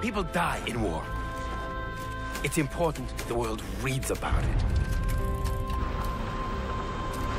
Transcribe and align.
People 0.00 0.22
die 0.22 0.62
in 0.66 0.80
war. 0.80 1.02
It's 2.42 2.56
important 2.56 3.06
the 3.28 3.34
world 3.34 3.62
reads 3.82 4.10
about 4.10 4.42
it. 4.42 4.64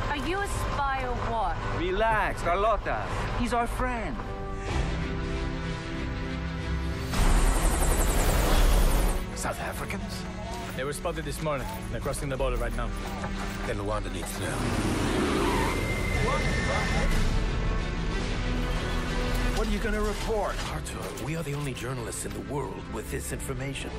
Are 0.08 0.28
you 0.28 0.38
a 0.38 0.46
spy 0.46 1.02
or 1.02 1.16
what? 1.28 1.56
Relax, 1.76 2.40
Carlotta. 2.42 3.04
He's 3.40 3.52
our 3.52 3.66
friend. 3.66 4.16
South 9.34 9.58
Africans? 9.60 10.22
They 10.76 10.84
were 10.84 10.92
spotted 10.92 11.24
this 11.24 11.42
morning. 11.42 11.66
They're 11.90 12.00
crossing 12.00 12.28
the 12.28 12.36
border 12.36 12.58
right 12.58 12.76
now. 12.76 12.88
Then 13.66 13.78
Luanda 13.78 14.12
needs 14.12 14.32
to 14.36 14.42
know. 14.42 14.56
What 19.62 19.68
are 19.68 19.74
you 19.74 19.78
gonna 19.78 20.02
report? 20.02 20.56
Arthur, 20.72 21.24
we 21.24 21.36
are 21.36 21.42
the 21.44 21.54
only 21.54 21.72
journalists 21.72 22.24
in 22.24 22.32
the 22.32 22.52
world 22.52 22.82
with 22.92 23.08
this 23.12 23.32
information. 23.32 23.90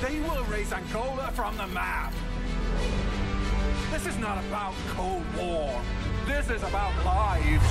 They 0.00 0.18
will 0.18 0.42
erase 0.42 0.72
Angola 0.72 1.30
from 1.34 1.56
the 1.56 1.68
map. 1.68 2.12
This 3.92 4.06
is 4.06 4.18
not 4.18 4.38
about 4.46 4.74
Cold 4.88 5.22
War. 5.36 5.80
This 6.26 6.50
is 6.50 6.64
about 6.64 6.92
lives. 7.04 7.62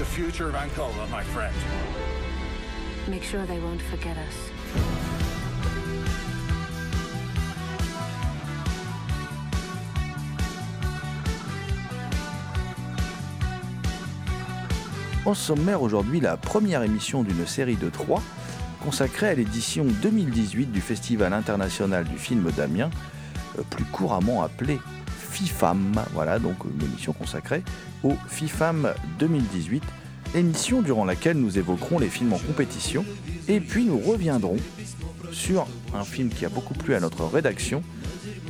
The 0.00 0.04
future 0.04 0.48
of 0.48 0.56
Angola, 0.56 1.06
my 1.12 1.22
friend. 1.22 1.54
Make 3.06 3.22
sure 3.22 3.46
they 3.46 3.60
won't 3.60 3.82
forget 3.82 4.18
us. 4.18 5.07
Au 15.28 15.34
sommaire 15.34 15.82
aujourd'hui, 15.82 16.20
la 16.20 16.38
première 16.38 16.82
émission 16.82 17.22
d'une 17.22 17.46
série 17.46 17.76
de 17.76 17.90
trois 17.90 18.22
consacrée 18.82 19.28
à 19.28 19.34
l'édition 19.34 19.84
2018 19.84 20.72
du 20.72 20.80
Festival 20.80 21.34
international 21.34 22.04
du 22.04 22.16
film 22.16 22.50
d'Amiens, 22.56 22.88
euh, 23.58 23.62
plus 23.68 23.84
couramment 23.84 24.42
appelé 24.42 24.78
FIFAM. 25.30 26.02
Voilà, 26.14 26.38
donc 26.38 26.56
une 26.64 26.82
émission 26.82 27.12
consacrée 27.12 27.62
au 28.02 28.14
FIFAM 28.28 28.94
2018, 29.18 29.82
émission 30.34 30.80
durant 30.80 31.04
laquelle 31.04 31.36
nous 31.36 31.58
évoquerons 31.58 31.98
les 31.98 32.08
films 32.08 32.32
en 32.32 32.38
compétition 32.38 33.04
et 33.48 33.60
puis 33.60 33.84
nous 33.84 33.98
reviendrons 33.98 34.56
sur 35.30 35.66
un 35.94 36.04
film 36.04 36.30
qui 36.30 36.46
a 36.46 36.48
beaucoup 36.48 36.72
plu 36.72 36.94
à 36.94 37.00
notre 37.00 37.26
rédaction, 37.26 37.82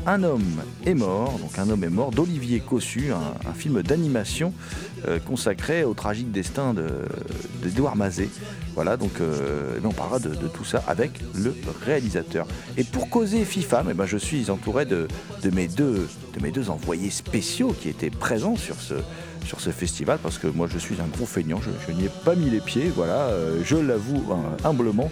Un 0.07 0.23
homme 0.23 0.63
est 0.87 0.95
mort, 0.95 1.39
donc 1.39 1.59
Un 1.59 1.69
homme 1.71 1.85
est 1.85 1.91
mort 1.91 2.11
d'Olivier 2.11 2.61
Cossu, 2.61 3.13
un, 3.13 3.53
film 3.53 3.83
d'animation 3.83 4.53
euh, 5.07 5.19
consacré 5.19 5.85
au 5.85 5.95
tragique 5.95 6.31
destin 6.31 6.75
d'Edouard 7.63 7.95
de, 7.95 7.99
Mazet. 7.99 8.29
Voilà, 8.75 8.97
donc 8.97 9.21
euh, 9.21 9.79
on 9.85 9.93
parlera 9.93 10.19
de, 10.19 10.35
tout 10.49 10.65
ça 10.65 10.83
avec 10.87 11.21
le 11.35 11.55
réalisateur. 11.85 12.47
Et 12.77 12.85
pour 12.85 13.11
causer 13.11 13.45
FIFA, 13.45 13.85
eh 13.91 13.95
ben, 13.95 14.07
je 14.07 14.17
suis 14.17 14.51
entouré 14.51 14.87
de, 14.87 15.09
mes 15.53 15.69
deux, 15.69 16.09
de 16.35 16.43
mes 16.43 16.51
deux 16.51 16.71
envoyés 16.71 17.11
spéciaux 17.11 17.75
qui 17.79 17.89
étaient 17.89 18.11
présents 18.11 18.57
sur 18.57 18.77
ce, 18.77 18.95
sur 19.45 19.61
ce 19.61 19.71
festival 19.71 20.19
parce 20.23 20.39
que 20.39 20.47
moi 20.47 20.69
je 20.71 20.79
suis 20.79 21.01
un 21.01 21.07
gros 21.07 21.27
feignant, 21.27 21.61
je, 21.61 21.93
n'y 21.93 22.05
ai 22.05 22.11
pas 22.25 22.35
mis 22.35 22.51
les 22.51 22.61
pieds, 22.61 22.93
voilà, 22.95 23.29
euh, 23.29 23.61
je 23.65 23.77
l'avoue 23.77 24.25
euh, 24.31 24.69
humblement. 24.69 25.11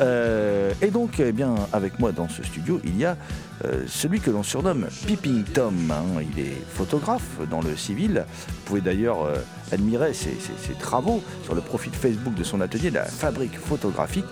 Euh, 0.00 0.72
et 0.82 0.90
donc, 0.90 1.20
eh 1.20 1.32
bien, 1.32 1.54
avec 1.72 1.98
moi 1.98 2.12
dans 2.12 2.28
ce 2.28 2.42
studio, 2.42 2.80
il 2.84 2.96
y 2.96 3.04
a 3.04 3.16
euh, 3.64 3.84
celui 3.86 4.20
que 4.20 4.30
l'on 4.30 4.42
surnomme 4.42 4.86
Peeping 5.06 5.44
Tom. 5.44 5.90
Hein, 5.90 6.22
il 6.34 6.40
est 6.40 6.56
photographe 6.68 7.38
dans 7.50 7.60
le 7.60 7.76
civil. 7.76 8.24
Vous 8.48 8.62
pouvez 8.64 8.80
d'ailleurs 8.80 9.28
admirer 9.72 10.12
ses, 10.14 10.36
travaux 10.78 11.22
sur 11.44 11.54
le 11.54 11.60
profil 11.60 11.92
Facebook 11.92 12.34
de 12.34 12.44
son 12.44 12.60
atelier, 12.60 12.90
la 12.90 13.04
fabrique 13.04 13.58
photographique. 13.58 14.26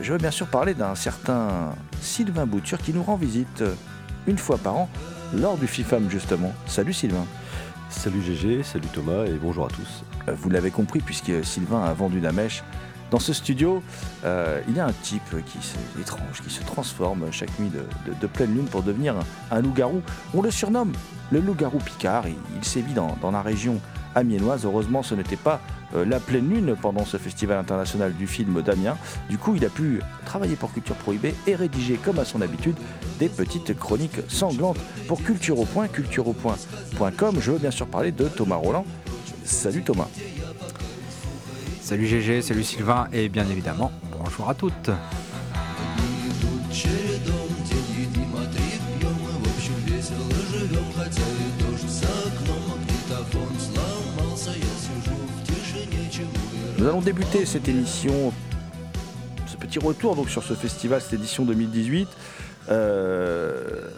Je 0.00 0.12
veux 0.12 0.18
bien 0.18 0.30
sûr 0.30 0.46
parler 0.48 0.74
d'un 0.74 0.94
certain 0.94 1.74
Sylvain 2.02 2.44
Bouture 2.44 2.78
qui 2.78 2.92
nous 2.92 3.02
rend 3.02 3.16
visite 3.16 3.64
une 4.26 4.36
fois 4.36 4.58
par 4.58 4.76
an 4.76 4.88
lors 5.34 5.56
du 5.56 5.66
FIFAM 5.66 6.10
justement. 6.10 6.52
Salut 6.66 6.92
Sylvain. 6.92 7.26
Salut 7.88 8.20
GG, 8.20 8.64
salut 8.64 8.88
Thomas 8.92 9.24
et 9.26 9.34
bonjour 9.40 9.66
à 9.66 9.68
tous. 9.68 10.02
Euh, 10.28 10.34
Vous 10.36 10.50
l'avez 10.50 10.70
compris 10.70 10.98
puisque 10.98 11.44
Sylvain 11.44 11.84
a 11.84 11.92
vendu 11.92 12.18
la 12.18 12.32
mèche. 12.32 12.64
Dans 13.12 13.20
ce 13.20 13.32
studio, 13.32 13.80
euh, 14.24 14.60
il 14.68 14.74
y 14.76 14.80
a 14.80 14.86
un 14.86 14.92
type 14.92 15.36
qui 15.46 15.58
est 15.58 16.00
étrange, 16.00 16.42
qui 16.42 16.50
se 16.50 16.64
transforme 16.64 17.30
chaque 17.30 17.56
nuit 17.60 17.70
de, 17.70 18.26
pleine 18.26 18.54
lune 18.54 18.64
pour 18.64 18.82
devenir 18.82 19.14
un, 19.52 19.60
loup-garou. 19.60 20.02
On 20.34 20.42
le 20.42 20.50
surnomme 20.50 20.92
le 21.30 21.38
loup-garou 21.38 21.78
Picard. 21.78 22.26
Il, 22.26 22.34
il 22.56 22.64
sévit 22.64 22.92
dans, 22.92 23.30
la 23.30 23.42
région 23.42 23.80
amiénoise. 24.16 24.64
Heureusement, 24.64 25.04
ce 25.04 25.14
n'était 25.14 25.36
pas 25.36 25.60
euh, 25.94 26.04
la 26.04 26.18
pleine 26.18 26.48
lune 26.48 26.74
pendant 26.80 27.04
ce 27.04 27.16
festival 27.16 27.58
international 27.58 28.12
du 28.14 28.26
film 28.26 28.62
d'Amiens. 28.62 28.96
Du 29.28 29.38
coup, 29.38 29.54
il 29.54 29.64
a 29.64 29.68
pu 29.68 30.00
travailler 30.24 30.56
pour 30.56 30.72
Culture 30.72 30.96
Prohibée 30.96 31.34
et 31.46 31.54
rédiger, 31.54 31.94
comme 31.96 32.18
à 32.18 32.24
son 32.24 32.40
habitude, 32.40 32.76
des 33.20 33.28
petites 33.28 33.78
chroniques 33.78 34.20
sanglantes 34.28 34.78
pour 35.06 35.22
Culture 35.22 35.60
au 35.60 35.64
Point, 35.64 35.86
cultureaupoint.com. 35.86 37.36
Je 37.38 37.52
veux 37.52 37.58
bien 37.58 37.70
sûr 37.70 37.86
parler 37.86 38.10
de 38.10 38.24
Thomas 38.26 38.56
Roland. 38.56 38.84
Salut 39.44 39.82
Thomas. 39.82 40.08
Salut 41.80 42.06
GG, 42.06 42.42
salut 42.42 42.64
Sylvain 42.64 43.06
et 43.12 43.28
bien 43.28 43.48
évidemment, 43.48 43.92
bonjour 44.18 44.50
à 44.50 44.54
toutes. 44.54 44.90
Nous 56.86 56.92
allons 56.92 57.00
débuter 57.00 57.44
cette 57.46 57.66
émission, 57.66 58.32
ce 59.48 59.56
petit 59.56 59.80
retour 59.80 60.14
donc 60.14 60.30
sur 60.30 60.44
ce 60.44 60.54
festival, 60.54 61.00
cette 61.00 61.14
édition 61.14 61.44
2018, 61.44 62.06
euh, 62.68 63.90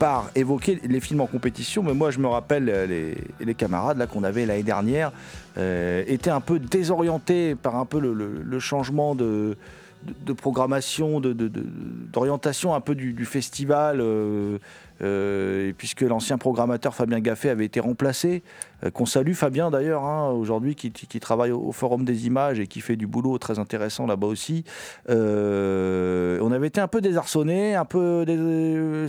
par 0.00 0.28
évoquer 0.34 0.80
les 0.82 0.98
films 0.98 1.20
en 1.20 1.28
compétition. 1.28 1.84
Mais 1.84 1.94
moi, 1.94 2.10
je 2.10 2.18
me 2.18 2.26
rappelle 2.26 2.64
les, 2.64 3.16
les 3.38 3.54
camarades 3.54 3.98
là 3.98 4.08
qu'on 4.08 4.24
avait 4.24 4.46
l'année 4.46 4.64
dernière 4.64 5.12
euh, 5.58 6.02
étaient 6.08 6.30
un 6.30 6.40
peu 6.40 6.58
désorientés 6.58 7.54
par 7.54 7.76
un 7.76 7.84
peu 7.84 8.00
le 8.00 8.58
changement 8.58 9.14
de, 9.14 9.56
de, 10.04 10.32
programmation, 10.32 11.20
d'orientation 11.20 12.70
de, 12.70 12.74
un 12.76 12.80
peu 12.80 12.94
du, 12.94 13.24
festival. 13.24 14.00
Euh, 14.00 14.58
euh, 15.02 15.72
puisque 15.76 16.02
l'ancien 16.02 16.38
programmateur 16.38 16.94
Fabien 16.94 17.18
Gaffet 17.18 17.48
avait 17.48 17.64
été 17.64 17.80
remplacé, 17.80 18.44
euh, 18.84 18.90
qu'on 18.90 19.06
salue 19.06 19.32
Fabien 19.32 19.68
d'ailleurs, 19.68 20.04
hein, 20.04 20.30
aujourd'hui 20.30 20.76
qui, 20.76 20.92
travaille 21.18 21.50
au, 21.50 21.72
Forum 21.72 22.04
des 22.04 22.26
images 22.26 22.60
et 22.60 22.68
qui 22.68 22.80
fait 22.80 22.94
du 22.94 23.08
boulot 23.08 23.36
très 23.38 23.58
intéressant 23.58 24.06
là-bas 24.06 24.28
aussi. 24.28 24.64
On 25.08 26.52
avait 26.52 26.68
été 26.68 26.80
un 26.80 26.86
peu 26.86 27.00
désarçonné, 27.00 27.74
un 27.74 27.84
peu 27.84 28.24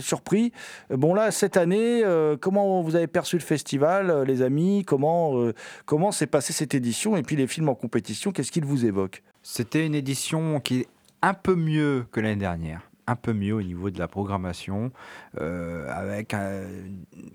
surpris. 0.00 0.52
Bon 0.90 1.14
là, 1.14 1.30
cette 1.30 1.56
année, 1.56 2.02
comment 2.40 2.82
vous 2.82 2.96
avez 2.96 3.06
perçu 3.06 3.36
le 3.36 3.42
festival, 3.42 4.24
les 4.26 4.42
amis? 4.42 4.84
Comment 4.84 5.50
comment 5.84 6.10
s'est 6.10 6.26
passée 6.26 6.52
cette 6.52 6.74
édition 6.74 7.16
Et 7.16 7.22
puis 7.22 7.36
les 7.36 7.46
films 7.46 7.68
en 7.68 7.74
compétition, 7.74 8.32
qu'est-ce 8.32 8.50
qu'ils 8.50 8.64
vous 8.64 8.84
évoquent? 8.84 9.22
C'était 9.46 9.84
une 9.84 9.94
édition 9.94 10.58
qui 10.58 10.86
un 11.20 11.34
peu 11.34 11.54
mieux 11.54 12.06
que 12.10 12.18
l'année 12.18 12.36
dernière. 12.36 12.80
Un 13.06 13.14
peu 13.14 13.34
mieux 13.34 13.52
au 13.52 13.62
niveau 13.62 13.90
de 13.90 13.98
la 13.98 14.08
programmation, 14.08 14.90
euh, 15.38 15.86
avec 15.92 16.32
euh, 16.32 16.88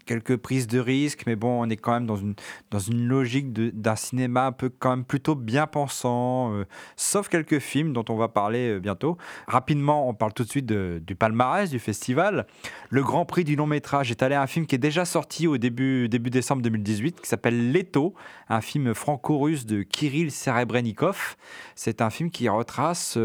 quelques 0.09 0.37
prises 0.37 0.67
de 0.67 0.79
risques, 0.79 1.23
mais 1.27 1.35
bon, 1.35 1.61
on 1.63 1.69
est 1.69 1.77
quand 1.77 1.93
même 1.93 2.07
dans 2.07 2.15
une, 2.15 2.33
dans 2.71 2.79
une 2.79 3.07
logique 3.07 3.53
d'un 3.53 3.95
cinéma 3.95 4.47
un 4.47 4.51
peu 4.51 4.69
quand 4.69 4.89
même 4.89 5.05
plutôt 5.05 5.35
bien 5.35 5.67
pensant, 5.67 6.51
euh, 6.53 6.65
sauf 6.95 7.29
quelques 7.29 7.59
films 7.59 7.93
dont 7.93 8.05
on 8.09 8.15
va 8.15 8.27
parler 8.29 8.79
bientôt. 8.79 9.17
Rapidement, 9.47 10.09
on 10.09 10.15
parle 10.15 10.33
tout 10.33 10.43
de 10.43 10.49
suite 10.49 10.65
du 10.65 11.15
palmarès 11.15 11.69
du 11.69 11.77
festival. 11.77 12.47
Le 12.89 13.03
Grand 13.03 13.25
Prix 13.25 13.43
du 13.43 13.55
long 13.55 13.67
métrage 13.67 14.09
est 14.09 14.23
allé 14.23 14.33
à 14.33 14.41
un 14.41 14.47
film 14.47 14.65
qui 14.65 14.73
est 14.73 14.79
déjà 14.79 15.05
sorti 15.05 15.45
au 15.45 15.59
début, 15.59 16.09
début 16.09 16.31
décembre 16.31 16.63
2018, 16.63 17.21
qui 17.21 17.29
s'appelle 17.29 17.71
Leto, 17.71 18.15
un 18.49 18.61
film 18.61 18.95
franco-russe 18.95 19.67
de 19.67 19.83
Kirill 19.83 20.31
Serebrennikov. 20.31 21.35
C'est 21.75 22.01
un 22.01 22.09
film 22.09 22.31
qui 22.31 22.49
retrace 22.49 23.17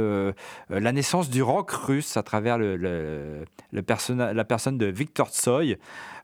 la 0.69 0.92
naissance 0.92 1.31
du 1.31 1.42
rock 1.42 1.70
russe 1.70 2.19
à 2.19 2.22
travers 2.22 2.34
travers 2.34 2.58
le, 2.58 2.76
le, 2.76 3.44
la 3.70 4.44
personne 4.44 4.78
de 4.78 4.86
Victor 4.86 5.28
Tsoy. 5.28 5.78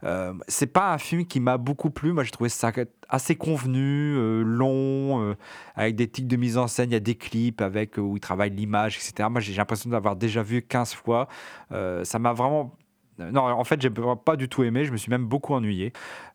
Euh, 0.05 0.33
c'est 0.49 0.67
pas 0.67 0.93
un 0.93 0.99
film 0.99 1.27
qui 1.27 1.41
m'a 1.41 1.59
beaucoup 1.59 1.91
plu. 1.91 2.13
Moi, 2.13 2.25
j'ai 2.25 2.31
trouvé 2.31 2.49
ça 2.49 2.73
assez 3.09 3.37
convenu, 3.37 4.15
euh, 4.17 4.43
long, 4.43 5.23
euh, 5.23 5.37
avec 5.75 5.97
des 5.97 6.09
tics 6.09 6.27
de 6.27 6.37
mise 6.37 6.57
en 6.59 6.67
scène. 6.67 6.91
Il 6.91 6.95
y 6.95 6.97
a 6.97 7.01
des 7.01 7.15
clips 7.15 7.61
avec 7.61 7.97
où 7.99 8.17
il 8.17 8.21
travaille 8.21 8.51
l'image, 8.51 8.97
etc. 8.97 9.29
Moi, 9.31 9.41
j'ai 9.41 9.55
l'impression 9.55 9.91
d'avoir 9.91 10.17
déjà 10.17 10.43
vu 10.43 10.63
15 10.63 10.95
fois. 10.95 11.29
ça 11.71 12.19
m'a 12.19 12.33
vraiment 12.33 12.77
non, 13.19 13.43
en 13.43 13.65
fait, 13.65 13.83
j'ai 13.83 13.91
pas 13.91 14.37
du 14.37 14.49
tout 14.49 14.63
aimé. 14.63 14.87
Je 14.87 14.93
me 14.93 14.97
suis 14.97 15.11
même 15.11 15.27
beaucoup 15.27 15.53
ennuyé. 15.53 15.93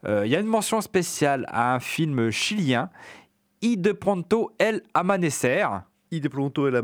Il 0.07 0.27
y 0.27 0.35
a 0.35 0.39
une 0.39 0.45
mention 0.45 0.81
spéciale 0.81 1.47
à 1.49 1.73
un 1.73 1.79
film 1.79 2.29
chilien, 2.29 2.91
I 3.63 3.75
de 3.77 3.91
Pronto 3.91 4.51
El 4.59 4.83
Amanecer. 4.93 5.65
I 6.11 6.21
de 6.21 6.27
Pronto 6.27 6.67
et 6.67 6.71
la 6.71 6.81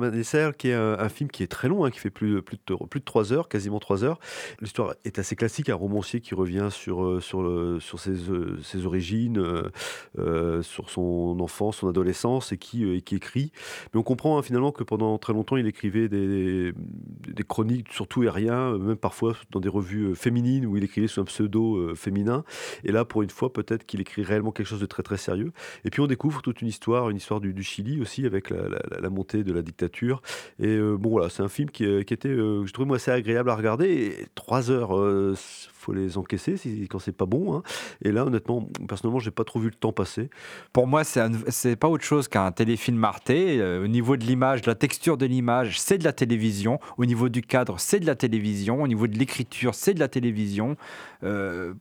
qui 0.57 0.69
est 0.69 0.73
un, 0.73 1.09
film 1.09 1.29
qui 1.29 1.43
est 1.43 1.47
très 1.47 1.67
long, 1.67 1.85
hein, 1.85 1.91
qui 1.91 1.99
fait 1.99 2.09
plus, 2.09 2.41
plus, 2.41 2.57
de, 2.65 2.75
plus 2.85 2.99
de 2.99 3.05
3 3.05 3.33
heures, 3.33 3.49
quasiment 3.49 3.79
3 3.79 4.03
heures. 4.03 4.19
L'histoire 4.59 4.95
est 5.05 5.19
assez 5.19 5.35
classique, 5.35 5.69
un 5.69 5.75
romancier 5.75 6.21
qui 6.21 6.33
revient 6.33 6.69
sur, 6.71 7.03
euh, 7.03 7.19
sur, 7.19 7.39
sur 7.81 7.99
ses, 7.99 8.29
euh, 8.29 8.57
ses 8.63 8.85
origines, 8.85 9.43
euh, 10.17 10.61
sur 10.63 10.89
son 10.89 11.37
enfance, 11.39 11.77
son 11.77 11.87
adolescence, 11.87 12.51
et 12.51 12.57
qui, 12.57 13.01
qui 13.03 13.15
écrit. 13.15 13.51
Mais 13.93 13.99
on 13.99 14.03
comprend 14.03 14.37
hein, 14.37 14.41
finalement 14.41 14.71
que 14.71 14.83
pendant 14.83 15.17
très 15.17 15.33
longtemps, 15.33 15.57
il 15.57 15.67
écrivait 15.67 16.09
des, 16.09 16.73
des, 17.27 17.43
chroniques 17.43 17.91
sur 17.93 18.07
tout 18.07 18.23
et 18.23 18.29
rien, 18.29 18.77
même 18.77 18.97
parfois 18.97 19.35
dans 19.51 19.59
des 19.59 19.69
revues 19.69 20.15
féminines 20.15 20.65
où 20.65 20.77
il 20.77 20.83
écrivait 20.83 21.07
sous 21.07 21.21
un 21.21 21.25
pseudo 21.25 21.95
féminin. 21.95 22.43
Et 22.83 22.91
là, 22.91 23.05
pour 23.05 23.21
une 23.21 23.29
fois, 23.29 23.53
peut-être 23.53 23.85
qu'il 23.85 24.01
écrit 24.01 24.23
réellement 24.23 24.51
quelque 24.51 24.67
chose 24.67 24.79
de 24.79 24.85
très 24.85 25.03
très 25.03 25.17
sérieux. 25.17 25.51
Et 25.85 25.89
puis 25.89 26.01
on 26.01 26.07
découvre 26.07 26.41
toute 26.41 26.61
une 26.61 26.67
histoire, 26.67 27.09
une 27.09 27.17
histoire 27.17 27.39
du, 27.39 27.61
Chili 27.61 28.01
aussi, 28.01 28.25
avec 28.25 28.49
la 28.49 29.09
montée 29.11 29.43
de 29.43 29.53
la 29.53 29.61
dictature. 29.61 30.21
Et 30.59 30.67
euh, 30.67 30.97
bon, 30.97 31.11
voilà, 31.11 31.29
c'est 31.29 31.43
un 31.43 31.49
film 31.49 31.69
qui, 31.69 31.85
euh, 31.85 32.03
qui 32.03 32.13
était, 32.13 32.29
euh, 32.29 32.65
je 32.65 32.73
trouve, 32.73 32.87
moi, 32.87 32.97
assez 32.97 33.11
agréable 33.11 33.49
à 33.49 33.55
regarder. 33.55 34.15
Trois 34.35 34.71
heures, 34.71 34.91
faut 35.81 35.93
les 35.93 36.17
encaisser 36.17 36.57
si, 36.57 36.87
quand 36.89 36.99
c'est 36.99 37.11
pas 37.11 37.25
bon. 37.25 37.55
Hein. 37.55 37.63
Et 38.03 38.11
là, 38.11 38.25
honnêtement, 38.25 38.67
personnellement, 38.87 39.19
j'ai 39.19 39.31
pas 39.31 39.43
trop 39.43 39.59
vu 39.59 39.69
le 39.69 39.75
temps 39.75 39.91
passer. 39.91 40.29
Pour 40.73 40.87
moi, 40.87 41.03
c'est 41.03 41.75
pas 41.75 41.87
autre 41.87 42.03
chose 42.03 42.27
qu'un 42.27 42.51
téléfilm 42.51 43.03
Arte. 43.03 43.31
au 43.31 43.87
niveau 43.87 44.17
de 44.17 44.23
l'image, 44.23 44.61
de 44.61 44.67
la 44.69 44.75
texture 44.75 45.17
de 45.17 45.25
l'image, 45.25 45.79
c'est 45.79 45.97
de 45.97 46.03
la 46.03 46.13
télévision. 46.13 46.79
Au 46.97 47.05
niveau 47.05 47.29
du 47.29 47.41
cadre, 47.41 47.79
c'est 47.79 47.99
de 47.99 48.05
la 48.05 48.15
télévision. 48.15 48.81
Au 48.81 48.87
niveau 48.87 49.07
de 49.07 49.17
l'écriture, 49.17 49.75
c'est 49.75 49.93
de 49.93 49.99
la 49.99 50.07
télévision. 50.07 50.75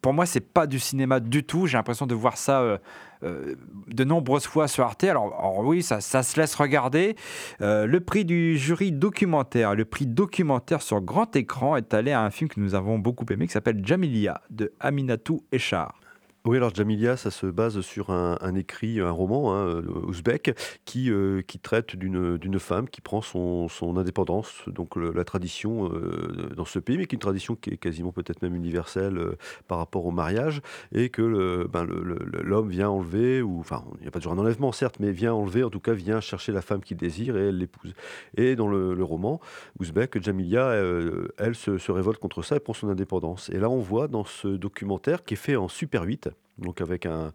pour 0.00 0.12
moi, 0.12 0.26
c'est 0.26 0.40
pas 0.40 0.66
du 0.66 0.78
cinéma 0.78 1.20
du 1.20 1.44
tout. 1.44 1.66
J'ai 1.66 1.76
l'impression 1.76 2.06
de 2.06 2.14
voir 2.14 2.36
ça 2.36 2.78
euh, 3.22 3.54
de 3.88 4.04
nombreuses 4.04 4.46
fois 4.46 4.66
sur 4.66 4.84
Arte. 4.84 5.04
Alors, 5.04 5.58
oui, 5.58 5.82
ça, 5.82 6.00
se 6.00 6.40
laisse 6.40 6.54
regarder. 6.54 7.16
Euh, 7.60 7.84
le 7.84 8.00
prix 8.00 8.24
du 8.24 8.56
jury 8.56 8.92
documentaire, 8.92 9.74
le 9.74 9.84
prix 9.84 10.06
documentaire 10.06 10.80
sur 10.80 11.02
grand 11.02 11.36
écran 11.36 11.76
est 11.76 11.92
allé 11.92 12.12
à 12.12 12.22
un 12.22 12.30
film 12.30 12.48
que 12.48 12.58
nous 12.58 12.74
avons 12.74 12.98
beaucoup 12.98 13.26
aimé 13.30 13.46
qui 13.46 13.52
s'appelle 13.52 13.82
Jamilia 13.90 14.40
de 14.48 14.70
Aminatou 14.78 15.42
Echar. 15.50 15.92
Oui, 16.46 16.56
alors 16.56 16.74
Jamilia, 16.74 17.18
ça 17.18 17.30
se 17.30 17.44
base 17.44 17.82
sur 17.82 18.08
un, 18.08 18.54
écrit, 18.54 18.98
un 18.98 19.10
roman 19.10 19.52
hein, 19.54 19.66
euh, 19.66 19.82
ouzbek 20.06 20.56
qui, 20.86 21.10
euh, 21.10 21.42
qui 21.42 21.58
traite 21.58 21.96
d'une 21.96 22.58
femme 22.58 22.88
qui 22.88 23.02
prend 23.02 23.20
son, 23.20 23.68
son 23.68 23.98
indépendance, 23.98 24.62
donc 24.66 24.96
la 24.96 25.24
tradition 25.24 25.92
euh, 25.92 26.48
dans 26.56 26.64
ce 26.64 26.78
pays, 26.78 26.96
mais 26.96 27.04
qui 27.04 27.14
est 27.14 27.18
une 27.18 27.20
tradition 27.20 27.56
qui 27.56 27.68
est 27.68 27.76
quasiment 27.76 28.10
peut-être 28.10 28.40
même 28.40 28.56
universelle 28.56 29.20
par 29.68 29.76
rapport 29.76 30.06
au 30.06 30.12
mariage, 30.12 30.62
et 30.94 31.10
que 31.10 31.66
ben, 31.66 31.84
l'homme 31.84 32.70
vient 32.70 32.88
enlever, 32.88 33.42
ou 33.42 33.60
enfin, 33.60 33.84
il 33.98 34.02
n'y 34.02 34.08
a 34.08 34.10
pas 34.10 34.18
toujours 34.18 34.32
un 34.32 34.38
enlèvement 34.38 34.72
certes, 34.72 34.96
mais 34.98 35.12
vient 35.12 35.34
enlever, 35.34 35.62
en 35.62 35.70
tout 35.70 35.78
cas 35.78 35.92
vient 35.92 36.22
chercher 36.22 36.52
la 36.52 36.62
femme 36.62 36.80
qu'il 36.80 36.96
désire 36.96 37.36
et 37.36 37.48
elle 37.48 37.58
l'épouse. 37.58 37.92
Et 38.38 38.56
dans 38.56 38.68
le, 38.68 39.04
roman 39.04 39.40
ouzbek, 39.78 40.22
Jamilia, 40.22 40.72
elle 41.36 41.54
se, 41.54 41.76
se 41.76 41.92
révolte 41.92 42.18
contre 42.18 42.42
ça 42.42 42.56
et 42.56 42.60
prend 42.60 42.72
son 42.72 42.88
indépendance. 42.88 43.50
Et 43.50 43.58
là, 43.58 43.68
on 43.68 43.80
voit 43.80 44.08
dans 44.08 44.24
ce 44.24 44.48
documentaire 44.48 45.22
qui 45.22 45.34
est 45.34 45.36
fait 45.36 45.56
en 45.56 45.68
Super 45.68 46.04
8, 46.04 46.29
donc 46.60 46.80
avec 46.80 47.06
un, 47.06 47.32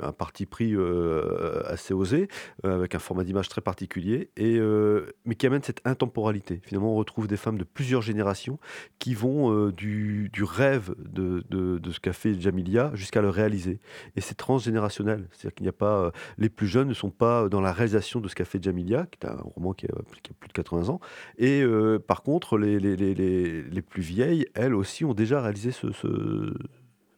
un 0.00 0.12
parti 0.12 0.46
pris 0.46 0.74
euh, 0.74 1.62
assez 1.66 1.94
osé, 1.94 2.28
euh, 2.64 2.76
avec 2.76 2.94
un 2.94 2.98
format 2.98 3.24
d'image 3.24 3.48
très 3.48 3.60
particulier, 3.60 4.30
et, 4.36 4.56
euh, 4.58 5.12
mais 5.24 5.34
qui 5.34 5.46
amène 5.46 5.62
cette 5.62 5.80
intemporalité. 5.84 6.60
Finalement, 6.64 6.92
on 6.92 6.96
retrouve 6.96 7.28
des 7.28 7.36
femmes 7.36 7.58
de 7.58 7.64
plusieurs 7.64 8.02
générations 8.02 8.58
qui 8.98 9.14
vont 9.14 9.70
du, 9.70 10.30
rêve 10.42 10.94
de, 10.98 11.42
ce 11.90 12.00
qu'a 12.00 12.12
fait 12.12 12.40
Jamilia 12.40 12.90
jusqu'à 12.94 13.20
le 13.20 13.28
réaliser. 13.28 13.78
Et 14.16 14.20
c'est 14.20 14.34
transgénérationnel, 14.34 15.28
c'est-à-dire 15.32 15.54
qu'il 15.54 15.64
n'y 15.64 15.68
a 15.68 15.72
pas... 15.72 16.12
les 16.38 16.48
plus 16.48 16.66
jeunes 16.66 16.88
ne 16.88 16.94
sont 16.94 17.10
pas 17.10 17.48
dans 17.48 17.60
la 17.60 17.72
réalisation 17.72 18.20
de 18.20 18.28
ce 18.28 18.34
qu'a 18.34 18.44
fait 18.44 18.62
Jamilia, 18.62 19.06
qui 19.06 19.18
est 19.22 19.30
un 19.30 19.36
roman 19.36 19.72
qui 19.72 19.86
a, 19.86 19.94
plus 20.40 20.48
de 20.48 20.52
80 20.52 20.88
ans, 20.88 21.00
et 21.38 21.64
par 22.06 22.22
contre, 22.22 22.58
les, 22.58 23.82
plus 23.82 24.02
vieilles, 24.02 24.46
elles 24.54 24.74
aussi, 24.74 25.04
ont 25.04 25.14
déjà 25.14 25.40
réalisé 25.40 25.70
ce 25.72 25.88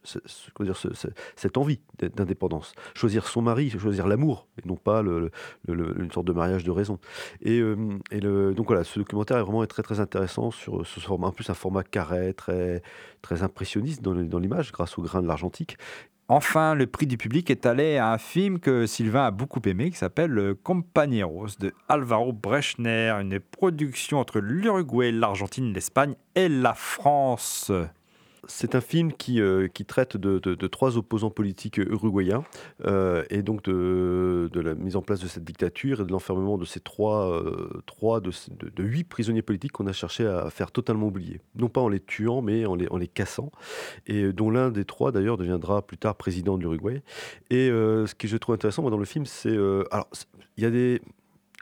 cette 0.04 1.56
envie 1.56 1.80
d'indépendance. 1.98 2.74
Choisir 2.94 3.26
son 3.26 3.42
mari, 3.42 3.70
choisir 3.70 4.06
l'amour, 4.06 4.46
et 4.58 4.68
non 4.68 4.76
pas 4.76 5.00
une 5.00 6.10
sorte 6.12 6.26
de 6.26 6.32
mariage 6.32 6.64
de 6.64 6.70
raison. 6.70 6.98
Et, 7.40 7.60
euh, 7.60 8.52
donc 8.52 8.66
voilà, 8.66 8.84
ce 8.84 8.98
documentaire 8.98 9.38
est 9.38 9.42
vraiment 9.42 9.64
très 9.66 9.82
très 9.82 10.00
intéressant 10.00 10.50
sur 10.50 10.86
ce 10.86 11.00
format, 11.00 11.28
en 11.28 11.32
plus 11.32 11.48
un 11.50 11.54
format 11.54 11.82
carré, 11.82 12.34
très, 12.34 12.82
très 13.22 13.42
impressionniste 13.42 14.02
dans, 14.02 14.14
dans 14.14 14.38
l'image, 14.38 14.72
grâce 14.72 14.98
au 14.98 15.02
grain 15.02 15.22
de 15.22 15.26
l'argentique. 15.26 15.76
Enfin, 16.28 16.74
le 16.74 16.86
prix 16.86 17.06
du 17.06 17.18
public 17.18 17.50
est 17.50 17.66
allé 17.66 17.98
à 17.98 18.10
un 18.10 18.16
film 18.16 18.58
que 18.58 18.86
Sylvain 18.86 19.26
a 19.26 19.30
beaucoup 19.30 19.60
aimé, 19.66 19.90
qui 19.90 19.98
s'appelle 19.98 20.54
Compañeros 20.62 21.48
de 21.60 21.74
Alvaro 21.86 22.32
Brechner, 22.32 23.10
une 23.10 23.38
production 23.40 24.20
entre 24.20 24.40
l'Uruguay, 24.40 25.12
l'Argentine, 25.12 25.74
l'Espagne 25.74 26.14
et 26.34 26.48
la 26.48 26.72
France. 26.72 27.70
C'est 28.48 28.74
un 28.74 28.80
film 28.80 29.12
qui, 29.12 29.40
euh, 29.40 29.68
qui 29.68 29.84
traite 29.84 30.16
de, 30.16 30.38
de, 30.38 30.66
trois 30.66 30.96
opposants 30.96 31.30
politiques 31.30 31.78
uruguayens 31.78 32.44
euh, 32.84 33.24
et 33.30 33.42
donc 33.42 33.62
de, 33.64 34.48
de, 34.52 34.60
la 34.60 34.74
mise 34.74 34.96
en 34.96 35.02
place 35.02 35.20
de 35.20 35.28
cette 35.28 35.44
dictature 35.44 36.00
et 36.00 36.04
de 36.04 36.12
l'enfermement 36.12 36.58
de 36.58 36.64
ces 36.64 36.80
trois, 36.80 37.30
euh, 37.30 37.82
trois 37.86 38.20
de, 38.20 38.32
huit 38.78 39.04
prisonniers 39.04 39.42
politiques 39.42 39.72
qu'on 39.72 39.86
a 39.86 39.92
cherché 39.92 40.26
à 40.26 40.50
faire 40.50 40.70
totalement 40.70 41.06
oublier. 41.06 41.40
Non 41.56 41.68
pas 41.68 41.80
en 41.80 41.88
les 41.88 42.00
tuant, 42.00 42.42
mais 42.42 42.66
en 42.66 42.74
les, 42.74 42.88
en 42.88 42.96
les 42.96 43.08
cassant. 43.08 43.50
Et 44.06 44.32
dont 44.32 44.50
l'un 44.50 44.70
des 44.70 44.84
trois, 44.84 45.12
d'ailleurs, 45.12 45.36
deviendra 45.36 45.82
plus 45.82 45.98
tard 45.98 46.16
président 46.16 46.56
de 46.56 46.62
l'Uruguay. 46.62 47.02
Et 47.50 47.68
ce 47.68 48.14
que 48.14 48.28
je 48.28 48.36
trouve 48.36 48.54
intéressant 48.54 48.88
dans 48.88 48.98
le 48.98 49.04
film, 49.04 49.26
c'est... 49.26 49.56
alors, 49.90 50.08
il 50.56 50.62
y 50.62 50.66
a 50.66 50.70
des... 50.70 51.00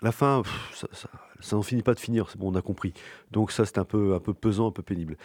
La 0.03 0.11
fin, 0.11 0.43
ça 0.73 1.09
n'en 1.53 1.63
finit 1.63 1.83
pas 1.83 1.95
de 1.95 2.01
finir, 2.01 2.27
bon, 2.39 2.53
on 2.53 2.55
a 2.55 2.63
compris. 2.63 2.93
Donc 3.31 3.51
ça, 3.51 3.65
c'est 3.65 3.79
un 3.79 3.85
peu, 3.85 4.15
un 4.15 4.21
peu 4.21 4.35
pesant, 4.35 4.69
un 4.69 4.71
peu 4.71 4.83
pénible. 4.83 5.17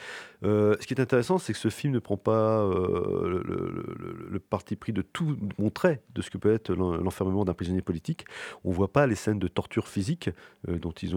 Euh, 0.44 0.76
ce 0.80 0.88
qui 0.88 0.94
est 0.94 1.02
intéressant, 1.02 1.38
c'est 1.38 1.54
que 1.54 1.60
ce 1.60 1.70
film 1.70 1.94
ne 1.94 2.00
prend 2.00 2.18
pas 2.18 2.62
euh, 2.62 3.42
le, 3.44 4.40
parti 4.40 4.76
pris 4.76 4.94
de 4.94 5.02
tout 5.02 5.36
montrer 5.58 6.00
de 6.14 6.22
ce 6.22 6.30
que 6.30 6.38
peut 6.38 6.54
être 6.54 6.74
l'enfermement 6.74 7.44
d'un 7.44 7.54
prisonnier 7.54 7.82
politique. 7.82 8.26
On 8.64 8.70
ne 8.70 8.76
voit 8.76 8.94
pas 8.94 9.08
les 9.08 9.16
scènes 9.16 9.40
de 9.40 9.48
torture 9.48 9.88
physique 9.88 10.30
euh, 10.70 10.78
dont 10.78 10.94
ils 10.94 11.14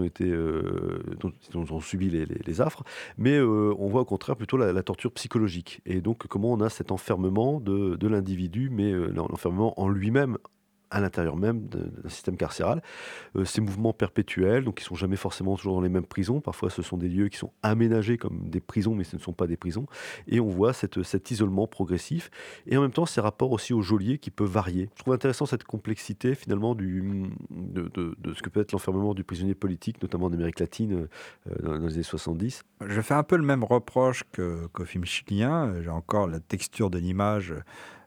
ont 1.57 1.79
subi 1.79 2.09
les, 2.09 2.61
affres, 2.61 2.83
mais 3.17 3.39
on 3.39 3.87
voit 3.87 4.01
au 4.01 4.05
contraire 4.05 4.35
plutôt 4.35 4.57
la, 4.57 4.83
torture 4.83 5.11
psychologique. 5.13 5.81
Et 5.85 6.01
donc 6.01 6.27
comment 6.27 6.51
on 6.51 6.59
a 6.59 6.69
cet 6.69 6.91
enfermement 6.91 7.59
de 7.61 8.07
l'individu, 8.07 8.69
mais 8.69 8.91
l'enfermement 8.91 9.79
en 9.79 9.87
lui-même 9.87 10.37
à 10.91 10.99
l'intérieur 10.99 11.37
même 11.37 11.67
d'un 11.67 12.09
système 12.09 12.37
carcéral. 12.37 12.83
Euh, 13.35 13.45
ces 13.45 13.61
mouvements 13.61 13.93
perpétuels, 13.93 14.65
donc 14.65 14.75
qui 14.75 14.83
sont 14.83 14.95
jamais 14.95 15.15
forcément 15.15 15.55
toujours 15.55 15.75
dans 15.75 15.81
les 15.81 15.89
mêmes 15.89 16.05
prisons. 16.05 16.41
Parfois, 16.41 16.69
ce 16.69 16.81
sont 16.81 16.97
des 16.97 17.07
lieux 17.07 17.29
qui 17.29 17.37
sont 17.37 17.51
aménagés 17.63 18.17
comme 18.17 18.49
des 18.49 18.59
prisons, 18.59 18.93
mais 18.93 19.05
ce 19.05 19.15
ne 19.15 19.21
sont 19.21 19.33
pas 19.33 19.47
des 19.47 19.57
prisons. 19.57 19.85
Et 20.27 20.39
on 20.39 20.49
voit 20.49 20.73
cette, 20.73 21.01
cet 21.03 21.31
isolement 21.31 21.65
progressif. 21.65 22.29
Et 22.67 22.77
en 22.77 22.81
même 22.81 22.91
temps, 22.91 23.05
ces 23.05 23.21
rapports 23.21 23.51
aussi 23.51 23.73
au 23.73 23.81
geôlier 23.81 24.17
qui 24.17 24.29
peuvent 24.29 24.49
varier. 24.49 24.89
Je 24.95 25.01
trouve 25.01 25.13
intéressant 25.13 25.45
cette 25.45 25.63
complexité 25.63 26.35
finalement 26.35 26.75
de, 26.75 27.29
de, 27.49 28.33
ce 28.33 28.41
que 28.41 28.49
peut 28.49 28.59
être 28.59 28.73
l'enfermement 28.73 29.13
du 29.13 29.23
prisonnier 29.23 29.55
politique, 29.55 30.01
notamment 30.01 30.25
en 30.25 30.33
Amérique 30.33 30.59
latine 30.59 31.07
euh, 31.47 31.55
dans, 31.63 31.73
les 31.87 31.93
années 31.93 32.03
70. 32.03 32.63
Je 32.85 33.01
fais 33.01 33.13
un 33.13 33.23
peu 33.23 33.37
le 33.37 33.43
même 33.43 33.63
reproche 33.63 34.23
qu'au 34.33 34.85
film 34.85 35.05
chilien. 35.05 35.73
J'ai 35.81 35.89
encore 35.89 36.27
la 36.27 36.39
texture 36.39 36.89
de 36.89 36.99
l'image 36.99 37.53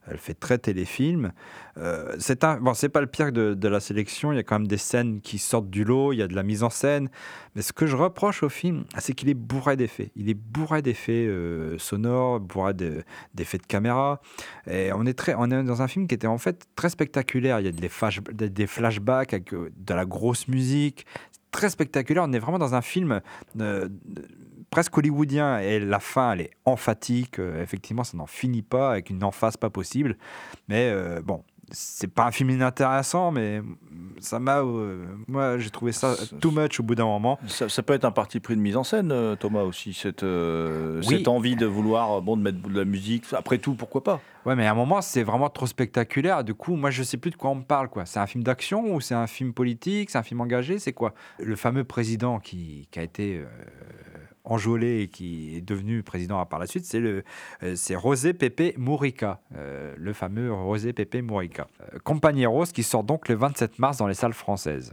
Elle 0.07 0.19
fait 0.19 0.35
très 0.35 0.59
téléfilm. 0.59 1.33
Euh, 1.79 2.15
c'est 2.19 2.45
un, 2.45 2.59
bon, 2.61 2.75
c'est 2.75 2.89
pas 2.91 3.01
le 3.01 3.07
pire 3.07 3.33
de, 3.33 3.69
la 3.69 3.81
sélection. 3.81 4.33
Il 4.33 4.37
y 4.37 4.39
a 4.39 4.43
quand 4.43 4.59
même 4.59 4.69
des 4.69 4.77
scènes 4.77 5.21
qui 5.21 5.39
sortent 5.39 5.71
du 5.71 5.85
lot. 5.85 6.13
Il 6.13 6.19
y 6.19 6.23
a 6.23 6.29
de 6.29 6.35
la 6.35 6.43
mise 6.43 6.63
en 6.63 6.71
scène. 6.71 7.09
Mais 7.55 7.63
ce 7.63 7.73
que 7.73 7.87
je 7.87 7.97
reproche 7.97 8.43
au 8.43 8.49
film, 8.49 8.85
c'est 8.99 9.15
qu'il 9.15 9.29
est 9.31 9.35
bourré 9.35 9.77
d'effets. 9.77 10.11
Il 10.15 10.29
est 10.29 10.35
bourré 10.35 10.83
d'effets 10.83 11.27
euh, 11.27 11.79
sonores, 11.79 12.41
bourré 12.41 12.75
de- 12.75 13.03
d'effets 13.35 13.59
de 13.59 13.67
caméra. 13.67 14.21
Et 14.71 14.93
on 14.93 15.07
est 15.07 15.15
très, 15.15 15.35
on 15.39 15.51
est 15.51 15.63
dans 15.65 15.81
un 15.83 15.89
film 15.89 16.07
qui 16.07 16.15
était 16.15 16.27
en 16.27 16.39
fait 16.39 16.67
très 16.77 16.91
spectaculaire. 16.91 17.61
Il 17.61 17.67
y 17.67 17.69
a 17.69 17.73
des, 17.73 17.89
flash- 17.89 18.21
des- 18.33 18.67
flashbacks 18.67 19.33
avec 19.33 19.55
euh, 19.55 19.71
de 19.77 19.95
la 19.95 20.05
grosse 20.05 20.49
musique. 20.49 21.07
Très 21.51 21.71
spectaculaire. 21.71 22.25
On 22.27 22.33
est 22.33 22.39
vraiment 22.39 22.59
dans 22.59 22.75
un 22.75 22.83
film 22.83 23.21
euh, 23.61 23.89
presque 24.75 24.97
hollywoodien 24.99 25.59
et 25.59 25.79
la 25.81 26.01
fin 26.01 26.33
elle 26.33 26.41
est 26.43 26.51
emphatique 26.65 27.39
Euh, 27.39 27.63
effectivement 27.63 28.05
ça 28.05 28.17
n'en 28.17 28.27
finit 28.27 28.63
pas 28.63 28.91
avec 28.93 29.09
une 29.11 29.23
emphase 29.25 29.57
pas 29.57 29.71
possible. 29.71 30.17
Mais 30.69 30.91
euh, 30.93 31.21
bon 31.23 31.43
c'est 31.71 32.13
pas 32.13 32.27
un 32.27 32.31
film 32.31 32.51
inintéressant 32.51 33.31
mais 33.31 33.63
ça 34.21 34.39
m'a 34.39 34.59
euh, 34.59 35.07
moi 35.29 35.57
j'ai 35.59 35.71
trouvé 35.71 35.93
ça 35.93 36.15
too 36.41 36.51
much 36.51 36.79
au 36.79 36.83
bout 36.83 36.95
d'un 36.95 37.07
moment. 37.07 37.39
Ça, 37.47 37.71
ça 37.71 37.83
peut 37.83 37.95
être 37.95 38.05
un 38.05 38.11
parti 38.13 38.39
pris 38.39 38.55
de 38.55 38.61
mise 38.61 38.77
en 38.77 38.85
scène, 38.85 39.13
Thomas 39.41 39.63
aussi, 39.63 39.95
cette, 39.95 40.25
euh, 40.25 41.01
Oui. 41.07 41.17
cette 41.17 41.27
envie 41.29 41.57
de 41.57 41.65
vouloir 41.65 42.21
bon, 42.21 42.37
de 42.37 42.43
mettre 42.43 42.61
de 42.61 42.79
la 42.79 42.85
musique. 42.85 43.25
Après 43.33 43.57
tout, 43.59 43.75
pourquoi 43.75 44.03
pas? 44.05 44.21
Ouais 44.45 44.55
mais 44.55 44.67
à 44.67 44.73
un 44.73 44.75
moment 44.75 45.01
c'est 45.01 45.23
vraiment 45.23 45.49
trop 45.49 45.67
spectaculaire. 45.67 46.45
Du 46.45 46.53
coup 46.55 46.77
moi 46.77 46.91
je 46.91 47.03
sais 47.03 47.17
plus 47.17 47.31
de 47.31 47.37
quoi 47.37 47.49
on 47.51 47.55
me 47.57 47.65
parle 47.65 47.89
quoi. 47.89 48.05
C'est 48.05 48.21
un 48.21 48.27
film 48.27 48.45
d'action 48.45 48.95
ou 48.95 49.01
c'est 49.01 49.15
un 49.15 49.27
film 49.27 49.55
politique? 49.55 50.11
C'est 50.11 50.19
un 50.19 50.23
film 50.23 50.43
engagé? 50.43 50.79
C'est 50.79 50.93
quoi? 50.93 51.15
Le 51.39 51.57
fameux 51.57 51.85
président 51.85 52.41
qui, 52.41 52.89
qui 52.91 52.99
a 52.99 53.03
été 53.03 53.39
euh, 53.39 53.45
enjolé 54.45 55.03
et 55.03 55.09
qui 55.09 55.57
est 55.57 55.61
devenu 55.61 56.03
président 56.03 56.45
par 56.47 56.59
la 56.59 56.67
suite, 56.67 56.85
c'est 56.85 57.01
le 57.01 57.25
euh, 57.63 57.75
c'est 57.77 57.99
José 58.01 58.35
Pepe 58.35 58.77
Mujica, 58.77 59.41
euh, 59.57 59.95
le 59.97 60.13
fameux 60.13 60.49
José 60.49 60.93
Pepe 60.93 61.17
Mujica. 61.17 61.67
Euh, 61.81 61.99
Compañeros 62.05 62.67
qui 62.67 62.83
sort 62.83 63.05
donc 63.05 63.29
le 63.29 63.35
27 63.35 63.79
mars 63.79 63.99
dans 63.99 64.07
les 64.07 64.15
salles 64.15 64.35
françaises. 64.35 64.93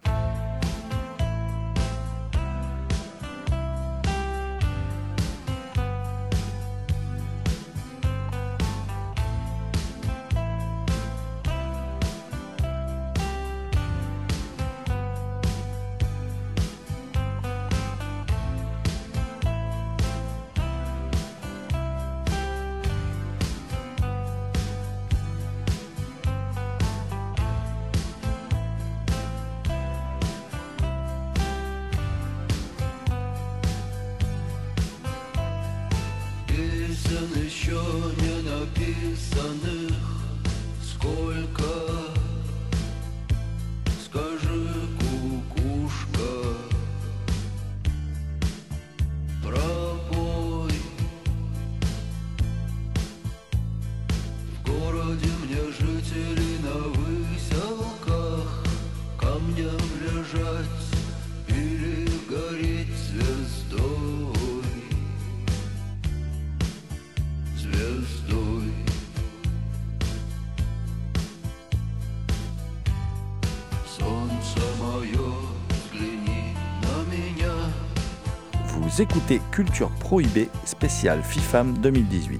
Écoutez 79.02 79.42
Culture 79.50 79.90
Prohibée 80.00 80.48
spéciale 80.64 81.24
FIFAM 81.24 81.76
2018. 81.80 82.40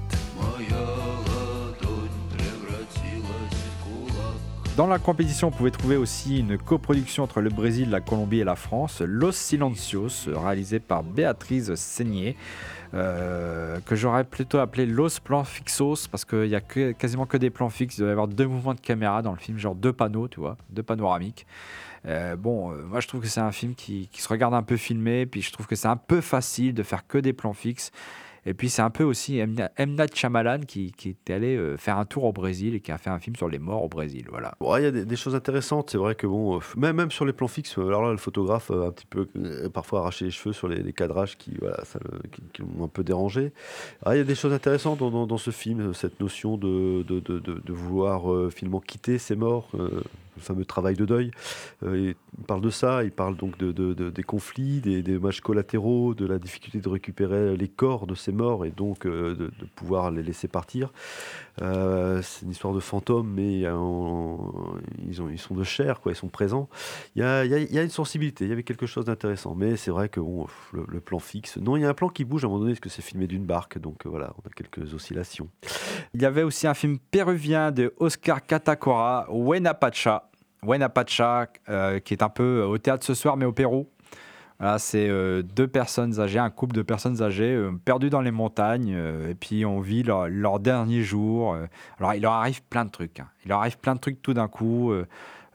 Dans 4.76 4.86
la 4.86 5.00
compétition, 5.00 5.48
on 5.48 5.50
pouvait 5.50 5.72
trouver 5.72 5.96
aussi 5.96 6.38
une 6.38 6.56
coproduction 6.56 7.24
entre 7.24 7.40
le 7.40 7.50
Brésil, 7.50 7.90
la 7.90 8.00
Colombie 8.00 8.38
et 8.38 8.44
la 8.44 8.54
France, 8.54 9.02
Los 9.04 9.32
Silencios, 9.32 10.28
réalisé 10.28 10.78
par 10.78 11.02
Béatrice 11.02 11.74
Seigné, 11.74 12.36
euh, 12.94 13.80
que 13.84 13.96
j'aurais 13.96 14.22
plutôt 14.22 14.58
appelé 14.58 14.86
Los 14.86 15.18
Plans 15.24 15.42
Fixos, 15.42 16.06
parce 16.08 16.24
qu'il 16.24 16.48
n'y 16.48 16.54
a 16.54 16.60
quasiment 16.60 17.26
que 17.26 17.38
des 17.38 17.50
plans 17.50 17.70
fixes. 17.70 17.98
Il 17.98 18.02
doit 18.02 18.10
y 18.10 18.12
avoir 18.12 18.28
deux 18.28 18.46
mouvements 18.46 18.74
de 18.74 18.80
caméra 18.80 19.20
dans 19.20 19.32
le 19.32 19.38
film, 19.38 19.58
genre 19.58 19.74
deux 19.74 19.92
panneaux, 19.92 20.28
tu 20.28 20.38
vois, 20.38 20.56
deux 20.70 20.84
panoramiques. 20.84 21.44
Euh, 22.06 22.36
bon, 22.36 22.72
euh, 22.72 22.82
moi 22.84 23.00
je 23.00 23.08
trouve 23.08 23.20
que 23.20 23.28
c'est 23.28 23.40
un 23.40 23.52
film 23.52 23.74
qui, 23.74 24.08
se 24.12 24.28
regarde 24.28 24.54
un 24.54 24.62
peu 24.62 24.76
filmé, 24.76 25.26
puis 25.26 25.42
je 25.42 25.52
trouve 25.52 25.66
que 25.66 25.76
c'est 25.76 25.88
un 25.88 25.96
peu 25.96 26.20
facile 26.20 26.74
de 26.74 26.82
faire 26.82 27.06
que 27.06 27.18
des 27.18 27.32
plans 27.32 27.54
fixes. 27.54 27.90
Et 28.44 28.54
puis 28.54 28.70
c'est 28.70 28.82
un 28.82 28.90
peu 28.90 29.04
aussi. 29.04 29.40
Night 29.78 30.16
Shyamalan 30.16 30.62
qui, 30.66 30.90
qui 30.90 31.10
était 31.10 31.34
allé 31.34 31.56
euh, 31.56 31.76
faire 31.76 31.98
un 31.98 32.04
tour 32.04 32.24
au 32.24 32.32
Brésil 32.32 32.74
et 32.74 32.80
qui 32.80 32.90
a 32.90 32.98
fait 32.98 33.08
un 33.08 33.20
film 33.20 33.36
sur 33.36 33.48
les 33.48 33.60
morts 33.60 33.84
au 33.84 33.88
Brésil. 33.88 34.26
Voilà. 34.30 34.56
Il 34.78 34.82
y 34.82 34.86
a 34.86 34.90
des, 34.90 35.16
choses 35.16 35.36
intéressantes, 35.36 35.90
c'est 35.90 35.98
vrai 35.98 36.16
que 36.16 36.26
bon, 36.26 36.58
même, 36.76 36.96
même 36.96 37.12
sur 37.12 37.24
les 37.24 37.32
plans 37.32 37.46
fixes, 37.46 37.78
alors 37.78 38.02
là, 38.02 38.10
le 38.10 38.16
photographe 38.16 38.72
a 38.72 38.86
un 38.86 38.90
petit 38.90 39.06
peu 39.06 39.28
parfois 39.72 40.00
arraché 40.00 40.24
les 40.24 40.32
cheveux 40.32 40.52
sur 40.52 40.66
les, 40.66 40.92
cadrages 40.92 41.38
qui, 41.38 41.54
voilà, 41.60 41.78
qui, 42.52 42.62
l'ont 42.62 42.86
un 42.86 42.88
peu 42.88 43.04
dérangé. 43.04 43.52
Ah, 44.04 44.16
il 44.16 44.18
y 44.18 44.22
a 44.22 44.24
des 44.24 44.34
choses 44.34 44.52
intéressantes 44.52 44.98
dans, 44.98 45.38
ce 45.38 45.52
film, 45.52 45.94
cette 45.94 46.18
notion 46.18 46.56
de, 46.56 47.72
vouloir 47.72 48.50
finalement 48.50 48.80
quitter 48.80 49.18
ses 49.18 49.36
morts, 49.36 49.70
le 50.36 50.42
fameux 50.42 50.64
travail 50.64 50.94
de 50.96 51.04
deuil. 51.04 51.30
Euh, 51.82 52.14
il 52.38 52.44
parle 52.44 52.60
de 52.60 52.70
ça, 52.70 53.04
il 53.04 53.10
parle 53.12 53.36
donc 53.36 53.58
de, 53.58 53.72
de- 53.72 53.92
de- 53.94 54.10
des 54.10 54.22
conflits, 54.22 54.80
des, 54.80 55.02
des 55.02 55.14
dommages 55.14 55.40
collatéraux, 55.40 56.14
de 56.14 56.26
la 56.26 56.38
difficulté 56.38 56.80
de 56.80 56.88
récupérer 56.88 57.56
les 57.56 57.68
corps 57.68 58.06
de 58.06 58.14
ces 58.14 58.32
morts 58.32 58.64
et 58.64 58.70
donc 58.70 59.06
euh, 59.06 59.34
de 59.36 59.50
pouvoir 59.76 60.10
les 60.10 60.22
laisser 60.22 60.48
partir. 60.48 60.90
Euh, 61.60 62.22
c'est 62.22 62.46
une 62.46 62.52
histoire 62.52 62.72
de 62.72 62.80
fantômes, 62.80 63.28
mais 63.28 63.64
euh, 63.64 63.76
ils, 65.06 65.20
ont, 65.20 65.28
ils 65.28 65.38
sont 65.38 65.54
de 65.54 65.64
chair, 65.64 66.00
quoi, 66.00 66.12
ils 66.12 66.16
sont 66.16 66.28
présents. 66.28 66.68
Il 67.14 67.22
y 67.22 67.24
a, 67.24 67.82
une 67.82 67.90
sensibilité, 67.90 68.44
il 68.44 68.50
y 68.50 68.52
avait 68.52 68.62
quelque 68.62 68.86
chose 68.86 69.04
d'intéressant, 69.04 69.54
mais 69.54 69.76
c'est 69.76 69.90
vrai 69.90 70.08
que 70.08 70.20
le, 70.72 71.00
plan 71.00 71.18
fixe. 71.18 71.58
Non, 71.58 71.76
il 71.76 71.82
y 71.82 71.84
a 71.84 71.88
un 71.88 71.94
plan 71.94 72.08
qui 72.08 72.24
bouge 72.24 72.44
à 72.44 72.46
un 72.46 72.50
moment 72.50 72.60
donné, 72.60 72.72
parce 72.72 72.80
que 72.80 72.88
c'est 72.88 73.02
filmé 73.02 73.26
d'une 73.26 73.44
barque, 73.44 73.78
donc 73.78 74.06
euh, 74.06 74.08
voilà, 74.08 74.32
on 74.42 74.48
a 74.48 74.52
quelques 74.52 74.94
oscillations. 74.94 75.48
Il 76.14 76.22
y 76.22 76.26
avait 76.26 76.42
aussi 76.42 76.66
un 76.66 76.74
film 76.74 76.98
péruvien 76.98 77.70
de 77.70 77.92
Oscar 77.98 78.44
Catacora, 78.44 79.26
Huenapacha. 79.30 80.30
Huenapacha, 80.64 81.48
euh, 81.68 81.98
qui 81.98 82.14
est 82.14 82.22
un 82.22 82.28
peu 82.28 82.62
au 82.62 82.78
théâtre 82.78 83.04
ce 83.04 83.14
soir, 83.14 83.36
mais 83.36 83.44
au 83.44 83.52
Pérou. 83.52 83.88
Voilà, 84.62 84.78
c'est 84.78 85.08
euh, 85.08 85.42
deux 85.42 85.66
personnes 85.66 86.20
âgées, 86.20 86.38
un 86.38 86.48
couple 86.48 86.76
de 86.76 86.82
personnes 86.82 87.20
âgées 87.20 87.52
euh, 87.52 87.72
perdues 87.84 88.10
dans 88.10 88.20
les 88.20 88.30
montagnes, 88.30 88.94
euh, 88.94 89.30
et 89.30 89.34
puis 89.34 89.66
on 89.66 89.80
vit 89.80 90.04
leur, 90.04 90.28
leur 90.28 90.60
dernier 90.60 91.02
jour. 91.02 91.56
alors 91.98 92.14
il 92.14 92.22
leur 92.22 92.34
arrive 92.34 92.62
plein 92.62 92.84
de 92.84 92.90
trucs. 92.90 93.18
hein. 93.18 93.26
Il 93.44 93.48
leur 93.48 93.58
arrive 93.58 93.76
plein 93.78 93.96
de 93.96 93.98
trucs 93.98 94.22
tout 94.22 94.34
d'un 94.34 94.46
coup. 94.46 94.94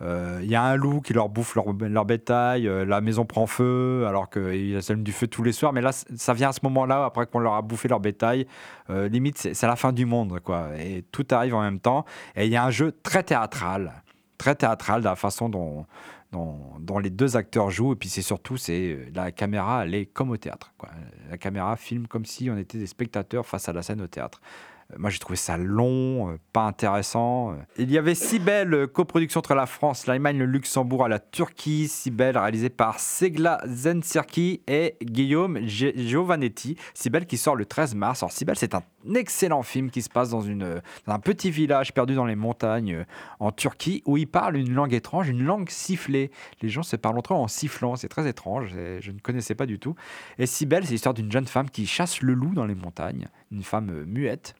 Il 0.02 0.46
y 0.46 0.56
a 0.56 0.62
un 0.62 0.76
loup 0.76 1.00
qui 1.00 1.14
leur 1.14 1.30
bouffe 1.30 1.56
leur, 1.56 2.06
bétail, 2.06 2.70
la 2.86 3.00
maison 3.00 3.24
prend 3.24 3.48
feu, 3.48 4.06
alors 4.06 4.30
qu'il 4.30 4.84
s'allume 4.84 5.04
du 5.04 5.14
feu 5.14 5.28
tous 5.28 5.42
les 5.42 5.54
soirs. 5.54 5.72
Mais 5.72 5.82
là, 5.82 5.92
ça 5.94 6.34
vient 6.34 6.50
à 6.50 6.52
ce 6.52 6.60
moment-là, 6.64 7.06
après 7.06 7.26
qu'on 7.28 7.40
leur 7.40 7.54
a 7.54 7.62
bouffé 7.62 7.88
leur 7.88 8.02
bétail. 8.02 8.46
Limite, 8.90 9.38
c'est 9.38 9.68
la 9.68 9.78
fin 9.78 9.94
du 9.94 10.06
monde, 10.06 10.42
quoi. 10.42 10.68
Et 10.78 11.06
tout 11.14 11.26
arrive 11.32 11.56
en 11.56 11.62
même 11.62 11.80
temps. 11.80 12.04
Et 12.36 12.46
il 12.46 12.52
y 12.52 12.58
a 12.58 12.66
un 12.66 12.72
jeu 12.72 12.94
très 13.04 13.24
théâtral, 13.24 14.04
très 14.38 14.54
théâtral 14.54 15.00
de 15.00 15.06
la 15.06 15.16
façon 15.16 15.50
dont, 15.50 15.86
dont, 16.32 17.00
les 17.00 17.10
deux 17.10 17.38
acteurs 17.38 17.70
jouent. 17.70 17.94
Et 17.94 17.96
puis 17.96 18.10
c'est 18.10 18.22
surtout, 18.22 18.58
c'est 18.58 18.92
euh, 18.92 19.10
la 19.14 19.32
caméra, 19.32 19.86
elle 19.86 19.96
est 19.96 20.06
comme 20.06 20.30
au 20.30 20.38
théâtre. 20.38 20.74
La 21.30 21.38
caméra 21.38 21.76
filme 21.76 22.08
comme 22.08 22.26
si 22.26 22.50
on 22.50 22.58
était 22.58 22.78
des 22.78 22.88
spectateurs 22.88 23.46
face 23.46 23.70
à 23.70 23.74
la 23.74 23.82
scène 23.82 24.02
au 24.02 24.08
théâtre. 24.08 24.42
Euh, 24.92 24.96
Moi, 24.98 25.10
j'ai 25.10 25.20
trouvé 25.20 25.36
ça 25.38 25.58
long, 25.58 26.32
euh, 26.32 26.38
pas 26.54 26.64
intéressant. 26.64 27.52
Euh, 27.52 27.56
Il 27.78 27.92
y 27.92 27.98
avait 27.98 28.16
six 28.16 28.40
belles 28.40 28.88
coproductions 28.88 29.40
entre 29.40 29.56
la 29.56 29.66
France, 29.66 30.08
l'Allemagne, 30.08 30.38
le 30.38 30.46
Luxembourg 30.46 31.06
et 31.06 31.10
la 31.10 31.20
Turquie. 31.20 31.88
Six 31.88 32.12
belles 32.12 32.38
réalisées 32.38 32.70
par 32.70 33.00
Segla 33.00 33.60
Zensirki 33.68 34.62
et 34.68 34.96
Guillaume 35.02 35.60
Gi- 35.66 35.94
Giovanetti. 36.08 36.78
Sibel 36.94 37.26
qui 37.26 37.38
sort 37.38 37.56
le 37.56 37.66
13 37.66 37.96
mars. 37.96 38.24
Alors, 38.24 38.32
Sibel, 38.32 38.56
c'est 38.56 38.76
un 38.76 38.82
excellent 39.16 39.64
film 39.64 39.90
qui 39.90 40.02
se 40.02 40.10
passe 40.10 40.30
dans, 40.30 40.42
une, 40.42 40.82
dans 41.06 41.14
un 41.14 41.20
petit 41.20 41.52
village 41.52 41.94
perdu 41.94 42.16
dans 42.16 42.26
les 42.26 42.36
montagnes 42.36 43.06
en 43.40 43.52
Turquie 43.52 44.04
où 44.06 44.18
ils 44.18 44.28
parlent 44.28 44.58
une 44.58 44.74
langue 44.74 44.94
étrange, 44.94 45.30
une 45.30 45.44
langue 45.44 45.70
sifflée. 45.70 46.32
Les 46.62 46.70
gens 46.70 46.84
se 46.84 46.96
parlent 46.96 47.18
entre 47.18 47.34
eux 47.34 47.38
en 47.38 47.48
sifflant. 47.48 47.96
C'est 47.96 48.10
très 48.10 48.28
étrange. 48.28 48.70
Je 49.00 49.12
ne 49.12 49.20
connaissais 49.20 49.56
pas 49.56 49.66
du 49.66 49.80
tout. 49.80 49.96
Et 50.38 50.46
Sibel, 50.46 50.86
c'est 50.86 50.92
l'histoire 50.92 51.14
d'une 51.14 51.32
jeune 51.32 51.48
femme 51.48 51.70
qui 51.70 51.86
chasse 51.88 52.22
le 52.22 52.34
loup 52.34 52.54
dans 52.54 52.66
les 52.66 52.76
montagnes. 52.76 53.28
Une 53.52 53.64
femme 53.64 54.04
muette. 54.06 54.56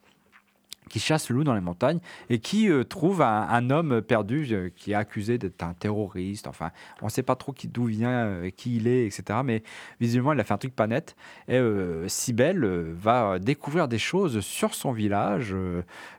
Qui 0.88 1.00
chasse 1.00 1.30
le 1.30 1.36
loup 1.36 1.44
dans 1.44 1.54
les 1.54 1.60
montagnes 1.60 2.00
et 2.30 2.38
qui 2.38 2.70
euh, 2.70 2.84
trouve 2.84 3.22
un, 3.22 3.70
homme 3.70 4.02
perdu 4.02 4.46
euh, 4.50 4.70
qui 4.74 4.92
est 4.92 4.94
accusé 4.94 5.38
d'être 5.38 5.62
un 5.62 5.74
terroriste. 5.74 6.46
Enfin, 6.46 6.70
on 7.02 7.06
ne 7.06 7.10
sait 7.10 7.22
pas 7.22 7.36
trop 7.36 7.54
d'où 7.64 7.84
vient, 7.84 8.10
euh, 8.10 8.50
qui 8.50 8.76
il 8.76 8.86
est, 8.86 9.06
etc. 9.06 9.40
Mais 9.44 9.62
visuellement, 10.00 10.32
il 10.32 10.40
a 10.40 10.44
fait 10.44 10.54
un 10.54 10.58
truc 10.58 10.74
pas 10.74 10.86
net. 10.86 11.16
Et 11.48 11.60
Cybèle 12.06 12.64
va 12.94 13.38
découvrir 13.38 13.88
des 13.88 13.98
choses 13.98 14.40
sur 14.40 14.74
son 14.74 14.92
village 14.92 15.54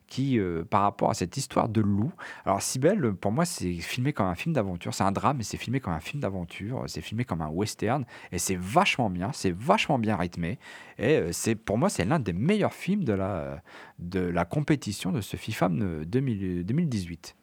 qui, 0.09 0.39
euh, 0.39 0.63
par 0.63 0.81
rapport 0.81 1.09
à 1.09 1.13
cette 1.13 1.37
histoire 1.37 1.69
de 1.69 1.81
loup. 1.81 2.11
Alors, 2.45 2.61
Cybèle, 2.61 3.13
pour 3.13 3.31
moi, 3.31 3.45
c'est 3.45 3.73
filmé 3.75 4.11
comme 4.11 4.25
un 4.27 4.35
film 4.35 4.53
d'aventure. 4.53 4.93
C'est 4.93 5.03
un 5.03 5.11
drame, 5.11 5.37
mais 5.37 5.43
c'est 5.43 5.57
filmé 5.57 5.79
comme 5.79 5.93
un 5.93 5.99
film 5.99 6.21
d'aventure. 6.21 6.83
C'est 6.87 7.01
filmé 7.01 7.23
comme 7.23 7.41
un 7.41 7.49
western. 7.49 8.05
Et 8.31 8.39
c'est 8.39 8.57
vachement 8.57 9.09
bien. 9.09 9.31
C'est 9.33 9.55
vachement 9.55 9.99
bien 9.99 10.15
rythmé. 10.15 10.59
Et 10.97 11.17
euh, 11.17 11.31
c'est, 11.31 11.55
pour 11.55 11.77
moi, 11.77 11.89
c'est 11.89 12.05
l'un 12.05 12.19
des 12.19 12.33
meilleurs 12.33 12.73
films 12.73 13.03
de 13.03 13.13
la, 13.13 13.61
de 13.99 14.19
la 14.19 14.45
compétition 14.45 15.11
de 15.11 15.21
ce 15.21 15.37
2000 16.05 16.65
2018. 16.65 17.35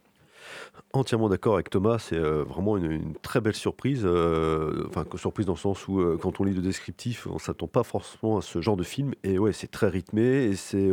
Entièrement 0.92 1.28
d'accord 1.28 1.54
avec 1.54 1.68
Thomas, 1.68 1.98
c'est 1.98 2.16
euh, 2.16 2.42
vraiment 2.44 2.76
une, 2.78 3.14
très 3.20 3.40
belle 3.40 3.54
surprise. 3.54 4.02
euh, 4.04 4.86
Enfin, 4.88 5.04
surprise 5.16 5.44
dans 5.46 5.52
le 5.52 5.58
sens 5.58 5.86
où, 5.88 6.00
euh, 6.00 6.16
quand 6.20 6.40
on 6.40 6.44
lit 6.44 6.54
le 6.54 6.62
descriptif, 6.62 7.26
on 7.26 7.38
s'attend 7.38 7.66
pas 7.66 7.82
forcément 7.82 8.38
à 8.38 8.42
ce 8.42 8.62
genre 8.62 8.76
de 8.76 8.82
film. 8.82 9.12
Et 9.22 9.38
ouais, 9.38 9.52
c'est 9.52 9.66
très 9.70 9.88
rythmé 9.88 10.22
et, 10.22 10.56
c'est, 10.56 10.88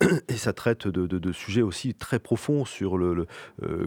et 0.28 0.34
ça 0.36 0.52
traite 0.52 0.88
de, 0.88 1.06
de- 1.06 1.32
sujets 1.32 1.62
aussi 1.62 1.94
très 1.94 2.18
profonds 2.18 2.64
sur 2.64 2.98
le, 2.98 3.26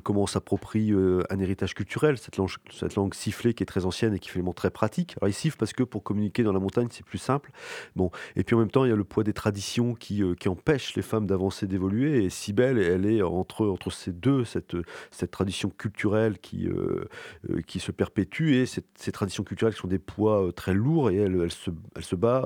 comment 0.03 0.23
on 0.23 0.27
s'approprie 0.27 0.91
un 1.29 1.39
héritage 1.39 1.73
culturel, 1.75 2.17
cette 2.17 2.37
langue, 2.37 2.49
cette 2.71 2.95
langue 2.95 3.13
sifflée 3.13 3.53
qui 3.53 3.63
est 3.63 3.65
très 3.67 3.85
ancienne 3.85 4.13
et 4.15 4.19
qui 4.19 4.29
est 4.29 4.31
finalement 4.31 4.53
très 4.53 4.71
pratique. 4.71 5.15
Alors, 5.19 5.29
ils 5.29 5.33
sifflent 5.33 5.57
parce 5.57 5.73
que 5.73 5.83
pour 5.83 6.03
communiquer 6.03 6.43
dans 6.43 6.53
la 6.53 6.59
montagne, 6.59 6.87
c'est 6.89 7.05
plus 7.05 7.17
simple. 7.17 7.51
Bon, 7.95 8.09
et 8.35 8.43
puis 8.43 8.55
en 8.55 8.59
même 8.59 8.71
temps, 8.71 8.85
il 8.85 8.89
y 8.89 8.93
a 8.93 8.95
le 8.95 9.03
poids 9.03 9.23
des 9.23 9.33
traditions 9.33 9.93
qui, 9.93 10.23
qui 10.39 10.47
empêchent 10.49 10.95
les 10.95 11.01
femmes 11.01 11.27
d'avancer, 11.27 11.67
d'évoluer. 11.67 12.23
Et 12.23 12.29
Cybèle, 12.29 12.77
elle 12.79 13.05
est 13.05 13.21
entre, 13.21 13.67
entre 13.67 13.91
ces 13.91 14.11
deux, 14.13 14.45
cette, 14.45 14.75
cette 15.11 15.31
tradition 15.31 15.69
culturelle 15.69 16.39
qui, 16.39 16.67
euh, 16.67 17.05
euh, 17.49 17.61
qui 17.61 17.79
se 17.79 17.91
perpétue 17.91 18.53
et 18.53 18.65
ces 18.65 19.11
traditions 19.11 19.43
culturelles 19.43 19.73
qui 19.73 19.79
sont 19.79 19.87
des 19.87 19.99
poids 19.99 20.47
euh, 20.47 20.51
très 20.51 20.73
lourds 20.73 21.09
et 21.09 21.17
elle, 21.17 21.51
se, 21.51 21.71
se 21.99 22.15
bat 22.15 22.39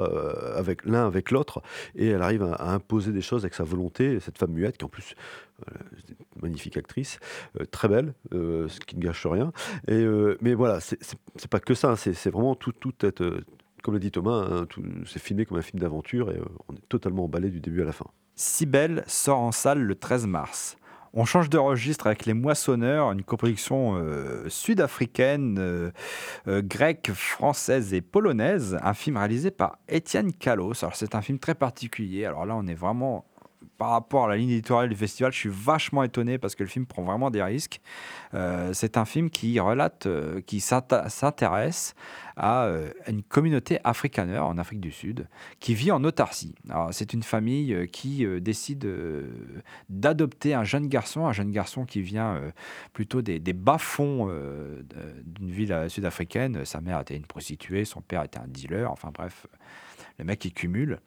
avec 0.55 0.85
l'un 0.85 1.05
avec 1.05 1.31
l'autre 1.31 1.61
et 1.95 2.07
elle 2.07 2.21
arrive 2.21 2.43
à, 2.43 2.73
imposer 2.73 3.11
des 3.11 3.21
choses 3.21 3.43
avec 3.43 3.53
sa 3.53 3.63
volonté. 3.63 4.19
Cette 4.19 4.37
femme 4.37 4.51
muette 4.51 4.77
qui 4.77 4.85
en 4.85 4.89
plus 4.89 5.15
une 5.65 6.41
magnifique 6.43 6.77
actrice, 6.77 7.19
très 7.71 7.87
belle, 7.87 8.13
ce 8.31 8.79
qui 8.81 8.95
ne 8.95 9.01
gâche 9.01 9.25
rien. 9.25 9.51
Et, 9.87 10.05
mais 10.39 10.53
voilà, 10.53 10.79
c'est 10.79 11.47
pas 11.49 11.59
que 11.59 11.73
ça, 11.73 11.91
hein, 11.91 11.95
c'est 11.95 12.29
vraiment 12.29 12.53
tout, 12.53 12.73
tout 12.73 12.93
être, 13.01 13.41
comme 13.81 13.95
l'a 13.95 13.99
dit 13.99 14.11
Thomas, 14.11 14.47
hein, 14.51 14.67
c'est 15.05 15.19
filmé 15.19 15.45
comme 15.45 15.57
un 15.57 15.63
film 15.63 15.79
d'aventure 15.79 16.31
et 16.31 16.39
on 16.67 16.75
est 16.75 16.87
totalement 16.89 17.23
emballé 17.23 17.49
du 17.49 17.59
début 17.59 17.81
à 17.81 17.85
la 17.85 17.91
fin. 17.91 18.05
Cybèle 18.37 19.03
sort 19.07 19.39
en 19.39 19.51
salle 19.51 19.81
le 19.81 19.95
13 19.95 20.27
mars. 20.27 20.77
On 21.13 21.25
change 21.25 21.49
de 21.49 21.57
registre 21.57 22.07
avec 22.07 22.25
Les 22.25 22.33
Moissonneurs, 22.33 23.11
une 23.11 23.23
coproduction 23.23 23.95
euh, 23.97 24.47
sud-africaine, 24.49 25.57
euh, 25.59 25.91
euh, 26.47 26.61
grecque, 26.61 27.11
française 27.13 27.93
et 27.93 28.01
polonaise, 28.01 28.77
un 28.81 28.93
film 28.93 29.17
réalisé 29.17 29.51
par 29.51 29.77
Étienne 29.87 30.33
Kalos. 30.33 30.83
Alors 30.83 30.95
c'est 30.95 31.15
un 31.15 31.21
film 31.21 31.39
très 31.39 31.55
particulier. 31.55 32.25
Alors 32.25 32.45
là, 32.45 32.55
on 32.55 32.67
est 32.67 32.75
vraiment 32.75 33.25
par 33.77 33.91
rapport 33.91 34.25
à 34.25 34.29
la 34.29 34.37
ligne 34.37 34.49
éditoriale 34.49 34.89
du 34.89 34.95
festival, 34.95 35.31
je 35.31 35.37
suis 35.37 35.49
vachement 35.51 36.03
étonné 36.03 36.37
parce 36.37 36.55
que 36.55 36.63
le 36.63 36.69
film 36.69 36.85
prend 36.85 37.03
vraiment 37.03 37.29
des 37.29 37.43
risques. 37.43 37.79
Euh, 38.33 38.73
c'est 38.73 38.97
un 38.97 39.05
film 39.05 39.29
qui 39.29 39.59
relate, 39.59 40.07
euh, 40.07 40.41
qui 40.41 40.59
s'intéresse 40.59 41.95
à 42.35 42.65
euh, 42.65 42.91
une 43.07 43.23
communauté 43.23 43.79
afrikaner 43.83 44.39
en 44.39 44.57
Afrique 44.57 44.79
du 44.79 44.91
Sud 44.91 45.27
qui 45.59 45.73
vit 45.73 45.91
en 45.91 46.03
autarcie. 46.03 46.55
C'est 46.91 47.13
une 47.13 47.23
famille 47.23 47.87
qui 47.91 48.25
décide 48.41 48.87
d'adopter 49.89 50.53
un 50.53 50.63
jeune 50.63 50.87
garçon, 50.87 51.27
un 51.27 51.33
jeune 51.33 51.51
garçon 51.51 51.85
qui 51.85 52.01
vient 52.01 52.41
plutôt 52.93 53.21
des, 53.21 53.39
des 53.39 53.53
bas-fonds 53.53 54.27
d'une 55.25 55.51
ville 55.51 55.85
sud-africaine. 55.89 56.65
Sa 56.65 56.81
mère 56.81 56.99
était 57.01 57.15
une 57.15 57.25
prostituée, 57.25 57.85
son 57.85 58.01
père 58.01 58.23
était 58.23 58.39
un 58.39 58.47
dealer, 58.47 58.91
enfin 58.91 59.11
bref, 59.13 59.47
le 60.19 60.25
mec 60.25 60.43
il 60.45 60.53
cumule. 60.53 60.99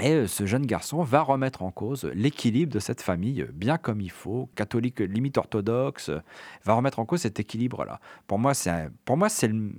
Et 0.00 0.12
euh, 0.12 0.26
ce 0.26 0.46
jeune 0.46 0.64
garçon 0.64 1.02
va 1.02 1.20
remettre 1.20 1.62
en 1.62 1.70
cause 1.70 2.04
l'équilibre 2.14 2.72
de 2.72 2.78
cette 2.78 3.02
famille, 3.02 3.42
euh, 3.42 3.50
bien 3.52 3.76
comme 3.76 4.00
il 4.00 4.10
faut, 4.10 4.48
catholique 4.54 5.02
euh, 5.02 5.04
limite 5.06 5.36
orthodoxe, 5.36 6.10
va 6.64 6.74
remettre 6.74 6.98
en 6.98 7.04
cause 7.04 7.20
cet 7.20 7.38
équilibre-là. 7.40 8.00
Pour 8.26 8.38
moi, 8.38 8.54
c'est 8.54 8.70
un- 8.70 8.90
pour 9.04 9.18
moi, 9.18 9.28
c'est 9.28 9.48
le, 9.48 9.70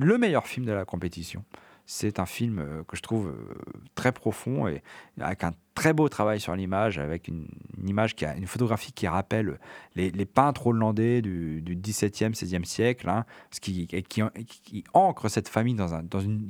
le 0.00 0.18
meilleur 0.18 0.46
film 0.48 0.66
de 0.66 0.72
la 0.72 0.84
compétition. 0.84 1.44
C'est 1.86 2.20
un 2.20 2.26
film 2.26 2.58
euh, 2.58 2.84
que 2.84 2.96
je 2.96 3.02
trouve 3.02 3.28
euh, 3.28 3.54
très 3.94 4.12
profond 4.12 4.68
et 4.68 4.82
avec 5.20 5.44
un 5.44 5.52
très 5.74 5.92
beau 5.92 6.08
travail 6.08 6.40
sur 6.40 6.54
l'image, 6.54 6.98
avec 6.98 7.28
une, 7.28 7.48
image 7.84 8.14
qui 8.14 8.24
a 8.24 8.36
une 8.36 8.46
photographie 8.46 8.92
qui 8.92 9.08
rappelle 9.08 9.58
les, 9.96 10.26
peintres 10.26 10.68
hollandais 10.68 11.22
du, 11.22 11.60
du 11.62 11.76
17e, 11.76 12.34
16e 12.34 12.64
siècle, 12.64 13.08
hein, 13.08 13.24
ce 13.50 13.60
qui, 13.60 13.86
qui, 13.86 14.84
ancre 14.92 15.28
cette 15.28 15.48
famille 15.48 15.74
dans 15.74 15.94
un, 15.94 16.02
dans 16.02 16.20
une, 16.20 16.48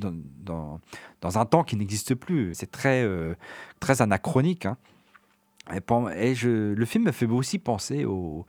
dans 1.23 1.39
un 1.39 1.47
temps 1.47 1.65
qui 1.65 1.77
n'existe 1.77 2.15
plus. 2.15 2.55
C'est 2.55 2.71
très, 2.71 3.03
euh, 3.03 3.35
très 3.81 4.03
anachronique. 4.03 4.67
hein. 4.67 4.77
Le 5.81 6.85
film 6.85 7.05
me 7.05 7.13
fait 7.13 7.27
aussi 7.27 7.59
penser 7.59 8.05
au, 8.05 8.47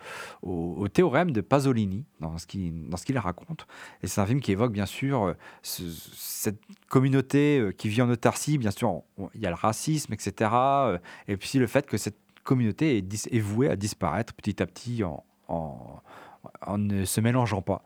théorème 0.93 1.31
de 1.31 1.41
Pasolini 1.41 2.05
dans 2.19 2.37
ce 2.37 2.45
qu'il 2.47 3.17
raconte. 3.17 3.65
Et 4.01 4.07
c'est 4.07 4.21
un 4.21 4.25
film 4.25 4.41
qui 4.41 4.51
évoque 4.51 4.71
bien 4.71 4.85
sûr 4.85 5.23
euh, 5.23 5.33
ce- 5.61 5.83
cette 6.15 6.59
communauté 6.89 7.59
euh, 7.59 7.71
qui 7.71 7.89
vit 7.89 8.01
en 8.01 8.09
autarcie. 8.09 8.57
Bien 8.57 8.71
sûr, 8.71 9.01
il 9.33 9.41
y 9.41 9.45
a 9.45 9.49
le 9.49 9.55
racisme, 9.55 10.13
etc. 10.13 10.51
euh, 10.53 10.97
Et 11.27 11.37
puis 11.37 11.57
le 11.59 11.67
fait 11.67 11.85
que 11.87 11.97
cette 11.97 12.17
communauté 12.43 12.97
est, 12.97 13.39
vouée 13.39 13.69
à 13.69 13.75
disparaître 13.75 14.33
petit 14.33 14.61
à 14.61 14.65
petit 14.65 15.03
en- 15.03 15.23
en 16.65 16.77
ne 16.77 17.05
se 17.05 17.21
mélangeant 17.21 17.61
pas. 17.61 17.83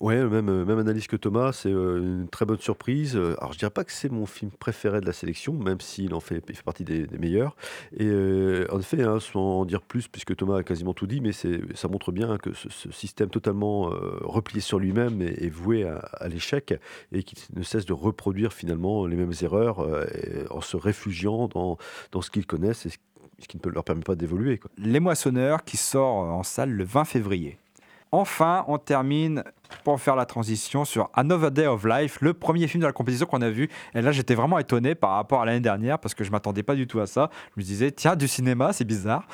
Ouais, 0.00 0.22
même, 0.22 0.50
euh, 0.50 0.64
même 0.66 0.78
analyse 0.78 1.06
que 1.06 1.16
Thomas, 1.16 1.52
c'est 1.52 1.70
euh, 1.70 1.96
une 1.98 2.28
très 2.28 2.44
bonne 2.44 2.58
surprise. 2.58 3.16
Euh, 3.16 3.34
Alors, 3.38 3.54
je 3.54 3.58
dirais 3.58 3.70
pas 3.70 3.82
que 3.82 3.92
c'est 3.92 4.10
mon 4.10 4.26
film 4.26 4.50
préféré 4.50 5.00
de 5.00 5.06
la 5.06 5.14
sélection, 5.14 5.54
même 5.54 5.80
s'il 5.80 6.12
en 6.12 6.20
fait, 6.20 6.42
il 6.46 6.54
fait 6.54 6.62
partie 6.62 6.84
des, 6.84 7.06
des 7.06 7.16
meilleurs. 7.16 7.56
Et 7.96 8.04
euh, 8.04 8.66
en 8.70 8.78
effet, 8.78 9.02
hein, 9.02 9.20
sans 9.20 9.60
en 9.60 9.64
dire 9.64 9.80
plus, 9.80 10.06
puisque 10.06 10.36
Thomas 10.36 10.58
a 10.58 10.62
quasiment 10.62 10.92
tout 10.92 11.06
dit, 11.06 11.22
mais 11.22 11.32
ça 11.32 11.88
montre 11.88 12.12
bien 12.12 12.36
que 12.36 12.52
ce, 12.52 12.68
ce 12.68 12.92
système 12.92 13.30
totalement 13.30 13.90
euh, 13.90 14.18
replié 14.20 14.60
sur 14.60 14.78
lui-même 14.78 15.22
est, 15.22 15.44
est 15.44 15.48
voué 15.48 15.84
à, 15.84 15.96
à 15.96 16.28
l'échec 16.28 16.74
et 17.12 17.22
qu'il 17.22 17.38
ne 17.56 17.62
cesse 17.62 17.86
de 17.86 17.94
reproduire 17.94 18.52
finalement 18.52 19.06
les 19.06 19.16
mêmes 19.16 19.32
erreurs 19.40 19.80
euh, 19.80 20.04
en 20.50 20.60
se 20.60 20.76
réfugiant 20.76 21.48
dans, 21.48 21.78
dans 22.12 22.20
ce 22.20 22.30
qu'ils 22.30 22.46
connaissent 22.46 22.84
et 22.84 22.90
ce, 22.90 22.98
qui 23.48 23.58
ne 23.62 23.70
leur 23.70 23.84
permet 23.84 24.02
pas 24.02 24.14
d'évoluer. 24.14 24.60
Les 24.76 25.00
Moissonneurs 25.00 25.64
qui 25.64 25.78
sort 25.78 26.16
en 26.16 26.42
salle 26.42 26.70
le 26.70 26.84
20 26.84 27.04
février. 27.06 27.58
Enfin, 28.20 28.64
on 28.68 28.78
termine 28.78 29.44
pour 29.84 30.00
faire 30.00 30.16
la 30.16 30.24
transition 30.26 30.84
sur 30.84 31.10
Another 31.12 31.50
Day 31.50 31.66
of 31.66 31.84
Life, 31.84 32.18
le 32.22 32.32
premier 32.32 32.66
film 32.66 32.80
de 32.80 32.86
la 32.86 32.92
compétition 32.92 33.26
qu'on 33.26 33.42
a 33.42 33.50
vu. 33.50 33.68
Et 33.94 34.00
là, 34.00 34.10
j'étais 34.12 34.34
vraiment 34.34 34.58
étonné 34.58 34.94
par 34.94 35.10
rapport 35.10 35.42
à 35.42 35.44
l'année 35.44 35.60
dernière 35.60 35.98
parce 35.98 36.14
que 36.14 36.24
je 36.24 36.30
m'attendais 36.30 36.62
pas 36.62 36.74
du 36.74 36.86
tout 36.86 37.00
à 37.00 37.06
ça. 37.06 37.28
Je 37.54 37.60
me 37.60 37.64
disais, 37.64 37.90
tiens, 37.90 38.16
du 38.16 38.26
cinéma, 38.28 38.72
c'est 38.72 38.84
bizarre. 38.86 39.26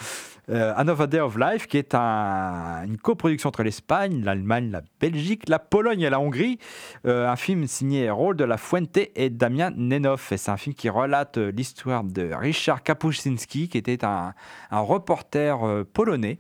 Euh, 0.48 0.72
Another 0.76 1.06
Day 1.06 1.20
of 1.20 1.36
Life, 1.38 1.68
qui 1.68 1.78
est 1.78 1.94
un- 1.94 2.82
une 2.84 2.96
coproduction 2.96 3.48
entre 3.50 3.62
l'Espagne, 3.62 4.22
l'Allemagne, 4.24 4.70
la 4.72 4.82
Belgique, 5.00 5.48
la 5.48 5.60
Pologne 5.60 6.00
et 6.00 6.10
la 6.10 6.18
Hongrie. 6.18 6.58
Euh, 7.06 7.28
un 7.28 7.36
film 7.36 7.68
signé 7.68 8.10
Raoul 8.10 8.34
de 8.36 8.42
la 8.44 8.56
Fuente 8.56 8.98
et 9.14 9.30
Damien 9.30 9.70
Nenov. 9.76 10.26
Et 10.32 10.36
c'est 10.36 10.50
un 10.50 10.56
film 10.56 10.74
qui 10.74 10.88
relate 10.88 11.38
euh, 11.38 11.52
l'histoire 11.52 12.02
de 12.02 12.32
Richard 12.34 12.82
Kapuscinski, 12.82 13.68
qui 13.68 13.78
était 13.78 14.04
un, 14.04 14.34
reporter 14.72 15.84
polonais 15.92 16.38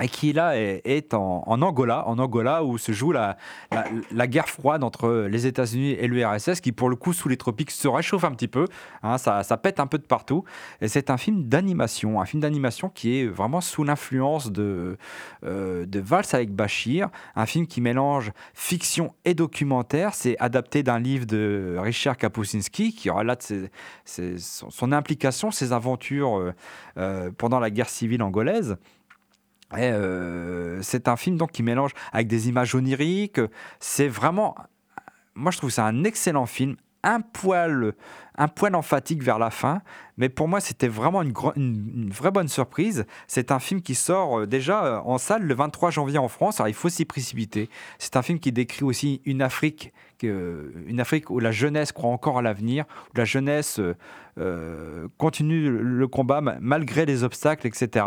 et 0.00 0.08
qui 0.08 0.32
là 0.32 0.56
est, 0.56 1.12
en, 1.12 1.42
Angola, 1.46 2.08
en 2.08 2.18
Angola 2.18 2.64
où 2.64 2.78
se 2.78 2.92
joue 2.92 3.12
la, 3.12 3.36
guerre 4.26 4.48
froide 4.48 4.84
entre 4.84 5.26
les 5.28 5.46
États-Unis 5.46 5.90
et 5.90 6.06
l'URSS, 6.06 6.60
qui 6.60 6.72
pour 6.72 6.88
le 6.88 6.96
coup 6.96 7.12
sous 7.12 7.28
les 7.28 7.36
tropiques 7.36 7.70
se 7.70 7.88
réchauffe 7.88 8.24
un 8.24 8.30
petit 8.30 8.48
peu, 8.48 8.66
hein, 9.02 9.18
ça, 9.18 9.42
pète 9.62 9.80
un 9.80 9.86
peu 9.86 9.98
de 9.98 10.06
partout. 10.06 10.44
Et 10.80 10.88
c'est 10.88 11.10
un 11.10 11.18
film 11.18 11.44
d'animation, 11.44 12.20
un 12.20 12.24
film 12.24 12.40
d'animation 12.40 12.88
qui 12.88 13.18
est 13.18 13.26
vraiment 13.26 13.60
sous 13.60 13.84
l'influence 13.84 14.50
de, 14.50 14.96
euh, 15.44 15.84
de 15.84 16.00
Vals 16.00 16.24
avec 16.32 16.54
Bachir, 16.54 17.10
un 17.36 17.46
film 17.46 17.66
qui 17.66 17.80
mélange 17.82 18.32
fiction 18.54 19.12
et 19.26 19.34
documentaire. 19.34 20.14
C'est 20.14 20.38
adapté 20.38 20.82
d'un 20.82 20.98
livre 20.98 21.26
de 21.26 21.76
Richard 21.78 22.16
Kapuscinski 22.16 22.94
qui 22.94 23.10
relate 23.10 23.52
son 24.06 24.92
implication, 24.92 25.50
ses 25.50 25.72
aventures 25.72 26.38
euh, 26.38 26.54
euh, 26.96 27.30
pendant 27.36 27.60
la 27.60 27.70
guerre 27.70 27.90
civile 27.90 28.22
angolaise. 28.22 28.78
Euh, 29.78 30.78
c'est 30.82 31.08
un 31.08 31.16
film 31.16 31.36
donc 31.36 31.52
qui 31.52 31.62
mélange 31.62 31.92
avec 32.12 32.26
des 32.28 32.48
images 32.48 32.74
oniriques. 32.74 33.40
C'est 33.80 34.08
vraiment, 34.08 34.54
moi 35.34 35.50
je 35.50 35.58
trouve 35.58 35.70
c'est 35.70 35.80
un 35.80 36.04
excellent 36.04 36.46
film, 36.46 36.76
un 37.04 37.20
poil, 37.20 37.94
un 38.38 38.46
poil 38.48 38.74
emphatique 38.76 39.22
vers 39.22 39.38
la 39.38 39.50
fin, 39.50 39.82
mais 40.16 40.28
pour 40.28 40.46
moi 40.46 40.60
c'était 40.60 40.86
vraiment 40.88 41.22
une, 41.22 42.10
vraie 42.12 42.30
bonne 42.30 42.48
surprise. 42.48 43.06
C'est 43.26 43.50
un 43.50 43.58
film 43.58 43.82
qui 43.82 43.94
sort 43.96 44.40
euh, 44.40 44.46
déjà 44.46 44.84
euh, 44.84 45.00
en 45.04 45.18
salle 45.18 45.42
le 45.42 45.54
23 45.54 45.90
janvier 45.90 46.18
en 46.18 46.28
France, 46.28 46.60
alors 46.60 46.68
il 46.68 46.74
faut 46.74 46.88
s'y 46.88 47.04
précipiter. 47.04 47.68
C'est 47.98 48.16
un 48.16 48.22
film 48.22 48.38
qui 48.38 48.52
décrit 48.52 48.84
aussi 48.84 49.20
une 49.24 49.42
Afrique, 49.42 49.92
que- 50.18 50.72
une 50.86 51.00
Afrique 51.00 51.28
où 51.30 51.40
la 51.40 51.50
jeunesse 51.50 51.90
croit 51.90 52.10
encore 52.10 52.38
à 52.38 52.42
l'avenir, 52.42 52.84
où 53.12 53.18
la 53.18 53.24
jeunesse 53.24 53.80
continue 55.18 55.70
le- 55.70 56.08
combat 56.08 56.40
ma- 56.40 56.56
malgré 56.60 57.04
les 57.04 57.24
obstacles, 57.24 57.66
etc. 57.66 58.04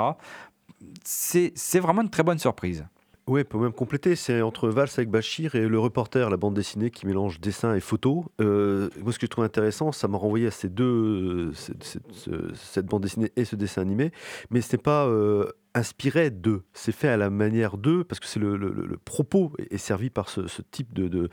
C'est 1.03 1.79
vraiment 1.79 2.01
une 2.01 2.09
très 2.09 2.23
bonne 2.23 2.39
surprise. 2.39 2.85
Ouais, 3.27 3.43
peut 3.43 3.57
même 3.57 3.73
compléter. 3.73 4.15
C'est 4.15 4.43
entre 4.43 4.69
Vals 4.69 4.87
avec 4.97 5.09
Bachir 5.09 5.55
et 5.55 5.67
le 5.67 5.79
reporter, 5.79 6.29
la 6.29 6.37
bande 6.37 6.53
dessinée 6.53 6.91
qui 6.91 7.07
mélange 7.07 7.39
dessin 7.39 7.73
et 7.73 7.79
photo. 7.79 8.25
Euh, 8.39 8.89
moi, 9.01 9.11
ce 9.11 9.17
que 9.17 9.25
je 9.25 9.31
trouve 9.31 9.43
intéressant, 9.43 9.91
ça 9.91 10.07
m'a 10.07 10.17
renvoyé 10.19 10.45
à 10.45 10.51
ces 10.51 10.69
deux, 10.69 11.51
cette, 11.53 11.83
cette- 11.83 12.11
ce- 12.11 12.53
cette 12.53 12.85
bande 12.85 13.01
dessinée 13.01 13.31
et 13.35 13.43
ce 13.43 13.55
dessin 13.55 13.81
animé, 13.81 14.11
mais 14.51 14.61
ce 14.61 14.75
n'est 14.75 14.81
pas 14.81 15.07
euh, 15.07 15.51
inspiré 15.73 16.29
d'eux. 16.29 16.65
C'est 16.73 16.91
fait 16.91 17.07
à 17.07 17.17
la 17.17 17.31
manière 17.31 17.77
d'eux 17.77 18.03
parce 18.03 18.19
que 18.19 18.27
c'est 18.27 18.39
le, 18.39 18.95
propos 19.03 19.53
est, 19.71 19.77
servi 19.77 20.11
par 20.11 20.29
ce, 20.29 20.41
type 20.69 20.93
de, 20.93 21.27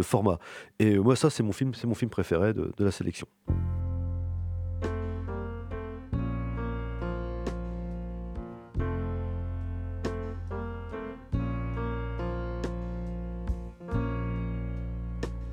format. 0.00 0.38
Et 0.78 0.98
moi, 0.98 1.16
ça, 1.16 1.28
c'est 1.28 1.42
mon 1.42 1.52
film, 1.52 1.74
c'est 1.74 1.86
mon 1.86 1.94
film 1.94 2.10
préféré 2.10 2.54
de 2.54 2.72
la 2.78 2.90
sélection. 2.90 3.26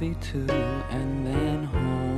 Movie 0.00 0.14
too, 0.20 0.46
and 0.90 1.26
then 1.26 1.64
home. 1.64 2.15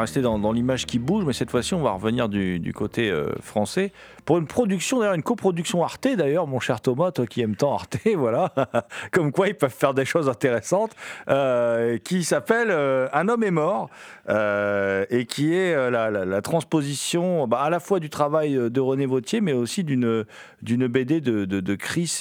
Rester 0.00 0.20
dans, 0.22 0.52
l'image 0.52 0.86
qui 0.86 0.98
bouge, 0.98 1.24
mais 1.24 1.32
cette 1.32 1.50
fois-ci, 1.50 1.74
on 1.74 1.82
va 1.82 1.92
revenir 1.92 2.28
du, 2.28 2.72
côté 2.74 3.10
euh, 3.10 3.30
français 3.40 3.92
pour 4.24 4.38
une 4.38 4.46
production, 4.46 5.00
d'ailleurs, 5.00 5.14
une 5.14 5.22
coproduction 5.22 5.82
Arte, 5.82 6.08
d'ailleurs, 6.16 6.46
mon 6.46 6.60
cher 6.60 6.80
Thomas, 6.80 7.10
toi 7.10 7.26
qui 7.26 7.40
aimes 7.40 7.56
tant 7.56 7.74
Arte, 7.74 7.98
voilà, 8.16 8.52
comme 9.12 9.32
quoi 9.32 9.48
ils 9.48 9.54
peuvent 9.54 9.74
faire 9.74 9.94
des 9.94 10.04
choses 10.04 10.28
intéressantes, 10.28 10.94
euh, 11.28 11.98
qui 11.98 12.24
s'appelle 12.24 12.68
euh, 12.70 13.08
Un 13.12 13.28
homme 13.28 13.44
est 13.44 13.50
mort, 13.50 13.88
et 14.28 15.26
qui 15.26 15.54
est 15.54 15.90
la, 15.90 16.42
transposition 16.42 17.46
bah, 17.48 17.60
à 17.60 17.70
la 17.70 17.80
fois 17.80 18.00
du 18.00 18.10
travail 18.10 18.54
de 18.54 18.80
René 18.80 19.06
Vautier, 19.06 19.40
mais 19.40 19.52
aussi 19.52 19.82
d'une 19.82 20.24
BD 20.62 21.20
de, 21.20 21.74
Chris 21.74 22.20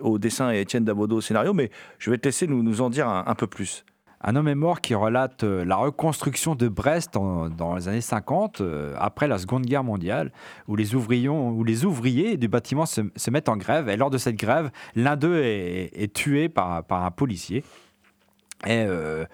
au 0.00 0.18
dessin 0.18 0.52
et 0.52 0.60
Étienne 0.60 0.84
Dabodo 0.84 1.16
au 1.16 1.20
scénario, 1.20 1.52
mais 1.52 1.70
je 1.98 2.10
vais 2.10 2.18
te 2.18 2.28
laisser 2.28 2.46
nous, 2.46 2.80
en 2.80 2.90
dire 2.90 3.08
un 3.08 3.34
peu 3.34 3.46
plus. 3.46 3.84
Un 4.24 4.36
homme 4.36 4.48
est 4.48 4.54
mort 4.54 4.80
qui 4.80 4.94
relate 4.94 5.42
euh, 5.42 5.64
la 5.64 5.76
reconstruction 5.76 6.54
de 6.54 6.68
Brest 6.68 7.14
dans 7.14 7.74
les 7.74 7.88
années 7.88 8.00
50, 8.00 8.60
euh, 8.60 8.94
après 8.98 9.26
la 9.26 9.38
Seconde 9.38 9.66
Guerre 9.66 9.82
mondiale, 9.82 10.32
où 10.68 10.76
les, 10.76 10.94
ouvriers, 10.94 12.36
du 12.36 12.48
bâtiment 12.48 12.86
se, 12.86 13.30
mettent 13.30 13.48
en 13.48 13.56
grève. 13.56 13.88
Et 13.88 13.96
lors 13.96 14.10
de 14.10 14.18
cette 14.18 14.36
grève, 14.36 14.70
l'un 14.94 15.16
d'eux 15.16 15.40
est, 15.42 16.12
tué 16.14 16.48
par 16.48 16.84
un 16.90 17.10
policier. 17.10 17.64
Et 18.66 18.84
euh, 18.86 19.24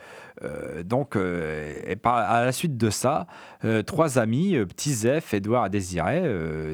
euh, 0.42 0.82
donc, 0.82 1.16
euh, 1.16 1.74
à 2.04 2.44
la 2.44 2.52
suite 2.52 2.76
de 2.76 2.90
ça, 2.90 3.26
trois 3.86 4.18
amis, 4.18 4.56
Petit 4.68 4.94
Zef, 4.94 5.34
Edouard 5.34 5.66
et 5.66 5.70
Désiré, 5.70 6.22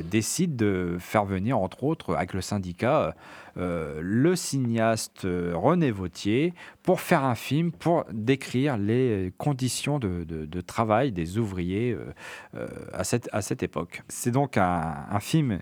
décident 0.05 0.55
de 0.55 0.97
faire 0.99 1.25
venir, 1.25 1.59
entre 1.59 1.85
autres, 1.85 2.15
avec 2.15 2.35
le 2.35 2.41
syndicat, 2.43 3.15
le 3.57 4.37
cinéaste 4.37 5.27
René 5.55 5.91
Vautier 5.91 6.53
pour 6.83 7.01
faire 7.01 7.25
un 7.25 7.35
film, 7.35 7.73
pour 7.73 8.05
décrire 8.13 8.77
les 8.77 9.33
conditions 9.39 9.99
de, 9.99 10.61
travail 10.61 11.11
des 11.11 11.39
ouvriers 11.39 11.97
à, 12.93 13.03
cette, 13.05 13.63
époque. 13.63 14.03
C'est 14.09 14.31
donc 14.31 14.59
un 14.59 15.21
film 15.21 15.61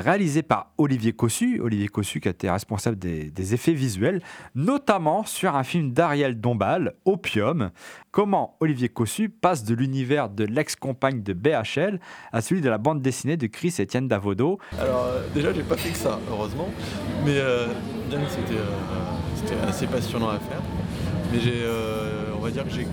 réalisé 0.00 0.42
par 0.42 0.72
Olivier 0.78 1.12
Cossu, 1.12 1.60
Olivier 1.60 1.88
Cossu 1.88 2.20
qui 2.20 2.28
a 2.28 2.30
été 2.30 2.50
responsable 2.50 2.98
des, 2.98 3.54
effets 3.54 3.72
visuels, 3.72 4.22
notamment 4.54 5.24
sur 5.24 5.54
un 5.54 5.62
film 5.62 5.92
d'Ariel 5.92 6.40
Dombal, 6.40 6.94
Opium. 7.04 7.70
Comment 8.10 8.56
Olivier 8.60 8.88
Cossu 8.88 9.28
passe 9.28 9.64
de 9.64 9.74
l'univers 9.74 10.28
de 10.28 10.44
l'ex-compagne 10.44 11.22
de 11.22 11.32
BHL 11.32 12.00
à 12.32 12.40
celui 12.40 12.60
de 12.60 12.68
la 12.68 12.78
bande 12.78 13.02
dessinée 13.02 13.36
de 13.36 13.46
Chris 13.46 13.74
Etienne 13.78 14.08
Davodo. 14.08 14.58
Alors 14.80 15.06
euh, 15.06 15.26
déjà 15.34 15.52
j'ai 15.52 15.62
pas 15.62 15.76
fait 15.76 15.90
que 15.90 15.98
ça, 15.98 16.18
heureusement. 16.30 16.68
Mais 17.24 17.36
euh, 17.38 17.66
bien 18.08 18.20
que 18.20 18.30
c'était 18.30 18.58
euh, 18.58 19.06
c'était 19.34 19.60
assez 19.66 19.86
passionnant 19.86 20.28
à 20.28 20.38
faire. 20.38 20.62
Mais 21.32 21.40
j'ai 21.40 21.62
euh, 21.62 22.32
on 22.36 22.40
va 22.40 22.50
dire 22.50 22.64
que 22.64 22.70
j'ai 22.70 22.86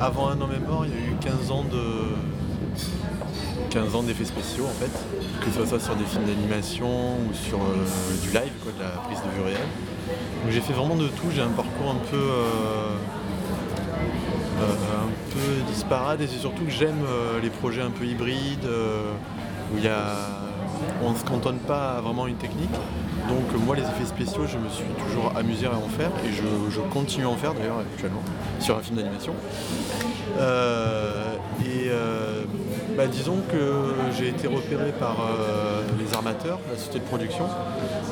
avant 0.00 0.28
un 0.28 0.40
homme 0.40 0.52
est 0.52 0.66
mort, 0.66 0.86
il 0.86 0.92
y 0.92 0.94
a 0.94 1.10
eu 1.10 1.16
15 1.20 1.50
ans 1.50 1.64
de 1.64 1.82
15 3.70 3.94
ans 3.94 4.02
d'effets 4.02 4.24
spéciaux 4.24 4.64
en 4.64 4.82
fait. 4.82 4.90
Que 5.44 5.50
ce 5.50 5.66
soit 5.66 5.80
sur 5.80 5.94
des 5.96 6.04
films 6.04 6.24
d'animation 6.24 6.88
ou 6.88 7.34
sur 7.34 7.58
euh, 7.58 8.22
du 8.22 8.28
live, 8.28 8.52
quoi, 8.62 8.72
de 8.72 8.82
la 8.82 8.90
prise 9.02 9.18
de 9.18 9.28
vue 9.36 9.42
réelle. 9.42 9.68
Donc 10.42 10.52
j'ai 10.52 10.60
fait 10.60 10.72
vraiment 10.72 10.96
de 10.96 11.08
tout, 11.08 11.26
j'ai 11.34 11.42
un 11.42 11.48
parcours 11.48 11.90
un 11.90 12.06
peu 12.10 12.16
euh, 12.16 12.96
euh, 14.60 15.04
un 15.04 15.32
peu 15.32 15.72
disparate 15.72 16.20
et 16.20 16.26
c'est 16.26 16.38
surtout 16.38 16.64
que 16.64 16.70
j'aime 16.70 17.04
les 17.42 17.50
projets 17.50 17.82
un 17.82 17.90
peu 17.90 18.04
hybrides 18.04 18.68
où 19.74 19.78
y 19.78 19.88
a 19.88 20.16
on 21.02 21.10
ne 21.10 21.16
se 21.16 21.24
cantonne 21.24 21.58
pas 21.58 21.98
à 21.98 22.00
vraiment 22.00 22.26
une 22.26 22.36
technique. 22.36 22.70
Donc 23.28 23.64
moi 23.66 23.76
les 23.76 23.82
effets 23.82 24.06
spéciaux 24.06 24.46
je 24.46 24.58
me 24.58 24.68
suis 24.68 24.84
toujours 25.06 25.32
amusé 25.36 25.66
à 25.66 25.76
en 25.76 25.88
faire 25.88 26.10
et 26.24 26.32
je, 26.32 26.80
continue 26.92 27.26
à 27.26 27.28
en 27.28 27.36
faire 27.36 27.52
d'ailleurs 27.54 27.80
actuellement 27.80 28.22
sur 28.60 28.76
un 28.76 28.80
film 28.80 28.96
d'animation. 28.96 29.34
Et 31.64 31.90
bah, 32.98 33.06
disons 33.06 33.36
que 33.48 33.94
j'ai 34.18 34.26
été 34.26 34.48
repéré 34.48 34.90
par 34.90 35.18
euh, 35.20 35.82
les 36.00 36.14
armateurs, 36.14 36.58
la 36.68 36.76
société 36.76 36.98
de 36.98 37.04
production, 37.04 37.44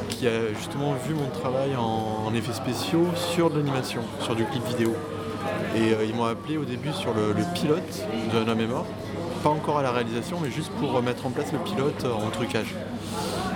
qui 0.09 0.29
a 0.29 0.55
justement 0.57 0.95
vu 0.95 1.13
mon 1.13 1.29
travail 1.29 1.75
en, 1.77 2.33
effets 2.37 2.53
spéciaux 2.53 3.09
sur 3.17 3.51
de 3.51 3.59
l'animation, 3.59 4.03
sur 4.21 4.37
du 4.37 4.45
clip 4.45 4.65
vidéo. 4.69 4.95
Et 5.75 5.93
euh, 5.93 6.05
ils 6.05 6.15
m'ont 6.15 6.27
appelé 6.27 6.57
au 6.57 6.65
début 6.65 6.93
sur 6.93 7.13
le, 7.15 7.35
pilote 7.53 8.07
de 8.33 8.49
homme 8.49 8.67
mort. 8.67 8.87
Pas 9.43 9.49
encore 9.49 9.79
à 9.79 9.83
la 9.83 9.91
réalisation, 9.91 10.39
mais 10.41 10.53
juste 10.53 10.71
pour 10.79 11.03
mettre 11.03 11.27
en 11.27 11.31
place 11.31 11.53
le 11.53 11.59
pilote 11.59 12.05
euh, 12.05 12.13
en 12.13 12.31
trucage. 12.31 12.73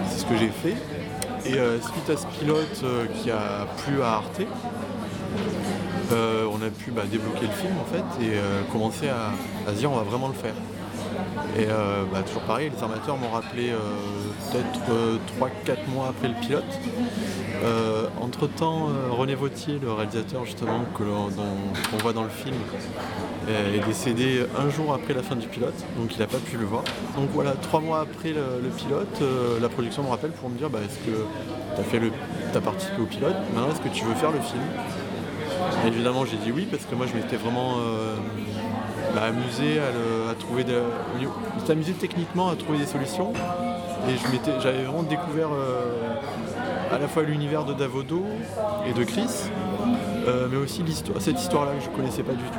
C'est 0.09 0.19
ce 0.19 0.27
que 0.27 0.37
j'ai 0.37 0.49
fait. 0.51 0.77
Et 1.47 1.53
suite 1.53 2.11
à 2.11 2.17
ce 2.17 2.27
pilote 2.39 2.85
qui 3.15 3.31
a 3.31 3.67
plu 3.85 4.03
à 4.03 4.17
Arte, 4.17 4.43
on 6.13 6.63
a 6.63 6.71
pu 6.71 6.91
bah, 6.91 7.03
débloquer 7.11 7.47
le 7.47 7.53
film 7.53 7.73
en 7.81 7.85
fait 7.85 8.25
et 8.25 8.33
commencer 8.71 9.09
à, 9.09 9.31
à 9.67 9.73
se 9.73 9.79
dire 9.79 9.91
on 9.91 9.97
va 9.97 10.03
vraiment 10.03 10.29
le 10.29 10.35
faire. 10.35 10.53
Et 11.59 11.67
euh, 11.69 12.05
bah, 12.13 12.23
toujours 12.27 12.43
pareil, 12.43 12.71
les 12.75 12.83
armateurs 12.83 13.17
m'ont 13.17 13.31
rappelé 13.31 13.71
euh, 13.71 13.79
peut-être 14.53 15.51
3-4 15.67 15.91
mois 15.93 16.09
après 16.09 16.29
le 16.29 16.35
pilote. 16.35 16.65
Euh, 17.63 18.07
entre 18.21 18.47
temps, 18.47 18.89
René 19.11 19.35
Vautier, 19.35 19.79
le 19.81 19.93
réalisateur 19.93 20.45
justement 20.45 20.85
qu'on 20.95 21.97
voit 21.99 22.13
dans 22.13 22.23
le 22.25 22.31
film, 22.31 22.57
euh, 23.49 23.77
est 23.77 23.85
décédé 23.87 24.45
un 24.59 24.69
jour 24.71 24.93
après 24.95 25.15
la 25.15 25.23
fin 25.23 25.35
du 25.35 25.47
pilote, 25.47 25.75
donc 25.99 26.15
il 26.15 26.21
n'a 26.21 26.27
pas 26.27 26.39
pu 26.39 26.57
le 26.57 26.65
voir. 26.65 26.85
Donc 27.17 27.31
voilà, 27.33 27.53
trois 27.53 27.81
mois 27.81 28.01
après 28.01 28.31
le, 28.33 28.69
pilote, 28.77 29.19
euh, 29.23 29.59
la 29.61 29.69
production 29.69 30.03
me 30.03 30.09
rappelle 30.09 30.31
pour 30.33 30.49
me 30.51 30.57
dire 30.59 30.71
bah, 30.71 30.81
est-ce 30.85 30.99
que 30.99 31.25
tu 31.91 32.57
as, 32.57 32.61
participé 32.61 33.01
au 33.01 33.07
pilote, 33.07 33.37
maintenant 33.55 33.71
est-ce 33.73 33.81
que 33.81 33.89
tu 33.95 34.05
veux 34.05 34.15
faire 34.15 34.31
le 34.31 34.41
film? 34.41 34.63
Évidemment, 35.87 36.25
j'ai 36.25 36.37
dit 36.37 36.53
oui 36.53 36.67
parce 36.71 36.85
que 36.85 36.95
moi, 36.95 37.07
je 37.07 37.15
m'étais 37.17 37.37
vraiment 37.37 37.77
euh, 37.79 38.15
bah, 39.15 39.23
amusé 39.25 39.79
à, 39.79 39.91
le- 39.91 40.20
trouver. 40.41 40.65
Je 40.67 41.27
m'étais 41.61 41.73
amusé 41.73 41.93
techniquement 41.93 42.49
à 42.49 42.57
trouver 42.57 42.79
des 42.79 42.87
solutions. 42.87 43.33
Et 44.09 44.15
j'avais 44.63 44.83
vraiment 44.85 45.03
découvert 45.03 45.49
euh, 45.53 46.15
à 46.91 46.99
la 46.99 47.07
fois 47.07 47.23
l'univers 47.23 47.65
de 47.65 47.75
Davodo 47.75 48.25
et 48.89 48.93
de 48.99 49.05
Chris, 49.05 49.29
euh, 50.27 50.49
mais 50.51 50.57
aussi 50.57 50.83
l'histoire, 50.83 51.21
cette 51.21 51.39
histoire-là 51.39 51.73
que 51.75 51.85
je 51.85 51.91
ne 51.91 51.95
connaissais 51.97 52.23
pas 52.23 52.33
du 52.33 52.45
tout. 52.45 52.59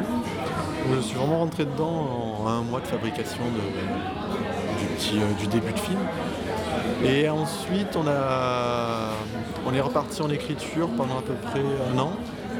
Donc, 0.87 0.95
je 0.97 1.01
suis 1.01 1.17
vraiment 1.17 1.39
rentré 1.39 1.65
dedans 1.65 2.37
en 2.43 2.47
un 2.47 2.61
mois 2.61 2.79
de 2.79 2.85
fabrication 2.87 3.41
de- 3.43 4.79
du, 4.79 4.85
petit, 4.95 5.17
euh, 5.19 5.33
du 5.39 5.47
début 5.47 5.73
de 5.73 5.79
film. 5.79 5.99
Et 7.03 7.27
ensuite, 7.27 7.95
on, 7.95 8.07
a, 8.07 9.09
on 9.67 9.73
est 9.73 9.81
reparti 9.81 10.21
en 10.21 10.29
écriture 10.29 10.89
pendant 10.95 11.17
à 11.17 11.21
peu 11.23 11.33
près 11.33 11.61
un 11.93 11.97
an 11.97 12.11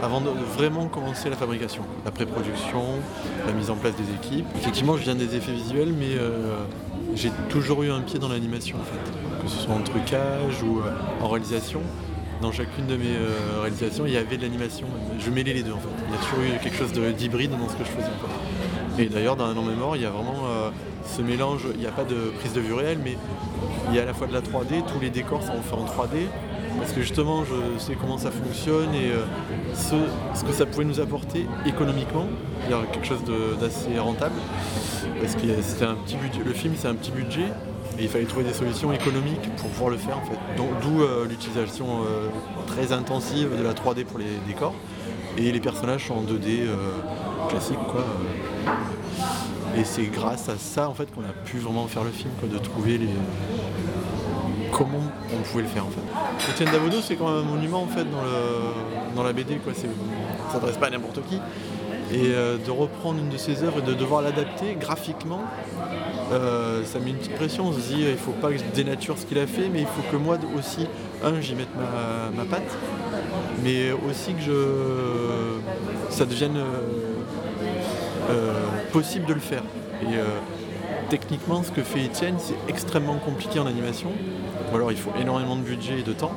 avant 0.01 0.19
de 0.21 0.29
vraiment 0.57 0.87
commencer 0.87 1.29
la 1.29 1.35
fabrication, 1.35 1.83
la 2.05 2.11
pré-production, 2.11 2.81
la 3.45 3.53
mise 3.53 3.69
en 3.69 3.75
place 3.75 3.93
des 3.95 4.11
équipes. 4.15 4.47
Effectivement, 4.57 4.97
je 4.97 5.03
viens 5.03 5.15
des 5.15 5.35
effets 5.35 5.51
visuels, 5.51 5.93
mais 5.97 6.17
euh, 6.17 6.55
j'ai 7.15 7.31
toujours 7.49 7.83
eu 7.83 7.91
un 7.91 8.01
pied 8.01 8.17
dans 8.19 8.29
l'animation, 8.29 8.77
en 8.79 8.83
fait. 8.83 9.43
que 9.43 9.49
ce 9.49 9.57
soit 9.59 9.73
en 9.75 9.81
trucage 9.81 10.63
ou 10.63 10.79
euh, 10.79 10.91
en 11.21 11.27
réalisation. 11.27 11.81
Dans 12.41 12.51
chacune 12.51 12.87
de 12.87 12.95
mes 12.97 13.05
euh, 13.15 13.61
réalisations, 13.61 14.05
il 14.07 14.13
y 14.13 14.17
avait 14.17 14.37
de 14.37 14.41
l'animation. 14.41 14.87
Je 15.19 15.29
mêlais 15.29 15.53
les 15.53 15.61
deux, 15.61 15.73
en 15.73 15.77
fait. 15.77 15.89
Il 16.07 16.15
y 16.15 16.17
a 16.17 16.21
toujours 16.21 16.39
eu 16.43 16.59
quelque 16.63 16.77
chose 16.77 16.91
de- 16.93 17.11
d'hybride 17.11 17.51
dans 17.51 17.69
ce 17.69 17.75
que 17.75 17.83
je 17.83 17.89
faisais. 17.89 18.07
Et 18.97 19.05
d'ailleurs, 19.07 19.35
dans 19.35 19.45
Un 19.45 19.55
an 19.57 19.93
il 19.95 20.01
y 20.01 20.05
a 20.05 20.09
vraiment 20.09 20.43
ce 21.05 21.21
mélange. 21.21 21.61
Il 21.75 21.79
n'y 21.79 21.85
a 21.85 21.91
pas 21.91 22.03
de 22.03 22.15
prise 22.39 22.53
de 22.53 22.59
vue 22.59 22.73
réelle, 22.73 22.97
mais 23.03 23.15
il 23.89 23.95
y 23.95 23.99
a 23.99 24.01
à 24.01 24.05
la 24.05 24.13
fois 24.13 24.27
de 24.27 24.33
la 24.33 24.41
3D, 24.41 24.83
tous 24.91 24.99
les 24.99 25.09
décors 25.09 25.41
sont 25.43 25.61
faits 25.61 25.73
en 25.79 25.85
3D, 25.85 26.25
parce 26.77 26.91
que 26.91 27.01
justement 27.01 27.43
je 27.43 27.79
sais 27.79 27.95
comment 27.99 28.17
ça 28.17 28.31
fonctionne 28.31 28.93
et 28.93 29.11
euh, 29.11 29.25
ce, 29.73 30.43
que 30.43 30.51
ça 30.51 30.65
pouvait 30.65 30.85
nous 30.85 30.99
apporter 30.99 31.45
économiquement, 31.65 32.27
quelque 32.91 33.05
chose 33.05 33.21
d'assez 33.59 33.97
rentable, 33.99 34.35
parce 35.19 35.35
que 35.35 35.47
c'était 35.61 35.85
un 35.85 35.95
petit 35.95 36.15
budget, 36.15 36.41
le 36.45 36.53
film 36.53 36.73
c'est 36.77 36.87
un 36.87 36.95
petit 36.95 37.11
budget, 37.11 37.47
et 37.99 38.03
il 38.03 38.09
fallait 38.09 38.25
trouver 38.25 38.45
des 38.45 38.53
solutions 38.53 38.91
économiques 38.93 39.49
pour 39.57 39.69
pouvoir 39.69 39.89
le 39.89 39.97
faire 39.97 40.17
en 40.17 40.21
fait. 40.21 40.37
D'où 40.57 41.01
euh, 41.01 41.27
l'utilisation 41.27 41.85
euh, 42.01 42.27
très 42.67 42.93
intensive 42.93 43.57
de 43.57 43.63
la 43.63 43.73
3D 43.73 44.05
pour 44.05 44.19
les 44.19 44.37
décors, 44.47 44.73
et 45.37 45.51
les 45.51 45.59
personnages 45.59 46.07
sont 46.07 46.15
en 46.15 46.23
2D 46.23 46.61
euh, 46.61 46.75
classique. 47.49 47.77
Et 49.77 49.83
c'est 49.85 50.05
grâce 50.05 50.49
à 50.49 50.57
ça 50.57 50.89
en 50.89 50.93
fait 50.93 51.13
qu'on 51.13 51.21
a 51.21 51.33
pu 51.45 51.57
vraiment 51.57 51.87
faire 51.87 52.03
le 52.03 52.11
film, 52.11 52.31
de 52.43 52.57
trouver 52.57 52.97
les 52.97 53.09
comment 54.71 55.03
on 55.41 55.43
pouvait 55.43 55.63
le 55.63 55.69
faire 55.69 55.85
en 55.85 55.89
fait. 55.89 56.51
Étienne 56.51 56.69
Davodo 56.71 56.97
c'est 57.01 57.15
quand 57.15 57.27
même 57.27 57.43
un 57.43 57.49
monument 57.49 57.83
en 57.83 57.87
fait 57.87 58.05
dans, 59.15 59.23
la 59.23 59.33
BD 59.33 59.55
quoi. 59.55 59.73
Ça 59.73 59.87
s'adresse 60.53 60.77
pas 60.77 60.87
à 60.87 60.89
n'importe 60.89 61.21
qui. 61.27 61.35
Et 62.13 62.33
euh, 62.33 62.57
de 62.57 62.71
reprendre 62.71 63.19
une 63.19 63.29
de 63.29 63.37
ses 63.37 63.63
œuvres 63.63 63.79
et 63.79 63.81
de 63.81 63.93
devoir 63.93 64.21
l'adapter 64.21 64.75
graphiquement, 64.77 65.43
euh, 66.33 66.83
ça 66.83 66.99
met 66.99 67.11
une 67.11 67.15
petite 67.15 67.35
pression. 67.35 67.67
On 67.67 67.73
se 67.73 67.79
dit 67.79 68.03
il 68.09 68.17
faut 68.17 68.33
pas 68.33 68.49
que 68.49 68.57
je 68.57 68.63
dénature 68.75 69.17
ce 69.17 69.25
qu'il 69.25 69.39
a 69.39 69.47
fait, 69.47 69.69
mais 69.69 69.79
il 69.79 69.87
faut 69.87 70.01
que 70.11 70.17
moi 70.17 70.37
aussi, 70.57 70.87
un, 71.23 71.39
j'y 71.39 71.55
mette 71.55 71.69
ma, 72.35 72.43
patte, 72.43 72.77
mais 73.63 73.91
aussi 73.93 74.33
que 74.33 74.41
je, 74.41 76.13
ça 76.13 76.25
devienne 76.25 76.57
euh, 78.29 78.53
possible 78.91 79.25
de 79.25 79.33
le 79.33 79.39
faire. 79.39 79.63
Et 80.03 80.17
techniquement, 81.11 81.61
ce 81.61 81.71
que 81.71 81.83
fait 81.83 82.05
Étienne, 82.05 82.35
c'est 82.39 82.55
extrêmement 82.69 83.17
compliqué 83.17 83.59
en 83.59 83.67
animation. 83.67 84.11
Ou 84.71 84.75
alors 84.77 84.93
il 84.93 84.97
faut 84.97 85.11
énormément 85.19 85.57
de 85.57 85.61
budget 85.61 85.99
et 85.99 86.03
de 86.03 86.13
temps, 86.13 86.31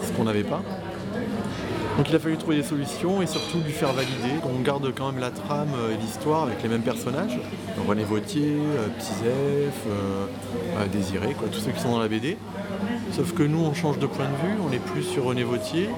ce 0.00 0.12
qu'on 0.12 0.22
n'avait 0.22 0.44
pas. 0.44 0.62
Donc 1.96 2.08
il 2.08 2.14
a 2.14 2.20
fallu 2.20 2.36
trouver 2.36 2.56
des 2.56 2.62
solutions 2.62 3.20
et 3.20 3.26
surtout 3.26 3.58
lui 3.58 3.72
faire 3.72 3.92
valider. 3.92 4.34
On 4.44 4.60
garde 4.60 4.94
quand 4.96 5.10
même 5.10 5.20
la 5.20 5.30
trame 5.30 5.70
et 5.92 6.00
l'histoire 6.00 6.44
avec 6.44 6.62
les 6.62 6.68
mêmes 6.68 6.82
personnages. 6.82 7.36
René 7.86 8.04
Vautier, 8.04 8.54
euh, 8.54 8.86
Petit 8.96 9.12
Zef, 9.12 9.74
euh, 9.88 10.26
euh, 10.78 10.86
Désiré, 10.86 11.34
tous 11.50 11.58
ceux 11.58 11.72
qui 11.72 11.80
sont 11.80 11.90
dans 11.90 12.00
la 12.00 12.08
BD. 12.08 12.38
Sauf 13.10 13.34
que 13.34 13.42
nous 13.42 13.58
on 13.58 13.74
change 13.74 13.98
de 13.98 14.06
point 14.06 14.26
de 14.26 14.46
vue, 14.46 14.54
on 14.64 14.70
n'est 14.70 14.78
plus 14.78 15.02
sur 15.02 15.24
René 15.24 15.42
Vautier. 15.42 15.88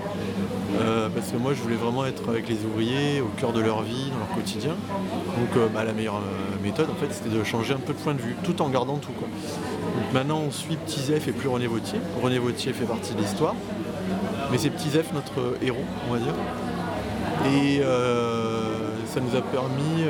Euh, 0.80 1.08
parce 1.08 1.28
que 1.30 1.36
moi 1.36 1.52
je 1.54 1.60
voulais 1.60 1.76
vraiment 1.76 2.04
être 2.04 2.28
avec 2.28 2.48
les 2.48 2.64
ouvriers, 2.64 3.20
au 3.20 3.28
cœur 3.38 3.52
de 3.52 3.60
leur 3.60 3.82
vie, 3.82 4.10
dans 4.10 4.18
leur 4.18 4.30
quotidien. 4.34 4.72
Donc 4.72 5.56
euh, 5.56 5.68
bah, 5.72 5.84
la 5.84 5.92
meilleure 5.92 6.16
euh, 6.16 6.62
méthode 6.62 6.88
en 6.90 6.94
fait 6.94 7.12
c'était 7.12 7.34
de 7.34 7.44
changer 7.44 7.74
un 7.74 7.78
peu 7.78 7.92
de 7.92 7.98
point 7.98 8.14
de 8.14 8.20
vue, 8.20 8.36
tout 8.42 8.60
en 8.60 8.68
gardant 8.68 8.96
tout. 8.96 9.12
Maintenant 10.12 10.40
on 10.46 10.50
suit 10.50 10.76
Petit 10.76 11.00
Zef 11.00 11.28
et 11.28 11.32
plus 11.32 11.48
René 11.48 11.66
Vautier. 11.66 11.98
René 12.22 12.38
Vautier 12.38 12.72
fait 12.72 12.86
partie 12.86 13.14
de 13.14 13.20
l'histoire. 13.20 13.54
Mais 14.50 14.58
c'est 14.58 14.70
Petit 14.70 14.90
Zef 14.90 15.12
notre 15.12 15.56
héros, 15.62 15.84
on 16.08 16.12
va 16.12 16.18
dire. 16.18 16.34
Et 17.46 17.80
ça 19.06 19.20
nous 19.20 19.36
a 19.36 19.42
permis, 19.42 20.04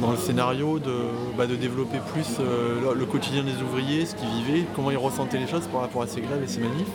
dans 0.00 0.10
le 0.10 0.16
scénario, 0.16 0.78
de, 0.78 0.92
bah, 1.36 1.46
développer 1.46 1.98
plus 2.12 2.38
le 2.38 3.04
quotidien 3.06 3.44
des 3.44 3.62
ouvriers, 3.62 4.06
ce 4.06 4.14
qu'ils 4.14 4.28
vivaient, 4.28 4.64
comment 4.74 4.90
ils 4.90 4.98
ressentaient 4.98 5.38
les 5.38 5.46
choses 5.46 5.66
par 5.72 5.82
rapport 5.82 6.02
à 6.02 6.06
ces 6.06 6.20
grèves 6.20 6.42
et 6.42 6.48
ces 6.48 6.60
manifs, 6.60 6.88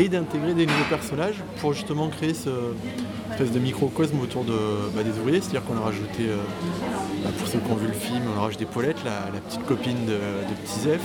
et 0.00 0.08
d'intégrer 0.08 0.54
des 0.54 0.64
nouveaux 0.64 0.88
personnages 0.88 1.36
pour 1.60 1.74
justement 1.74 2.08
créer 2.08 2.32
ce 2.32 2.48
espèce 3.32 3.52
de 3.52 3.58
microcosme 3.58 4.18
autour 4.20 4.44
de, 4.44 4.56
bah, 4.94 5.02
des 5.02 5.18
ouvriers. 5.18 5.40
C'est-à-dire 5.42 5.64
qu'on 5.64 5.76
a 5.76 5.80
rajouté, 5.80 6.22
euh, 6.28 6.36
bah, 7.22 7.30
pour 7.38 7.46
ceux 7.46 7.58
qui 7.58 7.70
ont 7.70 7.76
vu 7.76 7.86
le 7.86 7.92
film, 7.92 8.22
on 8.34 8.38
a 8.38 8.42
rajouté 8.44 8.64
Paulette, 8.64 8.96
la, 9.04 9.40
petite 9.40 9.64
copine 9.66 10.06
de, 10.06 10.18
Petit 10.64 10.80
Zef, 10.80 11.02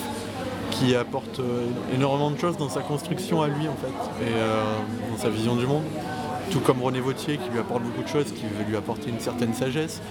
qui 0.71 0.95
apporte 0.95 1.39
euh, 1.39 1.67
énormément 1.93 2.31
de 2.31 2.39
choses 2.39 2.57
dans 2.57 2.69
sa 2.69 2.81
construction 2.81 3.41
à 3.41 3.47
lui 3.47 3.67
en 3.67 3.75
fait, 3.75 4.25
et 4.25 4.33
euh, 4.33 4.63
dans 5.11 5.17
sa 5.17 5.29
vision 5.29 5.55
du 5.55 5.67
monde. 5.67 5.83
Tout 6.51 6.59
comme 6.59 6.81
René 6.81 7.01
Vautier 7.01 7.37
qui 7.37 7.49
lui 7.49 7.59
apporte 7.59 7.83
beaucoup 7.83 8.03
de 8.03 8.07
choses, 8.07 8.31
qui 8.31 8.43
veut 8.43 8.65
lui 8.67 8.77
apporter 8.77 9.09
une 9.09 9.19
certaine 9.19 9.53
sagesse. 9.53 10.01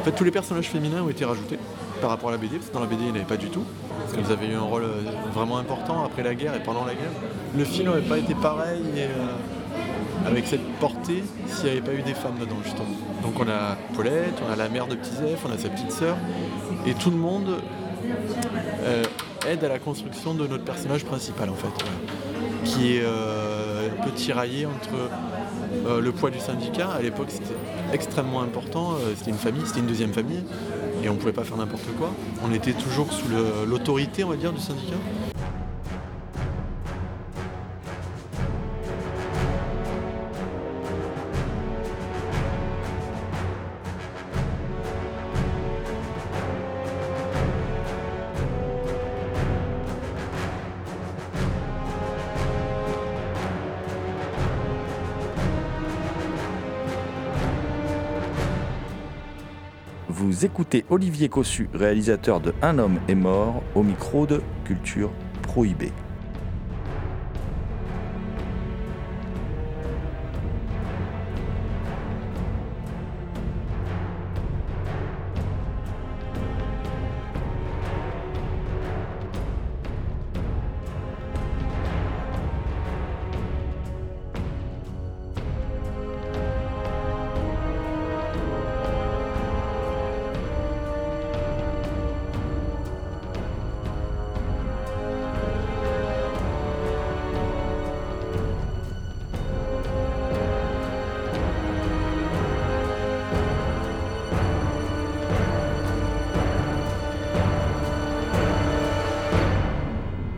En 0.00 0.04
fait, 0.04 0.12
tous 0.12 0.24
les 0.24 0.30
personnages 0.30 0.68
féminins 0.68 1.02
ont 1.02 1.08
été 1.08 1.24
rajoutés 1.24 1.58
par 2.00 2.10
rapport 2.10 2.28
à 2.28 2.32
la 2.32 2.38
BD, 2.38 2.56
parce 2.56 2.68
que 2.68 2.74
dans 2.74 2.80
la 2.80 2.86
BD, 2.86 3.02
il 3.04 3.12
n'y 3.12 3.18
avait 3.18 3.26
pas 3.26 3.36
du 3.36 3.48
tout. 3.48 3.64
Qu'elles 4.14 4.32
avaient 4.32 4.48
eu 4.48 4.54
un 4.54 4.62
rôle 4.62 4.84
euh, 4.84 5.02
vraiment 5.32 5.58
important 5.58 6.04
après 6.04 6.22
la 6.22 6.34
guerre 6.34 6.54
et 6.54 6.60
pendant 6.60 6.84
la 6.84 6.94
guerre. 6.94 7.10
Le 7.56 7.64
film 7.64 7.86
n'aurait 7.86 8.00
pas 8.00 8.18
été 8.18 8.34
pareil 8.34 8.82
euh, 8.96 10.26
avec 10.26 10.46
cette 10.46 10.66
portée 10.80 11.22
s'il 11.46 11.64
n'y 11.64 11.70
avait 11.72 11.80
pas 11.80 11.92
eu 11.92 12.02
des 12.02 12.14
femmes 12.14 12.38
dedans, 12.40 12.56
justement. 12.64 12.88
Donc 13.22 13.34
on 13.38 13.48
a 13.48 13.76
Paulette, 13.94 14.40
on 14.48 14.52
a 14.52 14.56
la 14.56 14.68
mère 14.68 14.86
de 14.86 14.94
Petit 14.94 15.14
Zef, 15.14 15.44
on 15.46 15.52
a 15.52 15.58
sa 15.58 15.68
petite 15.68 15.92
sœur, 15.92 16.16
et 16.86 16.94
tout 16.94 17.10
le 17.10 17.16
monde 17.16 17.58
euh, 18.82 19.04
aide 19.46 19.62
à 19.64 19.68
la 19.68 19.78
construction 19.78 20.34
de 20.34 20.46
notre 20.46 20.64
personnage 20.64 21.04
principal 21.04 21.50
en 21.50 21.54
fait, 21.54 21.68
qui 22.64 22.96
est 22.96 23.04
un 23.04 24.02
peu 24.02 24.10
tiraillé 24.12 24.66
entre 24.66 26.00
le 26.00 26.12
poids 26.12 26.30
du 26.30 26.40
syndicat. 26.40 26.90
À 26.90 27.02
l'époque 27.02 27.28
c'était 27.30 27.54
extrêmement 27.92 28.40
important, 28.40 28.96
c'était 29.16 29.30
une 29.30 29.36
famille, 29.36 29.62
c'était 29.66 29.80
une 29.80 29.86
deuxième 29.86 30.12
famille, 30.12 30.42
et 31.02 31.08
on 31.08 31.14
ne 31.14 31.18
pouvait 31.18 31.32
pas 31.32 31.44
faire 31.44 31.56
n'importe 31.56 31.86
quoi. 31.98 32.10
On 32.44 32.52
était 32.52 32.72
toujours 32.72 33.12
sous 33.12 33.28
l'autorité 33.66 34.24
on 34.24 34.30
va 34.30 34.36
dire 34.36 34.52
du 34.52 34.60
syndicat. 34.60 34.96
Écoutez 60.40 60.84
Olivier 60.88 61.28
Cossu, 61.28 61.68
réalisateur 61.74 62.40
de 62.40 62.54
Un 62.62 62.78
homme 62.78 63.00
est 63.08 63.16
mort, 63.16 63.60
au 63.74 63.82
micro 63.82 64.24
de 64.24 64.40
Culture 64.64 65.10
Prohibée. 65.42 65.92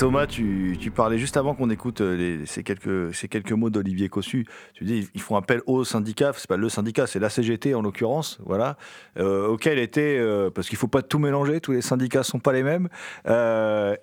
Thomas, 0.00 0.26
tu, 0.26 0.78
parlais 0.96 1.18
juste 1.18 1.36
avant 1.36 1.54
qu'on 1.54 1.68
écoute 1.68 2.00
euh, 2.00 2.42
ces, 2.46 2.62
quelques, 2.62 3.52
mots 3.52 3.68
d'Olivier 3.68 4.08
Cossu. 4.08 4.46
Tu 4.72 4.84
dis 4.84 5.06
ils 5.14 5.20
font 5.20 5.36
appel 5.36 5.60
au 5.66 5.84
syndicat, 5.84 6.32
c'est 6.34 6.48
pas 6.48 6.56
le 6.56 6.70
syndicat, 6.70 7.06
c'est 7.06 7.18
la 7.18 7.28
CGT 7.28 7.74
en 7.74 7.82
l'occurrence, 7.82 8.38
voilà, 8.46 8.78
euh, 9.18 9.46
auquel 9.46 9.78
était, 9.78 10.16
euh, 10.18 10.48
parce 10.48 10.70
qu'il 10.70 10.78
faut 10.78 10.88
pas 10.88 11.02
tout 11.02 11.18
mélanger, 11.18 11.60
tous 11.60 11.72
les 11.72 11.82
syndicats 11.82 12.22
sont 12.22 12.38
pas 12.38 12.54
les 12.54 12.62
mêmes, 12.62 12.88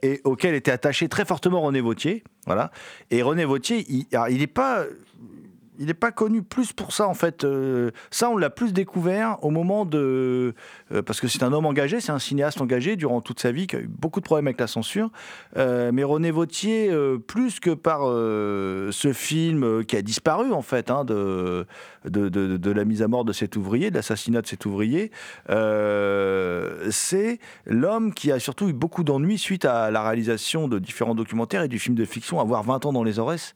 et 0.04 0.22
auquel 0.24 0.54
était 0.54 0.70
attaché 0.70 1.10
très 1.10 1.26
fortement 1.26 1.62
René 1.62 1.82
Vautier, 1.82 2.24
voilà. 2.46 2.70
Et 3.10 3.24
René 3.24 3.46
Vautier, 3.46 3.84
il, 3.90 4.06
alors, 4.14 4.30
il 4.30 4.44
est 4.44 4.48
pas. 4.48 4.86
Il 5.80 5.88
n'est 5.88 5.94
pas 5.94 6.12
connu 6.12 6.42
plus 6.42 6.74
pour 6.74 6.92
ça 6.92 7.08
en 7.08 7.14
fait. 7.14 7.44
Euh, 7.44 7.92
ça, 8.12 8.30
on 8.30 8.38
l'a 8.38 8.50
plus 8.50 8.74
découvert 8.74 9.38
au 9.44 9.50
moment 9.50 9.86
de 9.86 10.54
euh, 10.92 11.02
parce 11.02 11.22
que 11.22 11.28
c'est 11.28 11.44
un 11.44 11.54
homme 11.54 11.66
engagé, 11.66 12.00
c'est 12.00 12.12
un 12.12 12.20
cinéaste 12.20 12.62
engagé 12.62 12.96
durant 12.96 13.22
toute 13.22 13.40
sa 13.40 13.52
vie, 13.52 13.68
qui 13.68 13.76
a 13.76 13.80
eu 13.80 13.88
beaucoup 13.88 14.20
de 14.20 14.26
problèmes 14.26 14.48
avec 14.48 14.60
la 14.60 14.68
censure. 14.68 15.10
Euh, 15.58 15.92
mais 15.94 16.04
René 16.04 16.32
Vautier, 16.32 16.92
plus 17.28 17.60
que 17.60 17.72
par 17.72 18.02
ce 18.02 19.12
film 19.14 19.86
qui 19.86 19.96
a 19.96 20.02
disparu 20.02 20.52
en 20.52 20.62
fait 20.62 20.90
hein, 20.92 21.04
de, 21.06 21.66
de, 22.06 22.30
de- 22.30 22.72
la 22.72 22.86
mise 22.86 23.02
à 23.02 23.08
mort 23.08 23.26
de 23.26 23.34
cet 23.34 23.56
ouvrier, 23.56 23.90
de 23.90 23.96
l'assassinat 23.96 24.42
de 24.42 24.48
cet 24.48 24.66
ouvrier, 24.66 25.12
c'est 26.92 27.40
l'homme 27.66 28.14
qui 28.14 28.32
a 28.32 28.40
surtout 28.40 28.70
eu 28.70 28.74
beaucoup 28.74 29.04
d'ennuis 29.04 29.38
suite 29.38 29.66
à 29.66 29.92
la 29.92 30.04
réalisation 30.04 30.68
de 30.68 30.80
différents 30.80 31.16
documentaires 31.16 31.64
et 31.64 31.68
du 31.68 31.80
film 31.80 31.96
de 31.96 32.06
fiction 32.06 32.40
Avoir 32.40 32.64
20 32.64 32.86
ans 32.86 32.94
dans 32.94 33.04
les 33.04 33.20
Aurès 33.20 33.56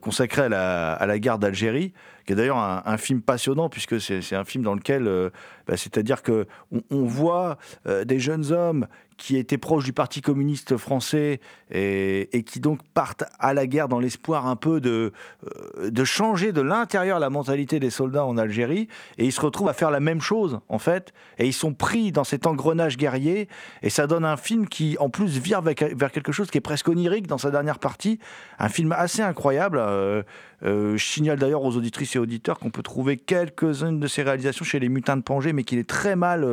consacré 0.00 0.42
à 0.42 0.48
la, 0.48 0.92
à 0.92 1.06
la 1.06 1.18
guerre 1.18 1.38
d'Algérie, 1.38 1.92
qui 2.26 2.32
est 2.32 2.36
d'ailleurs 2.36 2.58
un, 2.58 2.96
film 2.96 3.20
passionnant, 3.20 3.68
puisque 3.68 4.00
c'est 4.00 4.34
un 4.34 4.44
film 4.44 4.64
dans 4.64 4.74
lequel, 4.74 5.06
euh, 5.06 5.30
bah, 5.66 5.76
c'est-à-dire 5.76 6.22
que 6.22 6.46
on, 6.72 6.82
on 6.90 7.04
voit 7.04 7.58
euh, 7.86 8.04
des 8.04 8.18
jeunes 8.18 8.50
hommes 8.52 8.86
qui 9.16 9.36
étaient 9.36 9.58
proches 9.58 9.84
du 9.84 9.92
Parti 9.92 10.20
communiste 10.20 10.76
français 10.76 11.40
et, 11.70 12.44
qui 12.46 12.60
donc 12.60 12.80
partent 12.94 13.24
à 13.38 13.54
la 13.54 13.66
guerre 13.66 13.88
dans 13.88 13.98
l'espoir 13.98 14.46
un 14.46 14.56
peu 14.56 14.80
de, 14.80 15.12
euh, 15.44 15.90
de 15.90 16.04
changer 16.04 16.52
de 16.52 16.60
l'intérieur 16.60 17.18
la 17.18 17.30
mentalité 17.30 17.80
des 17.80 17.90
soldats 17.90 18.24
en 18.24 18.36
Algérie, 18.36 18.88
et 19.18 19.24
ils 19.24 19.32
se 19.32 19.40
retrouvent 19.40 19.68
à 19.68 19.72
faire 19.72 19.90
la 19.90 20.00
même 20.00 20.20
chose, 20.20 20.60
en 20.68 20.78
fait, 20.78 21.12
et 21.38 21.46
ils 21.46 21.52
sont 21.52 21.74
pris 21.74 22.12
dans 22.12 22.24
cet 22.24 22.46
engrenage 22.46 22.96
guerrier, 22.96 23.48
et 23.82 23.90
ça 23.90 24.06
donne 24.06 24.24
un 24.24 24.36
film 24.36 24.68
qui, 24.68 24.96
en 25.00 25.10
plus, 25.10 25.38
vire 25.38 25.62
vers, 25.62 25.74
quelque 25.74 26.32
chose 26.32 26.50
qui 26.50 26.58
est 26.58 26.62
presque 26.62 26.88
onirique 26.88 27.26
dans 27.26 27.38
sa 27.38 27.50
dernière 27.50 27.78
partie, 27.78 28.18
un 28.58 28.68
film 28.68 28.92
assez 28.92 29.22
incroyable. 29.22 29.78
euh, 29.78 30.22
euh, 30.64 30.96
je 30.96 31.04
signale 31.04 31.38
d'ailleurs 31.38 31.62
aux 31.62 31.76
auditrices 31.76 32.16
et 32.16 32.18
auditeurs 32.18 32.58
qu'on 32.58 32.70
peut 32.70 32.82
trouver 32.82 33.18
quelques-unes 33.18 34.00
de 34.00 34.06
ses 34.06 34.22
réalisations 34.22 34.64
chez 34.64 34.78
les 34.78 34.88
Mutins 34.88 35.16
de 35.16 35.22
Pangée, 35.22 35.52
mais 35.52 35.62
qu'il 35.62 35.78
est 35.78 35.88
très 35.88 36.16
mal, 36.16 36.46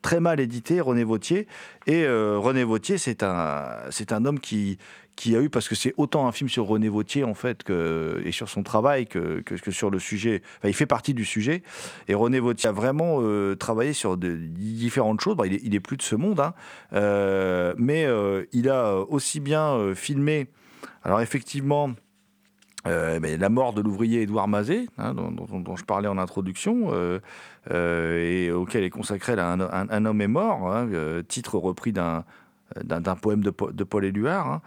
très 0.00 0.20
mal 0.20 0.38
édité, 0.38 0.80
René 0.80 1.02
Vautier. 1.02 1.48
Et 1.86 1.97
euh, 2.04 2.38
René 2.38 2.64
Vautier, 2.64 2.98
c'est 2.98 3.22
un, 3.22 3.68
c'est 3.90 4.12
un 4.12 4.24
homme 4.24 4.40
qui, 4.40 4.78
qui 5.16 5.36
a 5.36 5.40
eu, 5.40 5.50
parce 5.50 5.68
que 5.68 5.74
c'est 5.74 5.94
autant 5.96 6.26
un 6.26 6.32
film 6.32 6.48
sur 6.48 6.66
René 6.66 6.88
Vautier, 6.88 7.24
en 7.24 7.34
fait, 7.34 7.62
que, 7.62 8.20
et 8.24 8.32
sur 8.32 8.48
son 8.48 8.62
travail, 8.62 9.06
que, 9.06 9.40
que, 9.40 9.70
sur 9.70 9.90
le 9.90 9.98
sujet. 9.98 10.42
Enfin, 10.58 10.68
il 10.68 10.74
fait 10.74 10.86
partie 10.86 11.14
du 11.14 11.24
sujet. 11.24 11.62
Et 12.08 12.14
René 12.14 12.40
Vautier 12.40 12.68
a 12.68 12.72
vraiment 12.72 13.18
euh, 13.20 13.54
travaillé 13.54 13.92
sur 13.92 14.16
différentes 14.16 15.20
choses. 15.20 15.36
Il, 15.44 15.74
est, 15.74 15.80
plus 15.80 15.96
de 15.96 16.02
ce 16.02 16.16
monde, 16.16 16.40
hein. 16.40 16.54
Euh, 16.92 17.74
mais 17.76 18.06
il 18.52 18.68
a 18.68 18.96
aussi 18.96 19.40
bien 19.40 19.94
filmé. 19.94 20.48
Alors, 21.02 21.20
effectivement. 21.20 21.90
Euh, 22.88 23.36
la 23.36 23.48
mort 23.48 23.72
de 23.72 23.82
l'ouvrier 23.82 24.22
Édouard 24.22 24.48
Mazet, 24.48 24.86
hein, 24.98 25.14
dont, 25.14 25.76
je 25.76 25.84
parlais 25.84 26.08
en 26.08 26.18
introduction, 26.18 26.88
euh, 26.92 27.20
euh, 27.70 28.18
et 28.18 28.50
auquel 28.50 28.84
est 28.84 28.90
consacré 28.90 29.34
un, 29.38 30.04
homme 30.04 30.20
est 30.20 30.28
mort, 30.28 30.72
hein, 30.72 30.88
titre 31.28 31.58
repris 31.58 31.92
d'un 31.92 32.24
poème 33.20 33.42
de, 33.42 33.50
Pa- 33.50 33.72
de 33.72 33.84
Paul 33.84 34.04
Éluard. 34.04 34.46
hein. 34.46 34.62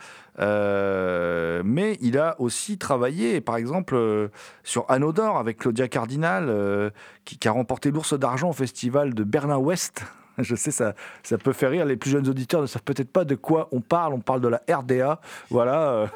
Mais 1.65 1.97
il 2.01 2.17
a 2.17 2.39
aussi 2.39 2.77
travaillé, 2.77 3.41
par 3.41 3.57
exemple, 3.57 4.29
sur 4.63 4.85
d'Or 5.13 5.37
avec 5.37 5.57
Claudia 5.57 5.87
Cardinal, 5.87 6.91
qui, 7.25 7.37
qui 7.37 7.47
a 7.47 7.51
remporté 7.51 7.91
l'Ours 7.91 8.13
d'Argent 8.17 8.49
au 8.49 8.53
festival 8.53 9.13
de 9.13 9.23
Berlin-Ouest. 9.23 10.03
Je 10.51 10.55
sais, 10.55 10.71
ça, 10.71 10.93
peut 11.37 11.53
faire 11.53 11.71
rire. 11.71 11.85
Les 11.85 11.95
plus 11.95 12.09
jeunes 12.09 12.27
auditeurs 12.27 12.61
ne 12.61 12.67
savent 12.67 12.83
peut-être 12.83 13.11
pas 13.11 13.25
de 13.25 13.35
quoi 13.35 13.69
on 13.71 13.81
parle. 13.81 14.13
On 14.13 14.19
parle 14.19 14.41
de 14.41 14.47
la 14.47 14.61
RDA, 14.69 15.21
voilà, 15.49 15.91
euh, 15.91 16.07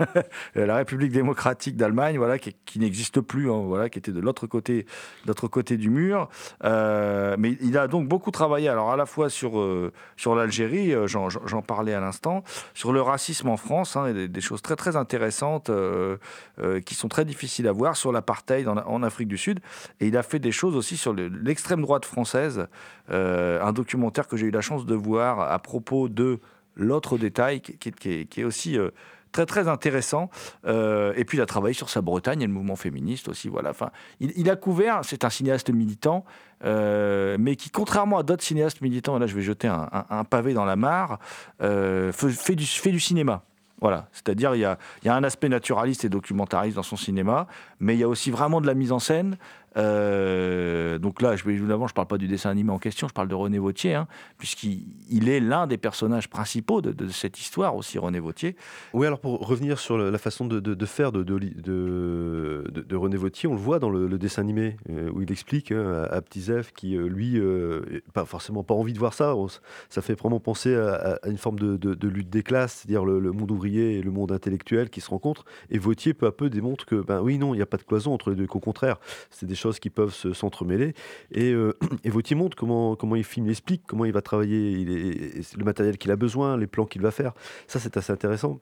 la 0.55 0.75
République 0.77 1.11
démocratique 1.11 1.75
d'Allemagne, 1.75 2.17
voilà, 2.17 2.39
qui, 2.39 2.79
n'existe 2.79 3.21
plus, 3.21 3.51
hein, 3.51 3.63
voilà, 3.65 3.89
qui 3.89 3.99
était 3.99 4.11
de 4.11 4.19
l'autre 4.19 4.47
côté, 4.47 4.85
du 5.77 5.89
mur. 5.89 6.29
Euh, 6.63 7.35
mais 7.37 7.57
il 7.61 7.77
a 7.77 7.87
donc 7.87 8.07
beaucoup 8.07 8.31
travaillé, 8.31 8.69
alors 8.69 8.91
à 8.91 8.97
la 8.97 9.05
fois 9.05 9.29
sur, 9.29 9.59
euh, 9.59 9.91
l'Algérie, 10.25 10.93
j'en, 11.05 11.61
parlais 11.61 11.93
à 11.93 11.99
l'instant, 11.99 12.43
sur 12.73 12.91
le 12.91 13.01
racisme 13.01 13.49
en 13.49 13.57
France, 13.57 13.95
hein, 13.95 14.13
des, 14.13 14.41
choses 14.41 14.61
très 14.61 14.75
très 14.75 14.95
intéressantes 14.95 15.71
qui 16.85 16.95
sont 16.95 17.07
très 17.07 17.25
difficiles 17.25 17.67
à 17.67 17.71
voir, 17.71 17.95
sur 17.95 18.11
l'apartheid 18.11 18.67
en, 18.67 19.03
Afrique 19.03 19.27
du 19.27 19.37
Sud. 19.37 19.59
Et 19.99 20.07
il 20.07 20.17
a 20.17 20.23
fait 20.23 20.39
des 20.39 20.51
choses 20.51 20.75
aussi 20.75 20.97
sur 20.97 21.13
le- 21.13 21.27
l'extrême 21.27 21.81
droite 21.81 22.05
française, 22.05 22.67
un 23.09 23.73
documentaire 23.73 24.14
que 24.23 24.37
j'ai 24.37 24.47
eu 24.47 24.51
la 24.51 24.61
chance 24.61 24.85
de 24.85 24.95
voir 24.95 25.39
à 25.39 25.59
propos 25.59 26.09
de 26.09 26.39
l'autre 26.75 27.17
détail, 27.17 27.61
qui, 27.61 27.89
est, 28.37 28.43
aussi 28.43 28.77
euh, 28.77 28.89
très 29.31 29.45
très 29.45 29.67
intéressant. 29.67 30.29
Euh, 30.65 31.13
et 31.15 31.25
puis 31.25 31.37
il 31.37 31.41
a 31.41 31.45
travaillé 31.45 31.73
sur 31.73 31.89
sa 31.89 32.01
Bretagne 32.01 32.41
et 32.41 32.47
le 32.47 32.53
mouvement 32.53 32.75
féministe 32.75 33.27
aussi. 33.29 33.47
Voilà. 33.47 33.71
Enfin, 33.71 33.91
il, 34.19 34.49
a 34.49 34.55
couvert, 34.55 35.01
c'est 35.03 35.23
un 35.23 35.29
cinéaste 35.29 35.69
militant, 35.69 36.25
euh, 36.63 37.37
mais 37.39 37.55
qui, 37.55 37.69
contrairement 37.69 38.17
à 38.17 38.23
d'autres 38.23 38.43
cinéastes 38.43 38.81
militants, 38.81 39.17
là 39.17 39.27
je 39.27 39.35
vais 39.35 39.41
jeter 39.41 39.67
un, 39.67 40.23
pavé 40.23 40.53
dans 40.53 40.65
la 40.65 40.75
mare, 40.75 41.19
fait, 41.59 42.55
du, 42.55 42.99
cinéma. 42.99 43.43
Voilà, 43.81 44.07
c'est-à-dire 44.13 44.55
il 44.55 44.59
y 44.59 45.05
y 45.05 45.09
a 45.09 45.15
un 45.15 45.23
aspect 45.23 45.49
naturaliste 45.49 46.05
et 46.05 46.09
documentariste 46.09 46.77
dans 46.77 46.83
son 46.83 46.95
cinéma, 46.95 47.47
mais 47.79 47.93
il 47.93 47.99
y 47.99 48.03
a 48.03 48.07
aussi 48.07 48.31
vraiment 48.31 48.61
de 48.61 48.67
la 48.67 48.73
mise 48.73 48.93
en 48.93 48.99
scène. 48.99 49.37
Euh, 49.77 50.97
donc 50.99 51.21
là, 51.21 51.35
je 51.35 51.43
vais 51.43 51.53
évidemment, 51.53 51.87
je 51.87 51.93
parle 51.93 52.07
pas 52.07 52.17
du 52.17 52.27
dessin 52.27 52.49
animé 52.49 52.71
en 52.71 52.79
question, 52.79 53.07
je 53.07 53.13
parle 53.13 53.27
de 53.27 53.35
René 53.35 53.59
Vautier, 53.59 53.93
hein, 53.95 54.07
puisqu'il 54.37 54.85
il 55.09 55.29
est 55.29 55.39
l'un 55.39 55.67
des 55.67 55.77
personnages 55.77 56.29
principaux 56.29 56.81
de, 56.81 57.07
cette 57.09 57.39
histoire 57.39 57.75
aussi, 57.75 57.97
René 57.97 58.19
Vautier. 58.19 58.55
Oui, 58.93 59.05
alors 59.05 59.19
pour 59.19 59.45
revenir 59.45 59.79
sur 59.79 59.97
la 59.97 60.17
façon 60.17 60.45
de, 60.45 60.85
faire 60.85 61.11
de, 61.11 62.95
René 62.95 63.17
Vautier, 63.17 63.49
on 63.49 63.53
le 63.53 63.59
voit 63.59 63.79
dans 63.79 63.89
le, 63.89 64.17
dessin 64.17 64.41
animé 64.41 64.77
euh, 64.89 65.09
où 65.11 65.21
il 65.21 65.31
explique 65.31 65.71
hein, 65.71 66.07
à, 66.09 66.21
Petit 66.21 66.41
Zef 66.41 66.71
qui, 66.71 66.95
euh, 66.95 67.07
lui, 67.07 67.37
euh, 67.37 68.01
pas 68.13 68.25
forcément 68.25 68.63
pas 68.63 68.73
envie 68.73 68.93
de 68.93 68.99
voir 68.99 69.13
ça. 69.13 69.35
Ça 69.89 70.01
fait 70.01 70.17
vraiment 70.17 70.39
penser 70.39 70.75
à, 70.75 71.19
une 71.25 71.37
forme 71.37 71.59
de 71.59 72.07
lutte 72.07 72.29
des 72.29 72.43
classes, 72.43 72.81
c'est-à-dire 72.81 73.05
le, 73.05 73.19
le 73.19 73.31
monde 73.31 73.51
ouvrier 73.51 73.97
et 73.97 74.01
le 74.01 74.11
monde 74.11 74.31
intellectuel 74.31 74.89
qui 74.89 75.01
se 75.01 75.09
rencontrent. 75.09 75.45
Et 75.69 75.77
Vautier, 75.77 76.13
peu 76.13 76.27
à 76.27 76.31
peu, 76.31 76.49
démontre 76.49 76.85
que, 76.85 76.95
ben 76.95 77.21
oui, 77.21 77.37
non, 77.37 77.53
il 77.53 77.57
n'y 77.57 77.63
a 77.63 77.65
pas 77.65 77.77
de 77.77 77.83
cloison 77.83 78.13
entre 78.13 78.29
les 78.29 78.35
deux, 78.35 78.47
qu'au 78.47 78.59
contraire, 78.59 78.97
c'est 79.29 79.45
des 79.45 79.55
choses 79.55 79.64
qui 79.73 79.89
peuvent 79.89 80.13
se- 80.13 80.33
s'entremêler. 80.33 80.93
Et, 81.31 81.51
euh, 81.51 81.73
et 82.03 82.09
Vautier 82.09 82.35
montre 82.35 82.55
comment, 82.55 82.95
comment 82.95 83.15
il 83.15 83.23
filme, 83.23 83.47
il 83.47 83.51
explique 83.51 83.83
comment 83.87 84.05
il 84.05 84.11
va 84.13 84.21
travailler, 84.21 84.71
il 84.71 84.91
est- 84.91 85.55
le 85.57 85.63
matériel 85.63 85.97
qu'il 85.97 86.11
a 86.11 86.15
besoin, 86.15 86.57
les 86.57 86.67
plans 86.67 86.85
qu'il 86.85 87.01
va 87.01 87.11
faire. 87.11 87.33
Ça, 87.67 87.79
c'est 87.79 87.97
assez 87.97 88.13
intéressant 88.13 88.59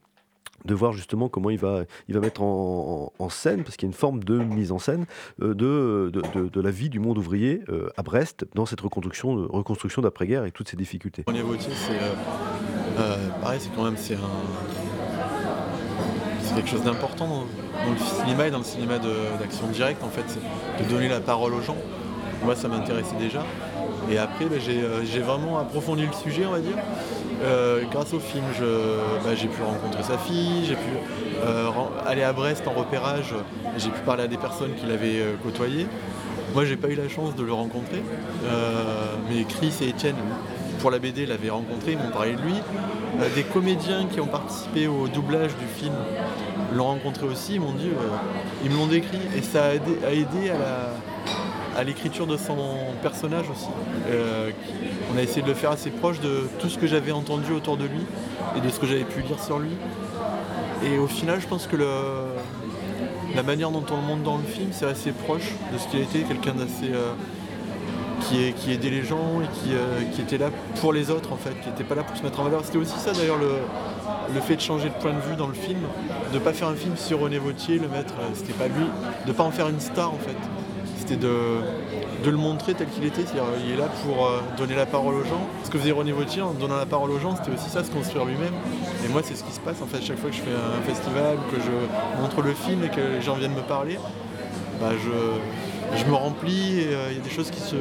de 0.66 0.74
voir 0.74 0.94
justement 0.94 1.28
comment 1.28 1.50
il 1.50 1.58
va, 1.60 1.84
il 2.08 2.16
va 2.16 2.22
mettre 2.22 2.42
en, 2.42 3.12
scène, 3.30 3.64
parce 3.64 3.76
qu'il 3.76 3.88
y 3.88 3.90
a 3.90 3.92
une 3.92 3.98
forme 3.98 4.24
de 4.24 4.38
mise 4.38 4.72
en 4.72 4.80
scène 4.80 5.06
euh, 5.42 5.54
de, 5.54 6.12
de, 6.12 6.62
la 6.62 6.72
vie 6.72 6.90
du 6.90 7.00
monde 7.00 7.18
ouvrier 7.18 7.62
euh, 7.70 7.90
à 7.98 8.04
Brest 8.04 8.46
dans 8.54 8.66
cette 8.66 8.80
reconstruction, 8.82 9.48
reconstruction 9.50 10.02
d'après-guerre 10.02 10.46
et 10.46 10.52
toutes 10.52 10.70
ces 10.70 10.78
difficultés. 10.78 11.24
Vautier, 11.28 11.74
c'est 11.74 11.98
euh, 13.00 13.28
pareil, 13.42 13.60
c'est 13.62 13.74
quand 13.76 13.84
même 13.84 13.98
c'est 13.98 14.16
un, 14.16 14.20
c'est 16.44 16.56
quelque 16.56 16.70
chose 16.70 16.84
d'important 16.84 17.28
dans, 17.28 17.46
le 17.90 17.98
cinéma 17.98 18.48
et 18.48 18.52
dans 18.52 18.60
le 18.60 18.64
cinéma 18.64 19.00
d'action 19.40 19.68
directe 19.68 20.04
en 20.04 20.10
fait, 20.10 20.26
de 20.84 20.90
donner 20.90 21.10
la 21.10 21.20
parole 21.20 21.54
aux 21.54 21.62
gens. 21.62 21.78
Moi, 22.44 22.56
ça 22.56 22.68
m'intéressait 22.68 23.16
déjà. 23.20 23.44
Et 24.12 24.18
après, 24.18 24.46
j'ai 24.60 24.82
euh, 24.82 25.04
j'ai 25.06 25.22
vraiment 25.22 25.60
approfondi 25.60 26.06
le 26.06 26.14
sujet, 26.14 26.46
on 26.46 26.52
va 26.52 26.60
dire. 26.60 26.76
Euh, 27.44 27.84
grâce 27.90 28.14
au 28.14 28.20
film, 28.20 28.44
bah, 29.24 29.36
j'ai 29.36 29.48
pu 29.48 29.62
rencontrer 29.62 30.04
sa 30.04 30.18
fille, 30.18 30.66
j'ai 30.66 30.76
pu 30.76 30.92
euh, 31.46 31.70
aller 32.06 32.24
à 32.24 32.34
Brest 32.34 32.68
en 32.68 32.72
repérage, 32.72 33.34
j'ai 33.78 33.90
pu 33.90 34.00
parler 34.02 34.24
à 34.24 34.28
des 34.28 34.38
personnes 34.38 34.74
qui 34.76 34.86
l'avaient 34.86 35.24
côtoyé. 35.42 35.88
Moi, 36.54 36.66
j'ai 36.66 36.76
pas 36.76 36.90
eu 36.90 36.96
la 36.96 37.10
chance 37.10 37.36
de 37.36 37.44
le 37.44 37.54
rencontrer, 37.54 38.04
mais 39.30 39.44
Chris 39.46 39.74
et 39.82 39.90
Étienne, 39.90 40.16
pour 40.84 40.92
la 40.92 41.00
BD, 41.00 41.26
l'avaient 41.26 41.50
rencontré, 41.50 41.94
ils 41.94 41.98
m'ont 41.98 42.12
parlé 42.12 42.34
de 42.34 42.42
lui. 42.42 42.56
Euh, 43.22 43.30
des 43.36 43.44
comédiens 43.44 44.06
qui 44.12 44.20
ont 44.20 44.28
participé 44.28 44.86
au 44.86 45.08
doublage 45.08 45.52
du 45.56 45.66
film 45.66 45.94
l'ont 46.74 46.88
rencontré 46.88 47.26
aussi, 47.26 47.54
ils 47.54 47.62
m'ont 47.62 47.72
dit, 47.72 47.88
euh, 47.88 48.18
ils 48.66 48.70
me 48.70 48.76
l'ont 48.76 48.88
décrit, 48.88 49.22
et 49.38 49.42
ça 49.42 49.68
a 49.68 50.12
aidé, 50.12 50.52
à 51.78 51.84
l'écriture 51.86 52.28
de 52.28 52.36
son 52.36 52.58
personnage 53.02 53.50
aussi. 53.50 53.70
Euh, 54.10 54.52
on 55.14 55.18
a 55.18 55.22
essayé 55.22 55.42
de 55.42 55.48
le 55.48 55.54
faire 55.54 55.72
assez 55.72 55.90
proche 55.90 56.20
de 56.20 56.50
tout 56.60 56.68
ce 56.68 56.78
que 56.78 56.86
j'avais 56.86 57.14
entendu 57.14 57.54
autour 57.54 57.78
de 57.78 57.86
lui 57.86 58.06
et 58.58 58.60
de 58.60 58.70
ce 58.70 58.78
que 58.78 58.86
j'avais 58.86 59.06
pu 59.06 59.22
lire 59.22 59.42
sur 59.42 59.60
lui. 59.60 59.72
Et 60.86 60.98
au 60.98 61.08
final, 61.08 61.40
je 61.40 61.48
pense 61.48 61.66
que 61.66 61.78
la 63.34 63.44
manière 63.44 63.72
dont 63.72 63.86
on 63.90 63.96
le 63.96 64.02
montre 64.02 64.24
dans 64.24 64.38
le 64.38 64.44
film, 64.44 64.68
c'est 64.74 64.86
assez 64.86 65.14
proche 65.14 65.50
de 65.72 65.78
ce 65.78 65.88
qu'il 65.88 66.02
a 66.02 66.04
été, 66.04 66.24
quelqu'un 66.24 66.54
d'assez 66.54 66.92
qui, 68.28 68.72
aidait 68.72 68.90
les 68.90 69.04
gens 69.04 69.42
et 69.42 69.48
qui, 69.60 69.74
euh, 69.74 70.02
qui 70.14 70.22
était 70.22 70.38
là 70.38 70.50
pour 70.80 70.94
les 70.94 71.10
autres 71.10 71.34
en 71.34 71.38
fait, 71.38 71.60
qui 71.62 71.70
n'était 71.70 71.84
pas 71.84 71.96
là 71.96 72.04
pour 72.04 72.16
se 72.16 72.24
mettre 72.24 72.40
en 72.40 72.44
valeur. 72.44 72.62
C'était 72.64 72.78
aussi 72.78 72.98
ça 72.98 73.12
d'ailleurs 73.12 73.38
le, 73.38 74.42
fait 74.42 74.56
de 74.56 74.62
changer 74.62 74.90
de 74.90 74.94
point 74.96 75.14
de 75.14 75.20
vue 75.20 75.36
dans 75.36 75.48
le 75.48 75.54
film, 75.54 75.80
de 76.34 76.40
pas 76.40 76.54
faire 76.54 76.68
un 76.68 76.76
film 76.76 76.96
sur 76.98 77.20
René 77.20 77.38
Vautier, 77.38 77.80
le 77.80 77.88
maître, 77.88 78.14
euh, 78.20 78.30
c'était 78.34 78.54
pas 78.54 78.68
lui, 78.68 78.86
de 79.26 79.32
pas 79.32 79.44
en 79.44 79.52
faire 79.52 79.68
une 79.70 79.80
star 79.80 80.14
en 80.14 80.18
fait. 80.18 80.36
C'était 80.98 81.18
de, 81.18 81.60
le 82.26 82.38
montrer 82.38 82.74
tel 82.74 82.88
qu'il 82.88 83.04
était, 83.04 83.24
c'est-à-dire 83.24 83.44
il 83.66 83.74
est 83.74 83.78
là 83.78 83.90
pour 84.06 84.26
euh, 84.26 84.40
donner 84.58 84.76
la 84.76 84.86
parole 84.86 85.16
aux 85.16 85.26
gens. 85.26 85.48
Ce 85.64 85.70
que 85.70 85.78
faisait 85.78 85.92
René 85.92 86.14
Vautier 86.14 86.42
en 86.42 86.54
donnant 86.54 86.78
la 86.78 86.86
parole 86.86 87.12
aux 87.12 87.20
gens, 87.20 87.36
c'était 87.36 87.52
aussi 87.52 87.70
ça, 87.70 87.84
se 87.84 87.92
construire 87.92 88.26
lui-même. 88.26 88.54
Et 89.06 89.10
moi 89.10 89.22
c'est 89.24 89.36
ce 89.36 89.44
qui 89.44 89.52
se 89.52 89.60
passe 89.60 89.82
en 89.82 89.86
fait, 89.86 90.02
chaque 90.02 90.20
fois 90.20 90.30
que 90.30 90.36
je 90.36 90.42
fais 90.42 90.52
un 90.52 90.82
festival, 90.84 91.38
que 91.52 91.58
je 91.58 92.22
montre 92.22 92.42
le 92.42 92.54
film 92.54 92.84
et 92.86 92.90
que 92.90 93.02
les 93.02 93.22
gens 93.22 93.36
viennent 93.36 93.56
me 93.56 93.62
parler, 93.62 94.00
bah, 94.80 94.92
je, 94.92 95.10
je 95.98 96.06
me 96.06 96.16
remplis 96.16 96.80
et 96.80 96.94
euh, 96.94 97.12
il 97.12 97.18
y 97.18 97.20
a 97.20 97.24
des 97.24 97.30
choses 97.30 97.50
qui 97.52 97.60
se 97.60 97.76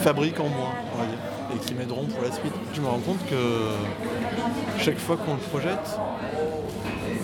fabriquent 0.00 0.40
en 0.40 0.48
moi, 0.48 0.72
et 1.54 1.58
qui 1.58 1.74
m'aideront 1.74 2.06
pour 2.06 2.22
la 2.22 2.32
suite. 2.32 2.52
Je 2.74 2.80
me 2.80 2.86
rends 2.86 2.98
compte 2.98 3.24
que 3.28 3.36
chaque 4.78 4.98
fois 4.98 5.16
qu'on 5.16 5.34
le 5.34 5.40
projette, 5.40 5.98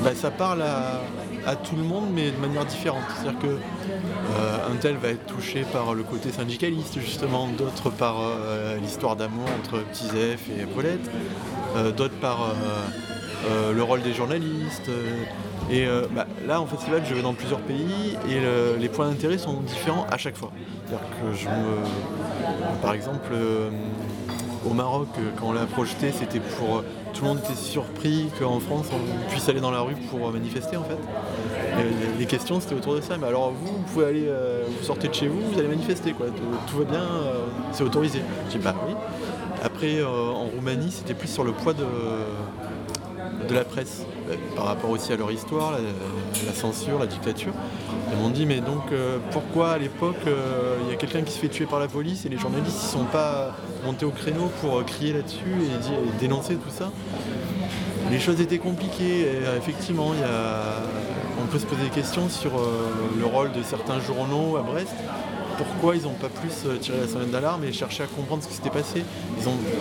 bah, 0.02 0.14
ça 0.14 0.30
parle 0.30 0.62
à, 0.62 1.56
tout 1.56 1.76
le 1.76 1.82
monde, 1.82 2.06
mais 2.12 2.30
de 2.30 2.36
manière 2.36 2.64
différente. 2.64 3.02
C'est-à-dire 3.16 3.40
que 3.40 3.46
euh, 3.46 4.72
un 4.72 4.76
tel 4.76 4.96
va 4.96 5.08
être 5.08 5.26
touché 5.26 5.64
par 5.72 5.94
le 5.94 6.02
côté 6.02 6.32
syndicaliste, 6.32 6.98
justement, 7.00 7.48
d'autres 7.48 7.90
par 7.90 8.16
euh, 8.20 8.76
l'histoire 8.78 9.16
d'amour 9.16 9.46
entre 9.58 9.78
Petit 9.84 10.06
Zef 10.06 10.40
et 10.50 10.64
Paulette, 10.66 11.08
euh, 11.76 11.92
d'autres 11.92 12.18
par 12.20 12.54
le 13.74 13.82
rôle 13.82 14.02
des 14.02 14.12
journalistes. 14.12 14.90
Euh, 15.70 15.72
et 15.72 15.86
euh, 15.86 16.02
bah, 16.14 16.26
là, 16.46 16.60
en 16.60 16.66
festival, 16.66 17.02
je 17.08 17.14
vais 17.14 17.22
dans 17.22 17.34
plusieurs 17.34 17.60
pays 17.60 18.16
et 18.28 18.40
le- 18.40 18.76
les 18.78 18.88
points 18.88 19.08
d'intérêt 19.08 19.38
sont 19.38 19.60
différents 19.60 20.06
à 20.10 20.18
chaque 20.18 20.36
fois. 20.36 20.50
Que 20.90 21.36
je 21.36 21.46
me. 21.46 22.80
Par 22.82 22.94
exemple, 22.94 23.28
euh, 23.32 23.70
au 24.68 24.72
Maroc, 24.72 25.08
euh, 25.18 25.30
quand 25.38 25.48
on 25.48 25.52
l'a 25.52 25.66
projeté, 25.66 26.12
c'était 26.12 26.40
pour. 26.40 26.82
Tout 27.12 27.22
le 27.22 27.28
monde 27.30 27.38
était 27.44 27.54
surpris 27.54 28.28
qu'en 28.38 28.60
France, 28.60 28.86
on 28.92 29.30
puisse 29.30 29.48
aller 29.48 29.60
dans 29.60 29.70
la 29.70 29.80
rue 29.80 29.94
pour 30.10 30.28
euh, 30.28 30.32
manifester, 30.32 30.76
en 30.76 30.84
fait. 30.84 30.98
Les- 32.18 32.26
questions, 32.26 32.60
c'était 32.60 32.74
autour 32.74 32.94
de 32.96 33.00
ça. 33.00 33.16
Mais 33.18 33.26
alors, 33.26 33.52
vous, 33.52 33.66
vous 33.78 33.82
pouvez 33.92 34.04
aller. 34.06 34.26
euh, 34.28 34.64
vous 34.68 34.84
sortez 34.84 35.08
de 35.08 35.14
chez 35.14 35.26
vous, 35.28 35.40
vous 35.52 35.58
allez 35.58 35.68
manifester, 35.68 36.12
quoi. 36.12 36.26
Tout, 36.26 36.42
tout 36.70 36.78
va 36.78 36.84
bien, 36.84 37.00
euh, 37.00 37.46
c'est 37.72 37.84
autorisé. 37.84 38.20
Je 38.50 38.58
dis, 38.58 38.62
bah 38.64 38.74
oui. 38.86 38.94
Après, 39.64 39.96
euh, 39.96 40.06
en 40.06 40.44
Roumanie, 40.46 40.90
c'était 40.92 41.14
plus 41.14 41.28
sur 41.28 41.42
le 41.44 41.52
poids 41.52 41.72
de 41.72 41.84
de 43.48 43.54
la 43.54 43.64
presse, 43.64 44.02
euh, 44.02 44.04
par 44.54 44.66
rapport 44.66 44.90
aussi 44.90 45.12
à 45.12 45.16
leur 45.16 45.30
histoire, 45.30 45.72
la, 46.46 46.52
censure, 46.52 46.98
la 46.98 47.06
dictature. 47.06 47.52
Ils 48.12 48.18
m'ont 48.18 48.30
dit 48.30 48.46
mais 48.46 48.60
donc 48.60 48.92
euh, 48.92 49.18
pourquoi 49.32 49.70
à 49.70 49.78
l'époque 49.78 50.16
euh, 50.26 50.76
il 50.84 50.90
y 50.90 50.94
a 50.94 50.96
quelqu'un 50.96 51.22
qui 51.22 51.32
se 51.32 51.38
fait 51.38 51.48
tuer 51.48 51.66
par 51.66 51.80
la 51.80 51.88
police 51.88 52.24
et 52.24 52.28
les 52.28 52.38
journalistes 52.38 52.78
ils 52.82 52.92
sont 52.92 53.04
pas 53.04 53.56
montés 53.84 54.04
au 54.04 54.10
créneau 54.10 54.50
pour 54.60 54.78
euh, 54.78 54.82
crier 54.84 55.12
là-dessus 55.12 55.38
et, 55.40 56.18
dénoncer 56.20 56.54
tout 56.54 56.70
ça? 56.70 56.90
Les 58.10 58.20
choses 58.20 58.40
étaient 58.40 58.58
compliquées 58.58 59.26
effectivement 59.56 60.12
on 61.42 61.46
peut 61.46 61.58
se 61.58 61.66
poser 61.66 61.82
des 61.82 61.90
questions 61.90 62.28
sur 62.28 62.52
le 63.18 63.24
rôle 63.24 63.50
de 63.50 63.62
certains 63.64 63.98
journaux 63.98 64.56
à 64.56 64.62
Brest. 64.62 64.94
Pourquoi 65.58 65.96
ils 65.96 66.02
n'ont 66.02 66.10
pas 66.10 66.28
plus 66.28 66.78
tiré 66.80 66.98
la 67.00 67.08
sonnette 67.08 67.32
d'alarme 67.32 67.64
et 67.64 67.72
cherché 67.72 68.04
à 68.04 68.06
comprendre 68.06 68.44
ce 68.44 68.48
qui 68.48 68.54
s'était 68.54 68.70
passé? 68.70 69.02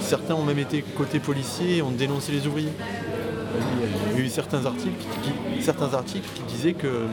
Certains 0.02 0.34
ont 0.34 0.44
même 0.44 0.58
été 0.58 0.82
côté 0.82 1.20
policier 1.20 1.78
et 1.78 1.82
ont 1.84 1.92
dénoncé 1.92 2.32
les 2.32 2.48
ouvriers. 2.48 2.74
Il 4.12 4.18
y 4.18 4.22
a 4.22 4.26
eu 4.26 4.30
certains 4.30 4.66
articles 4.66 5.06
qui, 5.24 5.64
certains 5.64 5.94
articles 5.94 6.28
qui 6.36 6.44
disaient 6.44 6.74
que 6.74 7.08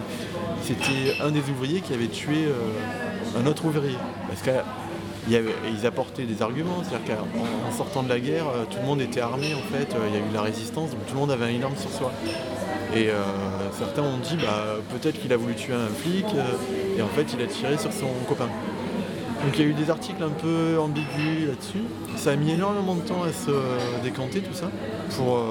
c'était 0.63 1.21
un 1.21 1.31
des 1.31 1.41
ouvriers 1.51 1.81
qui 1.81 1.93
avait 1.93 2.07
tué 2.07 2.47
euh, 2.47 3.41
un 3.41 3.47
autre 3.47 3.65
ouvrier. 3.65 3.97
Parce 4.29 4.43
qu'ils 4.43 5.87
apportaient 5.87 6.25
des 6.25 6.41
arguments, 6.41 6.83
c'est-à-dire 6.83 7.17
qu'en 7.17 7.69
en 7.69 7.73
sortant 7.73 8.03
de 8.03 8.09
la 8.09 8.21
guerre, 8.21 8.47
euh, 8.49 8.65
tout 8.71 8.79
le 8.81 8.87
monde 8.87 9.01
était 9.01 9.21
armé 9.21 9.55
en 9.55 9.77
fait, 9.77 9.95
euh, 9.95 10.09
il 10.09 10.15
y 10.15 10.17
a 10.17 10.21
eu 10.21 10.33
la 10.33 10.43
résistance, 10.43 10.91
donc 10.91 11.05
tout 11.07 11.15
le 11.15 11.21
monde 11.21 11.31
avait 11.31 11.55
une 11.55 11.65
arme 11.65 11.77
sur 11.77 11.91
soi. 11.91 12.13
Et 12.95 13.09
certains 13.79 14.03
ont 14.03 14.19
dit 14.19 14.37
bah, 14.37 14.77
peut-être 14.91 15.19
qu'il 15.19 15.33
a 15.33 15.39
voulu 15.39 15.55
tuer 15.55 15.73
un 15.73 15.89
flic 15.89 16.27
et 16.95 17.01
en 17.01 17.09
fait 17.09 17.27
il 17.33 17.43
a 17.43 17.47
tiré 17.47 17.79
sur 17.79 17.91
son 17.91 18.09
copain. 18.29 18.49
Donc 19.43 19.55
il 19.55 19.61
y 19.63 19.65
a 19.65 19.67
eu 19.67 19.73
des 19.73 19.89
articles 19.89 20.23
un 20.23 20.29
peu 20.29 20.79
ambigus 20.79 21.49
là-dessus. 21.49 21.85
Ça 22.17 22.33
a 22.33 22.37
mis 22.37 22.51
énormément 22.51 22.95
de 22.95 23.01
temps 23.01 23.23
à 23.23 23.33
se 23.33 23.51
décanter 24.03 24.41
tout 24.41 24.53
ça. 24.53 24.71
Pour, 25.17 25.43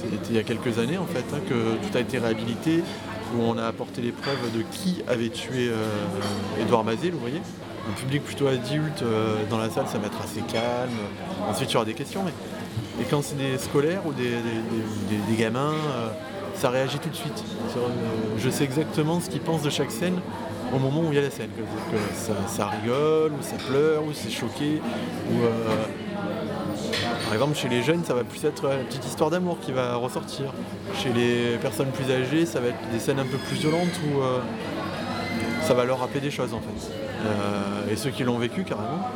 c'était 0.00 0.30
il 0.30 0.36
y 0.36 0.38
a 0.38 0.42
quelques 0.42 0.78
années 0.78 0.98
en 0.98 1.06
fait 1.06 1.24
hein, 1.34 1.40
que 1.48 1.54
tout 1.54 1.96
a 1.96 2.00
été 2.00 2.18
réhabilité, 2.18 2.82
où 3.34 3.42
on 3.42 3.58
a 3.58 3.66
apporté 3.66 4.00
les 4.00 4.12
preuves 4.12 4.52
de 4.56 4.62
qui 4.70 5.02
avait 5.08 5.28
tué 5.28 5.68
euh, 5.68 5.86
Édouard 6.60 6.84
Mazet, 6.84 7.10
vous 7.10 7.18
voyez. 7.18 7.40
Un 7.88 7.92
public 7.92 8.22
plutôt 8.24 8.46
adulte 8.46 9.02
euh, 9.02 9.36
dans 9.48 9.58
la 9.58 9.70
salle, 9.70 9.86
ça 9.88 9.98
va 9.98 10.06
être 10.06 10.20
assez 10.22 10.42
calme. 10.42 10.90
Ensuite 11.48 11.70
il 11.70 11.74
y 11.74 11.76
aura 11.76 11.84
des 11.84 11.94
questions, 11.94 12.22
mais 12.24 12.32
et 13.00 13.04
quand 13.04 13.22
c'est 13.22 13.36
des 13.36 13.58
scolaires 13.58 14.02
ou 14.06 14.12
des, 14.12 15.36
gamins, 15.36 15.72
euh, 15.72 16.08
ça 16.54 16.70
réagit 16.70 16.98
tout 16.98 17.08
de 17.08 17.16
suite. 17.16 17.44
Je 18.38 18.50
sais 18.50 18.64
exactement 18.64 19.20
ce 19.20 19.30
qu'ils 19.30 19.40
pensent 19.40 19.62
de 19.62 19.70
chaque 19.70 19.90
scène 19.90 20.20
au 20.74 20.78
moment 20.78 21.00
où 21.00 21.06
il 21.10 21.14
y 21.14 21.18
a 21.18 21.22
la 21.22 21.30
scène. 21.30 21.48
Que 21.56 21.96
ça, 22.48 22.66
rigole, 22.66 23.32
ou 23.32 23.42
ça 23.42 23.56
pleure, 23.56 24.04
ou 24.04 24.12
c'est 24.12 24.30
choqué. 24.30 24.80
Ou, 25.32 25.36
par 27.30 27.36
exemple, 27.36 27.56
chez 27.56 27.68
les 27.68 27.84
jeunes, 27.84 28.02
ça 28.04 28.12
va 28.12 28.24
plus 28.24 28.44
être 28.44 28.66
la 28.66 28.78
petite 28.78 29.06
histoire 29.06 29.30
d'amour 29.30 29.60
qui 29.60 29.70
va 29.70 29.94
ressortir. 29.94 30.46
Chez 31.00 31.12
les 31.12 31.58
personnes 31.58 31.92
plus 31.92 32.12
âgées, 32.12 32.44
ça 32.44 32.58
va 32.58 32.70
être 32.70 32.90
des 32.92 32.98
scènes 32.98 33.20
un 33.20 33.24
peu 33.24 33.36
plus 33.36 33.54
violentes 33.54 34.00
où 34.04 34.20
euh, 34.20 34.40
ça 35.62 35.72
va 35.74 35.84
leur 35.84 36.00
rappeler 36.00 36.18
des 36.18 36.32
choses 36.32 36.52
en 36.52 36.58
fait. 36.58 36.90
Euh, 37.24 37.92
et 37.92 37.94
ceux 37.94 38.10
qui 38.10 38.24
l'ont 38.24 38.36
vécu 38.36 38.64
carrément 38.64 39.08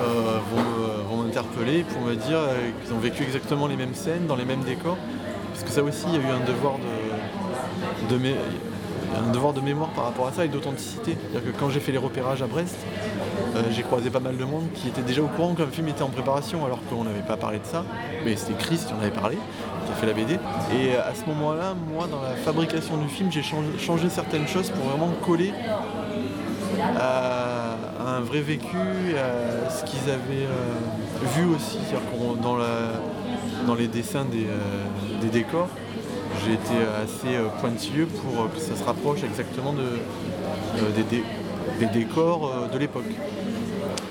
euh, 0.00 0.38
vont, 1.10 1.22
m'interpeller 1.24 1.82
pour 1.82 2.00
me 2.00 2.14
dire 2.14 2.38
qu'ils 2.82 2.94
ont 2.94 3.00
vécu 3.00 3.22
exactement 3.22 3.66
les 3.66 3.76
mêmes 3.76 3.94
scènes, 3.94 4.26
dans 4.26 4.36
les 4.36 4.46
mêmes 4.46 4.64
décors. 4.64 4.96
Parce 5.52 5.62
que 5.62 5.70
ça 5.70 5.82
aussi, 5.82 6.06
il 6.06 6.14
y 6.14 6.24
a 6.24 6.28
eu 6.30 6.32
un 6.32 6.46
devoir 6.46 6.76
de, 8.08 8.16
un 9.16 9.30
devoir 9.32 9.52
de 9.52 9.60
mémoire 9.60 9.90
par 9.90 10.04
rapport 10.04 10.26
à 10.26 10.32
ça 10.32 10.44
et 10.44 10.48
d'authenticité. 10.48 11.16
C'est-à-dire 11.20 11.52
que 11.52 11.58
quand 11.58 11.70
j'ai 11.70 11.80
fait 11.80 11.92
les 11.92 11.98
repérages 11.98 12.42
à 12.42 12.46
Brest, 12.46 12.76
euh, 13.54 13.62
j'ai 13.70 13.82
croisé 13.82 14.10
pas 14.10 14.20
mal 14.20 14.36
de 14.36 14.44
monde 14.44 14.64
qui 14.74 14.88
était 14.88 15.02
déjà 15.02 15.22
au 15.22 15.26
courant 15.26 15.54
qu'un 15.54 15.66
film 15.66 15.88
était 15.88 16.02
en 16.02 16.08
préparation 16.08 16.64
alors 16.64 16.78
qu'on 16.88 17.04
n'avait 17.04 17.20
pas 17.20 17.36
parlé 17.36 17.58
de 17.58 17.64
ça. 17.64 17.84
Mais 18.24 18.36
c'était 18.36 18.54
Chris 18.54 18.80
qui 18.86 18.92
en 18.92 18.98
avait 18.98 19.10
parlé, 19.10 19.36
qui 19.86 19.92
a 19.92 19.94
fait 19.94 20.06
la 20.06 20.12
BD. 20.12 20.38
Et 20.74 20.96
à 20.96 21.14
ce 21.14 21.26
moment-là, 21.26 21.74
moi, 21.92 22.06
dans 22.06 22.22
la 22.22 22.34
fabrication 22.36 22.96
du 22.96 23.08
film, 23.08 23.30
j'ai 23.30 23.42
changé, 23.42 24.08
certaines 24.08 24.48
choses 24.48 24.70
pour 24.70 24.84
vraiment 24.84 25.12
coller 25.24 25.52
à, 26.98 27.76
un 28.06 28.20
vrai 28.20 28.40
vécu, 28.40 28.76
à 29.16 29.70
ce 29.70 29.84
qu'ils 29.84 30.10
avaient 30.10 30.46
euh, 30.46 31.36
vu 31.36 31.44
aussi. 31.54 31.78
Dans, 33.66 33.76
les 33.76 33.86
dessins 33.86 34.24
des, 34.24 34.46
euh, 34.46 35.20
des 35.20 35.28
décors, 35.28 35.68
j'ai 36.44 36.54
été 36.54 36.74
assez 37.02 37.36
euh, 37.36 37.48
pointilleux 37.60 38.06
pour 38.06 38.44
euh, 38.44 38.48
que 38.54 38.60
ça 38.60 38.76
se 38.76 38.84
rapproche 38.84 39.22
exactement 39.24 39.72
de, 39.72 39.82
euh, 39.82 40.90
des, 40.96 41.02
dé- 41.04 41.24
des 41.78 41.86
décors 41.86 42.68
de 42.72 42.78
l'époque. 42.78 43.04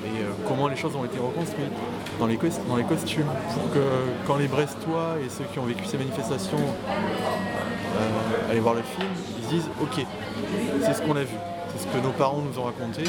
Et 0.06 0.24
comment 0.48 0.68
les 0.68 0.76
choses 0.76 0.96
ont 0.96 1.06
été 1.06 1.18
reconstruites 1.20 1.72
dans 2.20 2.28
les, 2.28 2.38
costumes, 2.38 3.26
pour 3.54 3.72
que 3.74 3.80
quand 4.28 4.38
les 4.38 4.48
Brestois 4.48 5.16
et 5.26 5.30
ceux 5.30 5.46
qui 5.52 5.60
ont 5.60 5.64
vécu 5.66 5.86
ces 5.86 5.98
manifestations 5.98 6.58
allaient 8.50 8.60
voir 8.60 8.76
le 8.76 8.82
film, 8.82 9.08
ils 9.40 9.46
se 9.46 9.50
disent 9.50 9.70
ok, 9.82 10.06
c'est 10.84 10.94
ce 10.94 11.02
qu'on 11.02 11.16
a 11.16 11.22
vu, 11.24 11.36
c'est 11.76 11.84
ce 11.84 11.88
que 11.88 12.04
nos 12.04 12.12
parents 12.12 12.42
nous 12.42 12.60
ont 12.60 12.66
raconté. 12.66 13.04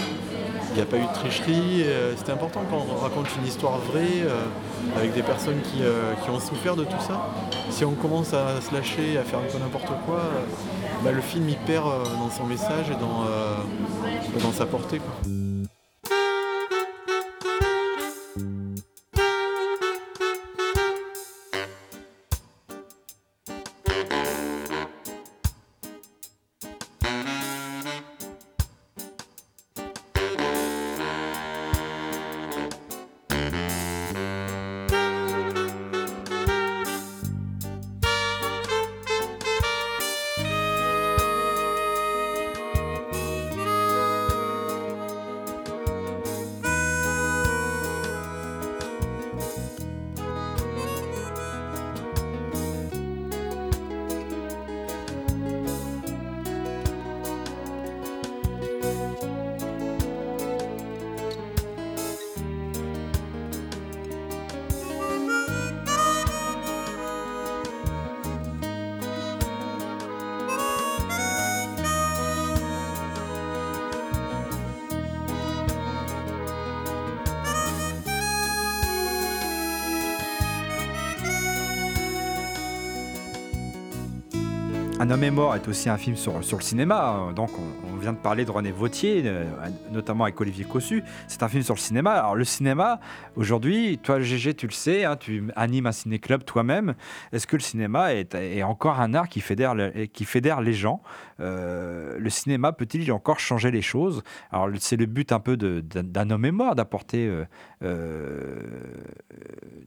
Il 0.73 0.77
n'y 0.77 0.83
a 0.83 0.87
pas 0.87 0.97
eu 0.97 1.03
de 1.03 1.13
tricherie, 1.13 1.83
euh, 1.83 2.15
c'était 2.17 2.33
important 2.33 2.63
quand 2.71 2.87
on 2.91 2.97
raconte 2.97 3.27
une 3.39 3.47
histoire 3.47 3.79
vraie 3.79 4.23
euh, 4.25 4.41
avec 4.97 5.13
des 5.13 5.23
personnes 5.23 5.61
qui, 5.61 5.83
euh, 5.83 6.15
qui 6.25 6.31
ont 6.31 6.41
souffert 6.41 6.77
de 6.77 6.85
tout 6.85 7.01
ça. 7.07 7.29
Si 7.69 7.85
on 7.85 7.93
commence 7.93 8.33
à 8.33 8.59
se 8.63 8.75
lâcher, 8.75 9.19
à 9.19 9.23
faire 9.23 9.41
un 9.41 9.53
peu 9.53 9.59
n'importe 9.59 9.93
quoi, 10.07 10.23
bah, 11.05 11.13
le 11.13 11.21
film 11.21 11.47
il 11.47 11.59
perd 11.59 11.85
dans 12.19 12.31
son 12.31 12.47
message 12.47 12.89
et 12.91 12.95
dans, 12.95 13.27
dans 14.41 14.53
sa 14.53 14.65
portée. 14.65 15.01
Un 85.03 85.11
homme 85.11 85.25
est 85.25 85.33
mort 85.33 85.57
est 85.57 85.67
aussi 85.67 85.89
un 85.89 85.97
film 85.97 86.15
sur, 86.15 86.39
le 86.39 86.63
cinéma. 86.63 87.33
Donc, 87.35 87.51
on, 87.93 87.97
vient 87.97 88.13
de 88.13 88.19
parler 88.19 88.45
de 88.45 88.53
René 88.53 88.71
Vautier, 88.71 89.25
euh, 89.25 89.45
notamment 89.91 90.23
avec 90.23 90.41
Olivier 90.41 90.65
Cossu. 90.65 91.03
C'est 91.27 91.43
un 91.43 91.49
film 91.49 91.65
sur 91.65 91.75
le 91.75 91.81
cinéma. 91.81 92.13
Alors, 92.13 92.37
le 92.37 92.45
cinéma, 92.45 93.01
aujourd'hui, 93.35 93.99
toi, 93.99 94.21
GG, 94.21 94.55
tu 94.55 94.69
le 94.69 94.73
sais, 94.73 95.05
hein, 95.05 95.17
tu 95.17 95.43
animes 95.57 95.87
un 95.87 95.93
ciné-club 95.93 96.45
toi-même. 96.45 96.95
Est-ce 97.33 97.49
que 97.49 97.57
le 97.57 97.63
cinéma 97.63 98.15
est, 98.15 98.63
encore 98.63 99.01
un 99.01 99.13
art 99.15 99.29
qui 99.29 99.41
fédère, 99.41 99.75
qui 100.13 100.25
fédère 100.25 100.61
les 100.61 100.73
gens 100.73 101.03
Euh, 101.41 102.17
Le 102.21 102.31
cinéma 102.31 102.71
peut-il 102.71 103.11
encore 103.11 103.41
changer 103.41 103.73
les 103.73 103.83
choses? 103.83 104.23
Alors, 104.53 104.69
c'est 104.79 104.97
le 104.97 105.07
but 105.07 105.33
un 105.33 105.41
peu 105.41 105.57
d'un 105.57 106.31
homme 106.31 106.45
est 106.45 106.53
mort, 106.53 106.77
d'apporter 106.77 107.27
euh, 107.27 107.45
euh, 107.83 108.61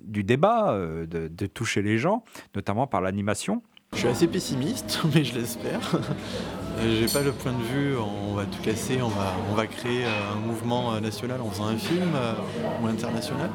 du 0.04 0.26
débat, 0.26 0.74
euh, 0.74 1.06
de 1.06 1.46
toucher 1.46 1.82
les 1.82 2.00
gens, 2.00 2.26
notamment 2.54 2.86
par 2.86 3.00
l'animation. 3.00 3.62
Je 3.94 4.00
suis 4.00 4.08
assez 4.08 4.28
pessimiste, 4.28 5.00
mais 5.16 5.24
je 5.24 5.36
l'espère. 5.36 5.80
Euh, 6.80 7.00
J'ai 7.00 7.08
pas 7.08 7.22
le 7.22 7.32
point 7.32 7.54
de 7.54 7.64
vue, 7.64 7.96
on 7.98 8.34
va 8.34 8.44
tout 8.46 8.62
casser, 8.62 9.00
on 9.02 9.08
va, 9.08 9.34
on 9.52 9.56
va 9.56 9.66
créer 9.68 10.04
euh, 10.04 10.34
un 10.34 10.40
mouvement 10.46 10.94
euh, 10.94 11.00
national 11.00 11.40
en 11.42 11.50
faisant 11.50 11.68
un 11.68 11.78
film 11.78 12.12
ou 12.84 12.88
international. 12.88 13.50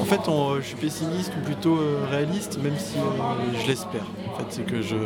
En 0.00 0.04
fait, 0.04 0.20
je 0.60 0.66
suis 0.66 0.76
pessimiste 0.76 1.32
ou 1.38 1.44
plutôt 1.44 1.78
réaliste, 2.10 2.58
même 2.62 2.76
si 2.78 2.96
je 3.62 3.66
l'espère. 3.66 4.04
En 4.34 4.38
fait, 4.38 4.44
c'est 4.50 4.66
que 4.66 4.82
je 4.82 4.96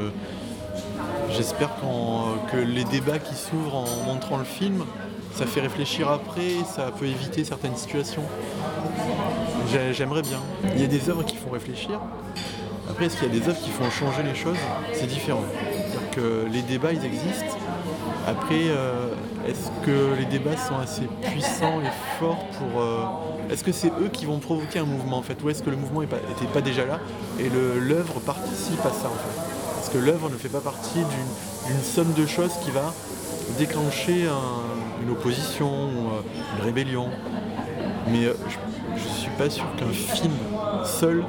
j'espère 1.30 1.70
que 2.50 2.56
les 2.56 2.84
débats 2.84 3.18
qui 3.18 3.34
s'ouvrent 3.34 3.74
en 3.76 3.86
montrant 4.06 4.38
le 4.38 4.44
film, 4.44 4.84
ça 5.34 5.44
fait 5.44 5.60
réfléchir 5.60 6.08
après, 6.08 6.50
ça 6.74 6.90
peut 6.98 7.04
éviter 7.06 7.44
certaines 7.44 7.76
situations. 7.76 8.22
J'ai- 9.70 9.92
J'aimerais 9.92 10.22
bien. 10.22 10.40
Il 10.74 10.80
y 10.80 10.84
a 10.84 10.88
des 10.88 11.10
œuvres 11.10 11.24
qui 11.24 11.36
font 11.36 11.50
réfléchir, 11.50 12.00
après, 12.88 13.06
est-ce 13.06 13.16
qu'il 13.16 13.32
y 13.32 13.36
a 13.36 13.40
des 13.40 13.48
œuvres 13.48 13.60
qui 13.60 13.70
font 13.70 13.90
changer 13.90 14.22
les 14.22 14.34
choses? 14.34 14.56
C'est 14.92 15.06
différent. 15.06 15.42
C'est-à-dire 15.52 16.10
que 16.12 16.46
les 16.50 16.62
débats, 16.62 16.92
ils 16.92 17.04
existent. 17.04 17.56
Après, 18.26 18.62
euh, 18.68 19.08
est-ce 19.48 19.70
que 19.86 20.14
les 20.18 20.24
débats 20.26 20.56
sont 20.56 20.76
assez 20.82 21.06
puissants 21.22 21.80
et 21.80 22.18
forts 22.18 22.44
pour... 22.58 22.80
euh, 22.80 23.04
est-ce 23.52 23.62
que 23.62 23.70
c'est 23.70 23.92
eux 24.00 24.08
qui 24.12 24.26
vont 24.26 24.38
provoquer 24.38 24.80
un 24.80 24.84
mouvement 24.84 25.18
en 25.18 25.22
fait? 25.22 25.40
Ou 25.44 25.50
est-ce 25.50 25.62
que 25.62 25.70
le 25.70 25.76
mouvement 25.76 26.00
n'était 26.00 26.52
pas 26.52 26.60
déjà 26.60 26.84
là 26.84 26.98
et 27.38 27.48
l'œuvre 27.48 28.18
participe 28.20 28.80
à 28.80 28.90
ça 28.90 29.06
en 29.06 29.14
fait? 29.14 29.40
Parce 29.76 29.88
que 29.90 29.98
l'œuvre 29.98 30.28
ne 30.28 30.34
fait 30.36 30.48
pas 30.48 30.60
partie 30.60 30.98
d'une 30.98 31.82
somme 31.84 32.12
de 32.14 32.26
choses 32.26 32.54
qui 32.64 32.72
va 32.72 32.92
déclencher 33.58 34.26
un- 34.26 35.02
une 35.04 35.10
opposition 35.10 35.68
ou 35.68 36.08
euh, 36.08 36.56
une 36.58 36.64
rébellion. 36.64 37.08
Mais 38.08 38.24
je, 38.24 39.00
je 39.00 39.08
suis 39.08 39.30
pas 39.38 39.48
sûr 39.48 39.66
qu'un 39.76 39.92
film 39.92 40.32
seul 40.84 41.24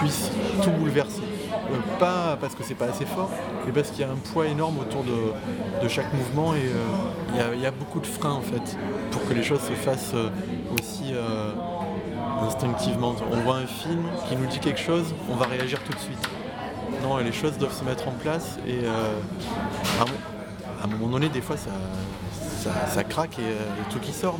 puisse 0.00 0.30
tout 0.62 0.70
bouleverser. 0.70 1.22
Euh, 1.52 1.98
pas 1.98 2.38
parce 2.40 2.54
que 2.54 2.62
c'est 2.62 2.74
pas 2.74 2.86
assez 2.86 3.04
fort, 3.04 3.30
mais 3.66 3.72
parce 3.72 3.90
qu'il 3.90 4.00
y 4.00 4.04
a 4.04 4.10
un 4.10 4.32
poids 4.32 4.46
énorme 4.46 4.78
autour 4.78 5.04
de, 5.04 5.88
chaque 5.88 6.12
mouvement 6.12 6.54
et 6.54 6.58
euh, 6.58 7.54
il 7.54 7.60
y 7.60 7.66
a- 7.66 7.70
beaucoup 7.70 8.00
de 8.00 8.06
freins 8.06 8.32
en 8.32 8.40
fait 8.40 8.76
pour 9.10 9.26
que 9.26 9.32
les 9.32 9.42
choses 9.42 9.60
se 9.60 9.72
fassent 9.72 10.12
euh, 10.14 10.28
aussi 10.78 11.14
instinctivement. 12.42 13.14
On 13.30 13.36
voit 13.38 13.56
un 13.56 13.66
film 13.66 14.02
qui 14.28 14.36
nous 14.36 14.46
dit 14.46 14.58
quelque 14.58 14.80
chose, 14.80 15.14
on 15.30 15.36
va 15.36 15.46
réagir 15.46 15.82
tout 15.84 15.92
de 15.92 15.98
suite. 15.98 16.28
Non, 17.02 17.18
les 17.18 17.32
choses 17.32 17.56
doivent 17.58 17.76
se 17.76 17.84
mettre 17.84 18.08
en 18.08 18.12
place 18.12 18.58
et 18.66 18.86
à, 18.86 20.84
un, 20.84 20.86
moment 20.88 21.08
donné, 21.08 21.28
des 21.28 21.40
fois, 21.40 21.56
ça, 21.56 23.04
craque 23.04 23.38
et 23.38 23.42
a 23.42 23.92
tout 23.92 24.00
qui 24.00 24.12
sort, 24.12 24.38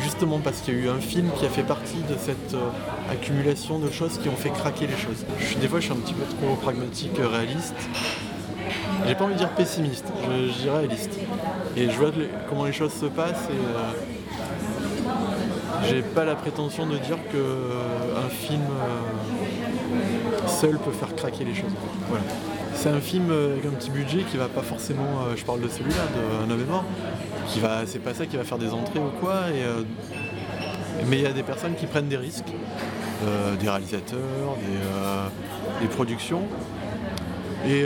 justement 0.00 0.38
parce 0.38 0.60
qu'il 0.60 0.74
y 0.74 0.76
a 0.78 0.80
eu 0.80 0.88
un 0.88 1.00
film 1.00 1.30
qui 1.38 1.46
a 1.46 1.48
fait 1.48 1.62
partie 1.62 2.02
de 2.08 2.16
cette 2.18 2.54
euh, 2.54 2.70
accumulation 3.10 3.78
de 3.78 3.90
choses 3.90 4.18
qui 4.18 4.28
ont 4.28 4.36
fait 4.36 4.50
craquer 4.50 4.86
les 4.86 4.96
choses. 4.96 5.24
Des 5.60 5.68
fois, 5.68 5.80
je 5.80 5.86
suis 5.86 5.92
un 5.92 5.96
petit 5.96 6.14
peu 6.14 6.24
trop 6.24 6.54
pragmatique, 6.56 7.18
euh, 7.18 7.28
réaliste. 7.28 7.74
J'ai 9.06 9.14
pas 9.14 9.24
envie 9.24 9.34
de 9.34 9.38
dire 9.38 9.50
pessimiste, 9.50 10.06
je, 10.22 10.62
dirais 10.62 10.78
réaliste. 10.78 11.18
Et 11.76 11.90
je 11.90 11.96
vois 11.96 12.10
comment 12.48 12.64
les 12.64 12.72
choses 12.72 12.92
se 12.92 13.06
passent 13.06 13.48
et 13.50 13.52
euh, 13.52 13.90
j'ai 15.88 16.02
pas 16.02 16.24
la 16.24 16.34
prétention 16.34 16.86
de 16.86 16.96
dire 16.96 17.18
que 17.30 17.36
euh, 17.36 18.24
un 18.24 18.28
film 18.28 18.62
seul 20.46 20.78
peut 20.78 20.92
faire 20.92 21.14
craquer 21.14 21.44
les 21.44 21.54
choses. 21.54 21.72
C'est 22.74 22.88
un 22.88 23.00
film 23.00 23.30
avec 23.30 23.66
un 23.66 23.70
petit 23.76 23.90
budget 23.90 24.24
qui 24.30 24.36
va 24.36 24.48
pas 24.48 24.62
forcément, 24.62 25.28
je 25.36 25.44
parle 25.44 25.60
de 25.60 25.68
celui-là, 25.68 25.96
de 26.14 26.46
Un 26.46 26.50
homme 26.50 26.60
est 26.60 26.70
mort, 26.70 26.84
qui 27.48 27.60
va, 27.60 27.86
c'est 27.86 27.98
pas 27.98 28.14
ça 28.14 28.26
qui 28.26 28.36
va 28.36 28.44
faire 28.44 28.58
des 28.58 28.72
entrées 28.72 28.98
ou 28.98 29.10
quoi. 29.20 29.32
Euh, 29.52 29.82
mais 31.06 31.18
il 31.18 31.22
y 31.22 31.26
a 31.26 31.32
des 31.32 31.42
personnes 31.42 31.74
qui 31.74 31.86
prennent 31.86 32.08
des 32.08 32.16
risques, 32.16 32.52
euh, 33.24 33.56
des 33.56 33.68
réalisateurs, 33.68 34.56
des, 34.60 35.84
euh, 35.84 35.88
productions. 35.94 36.42
Et 37.66 37.82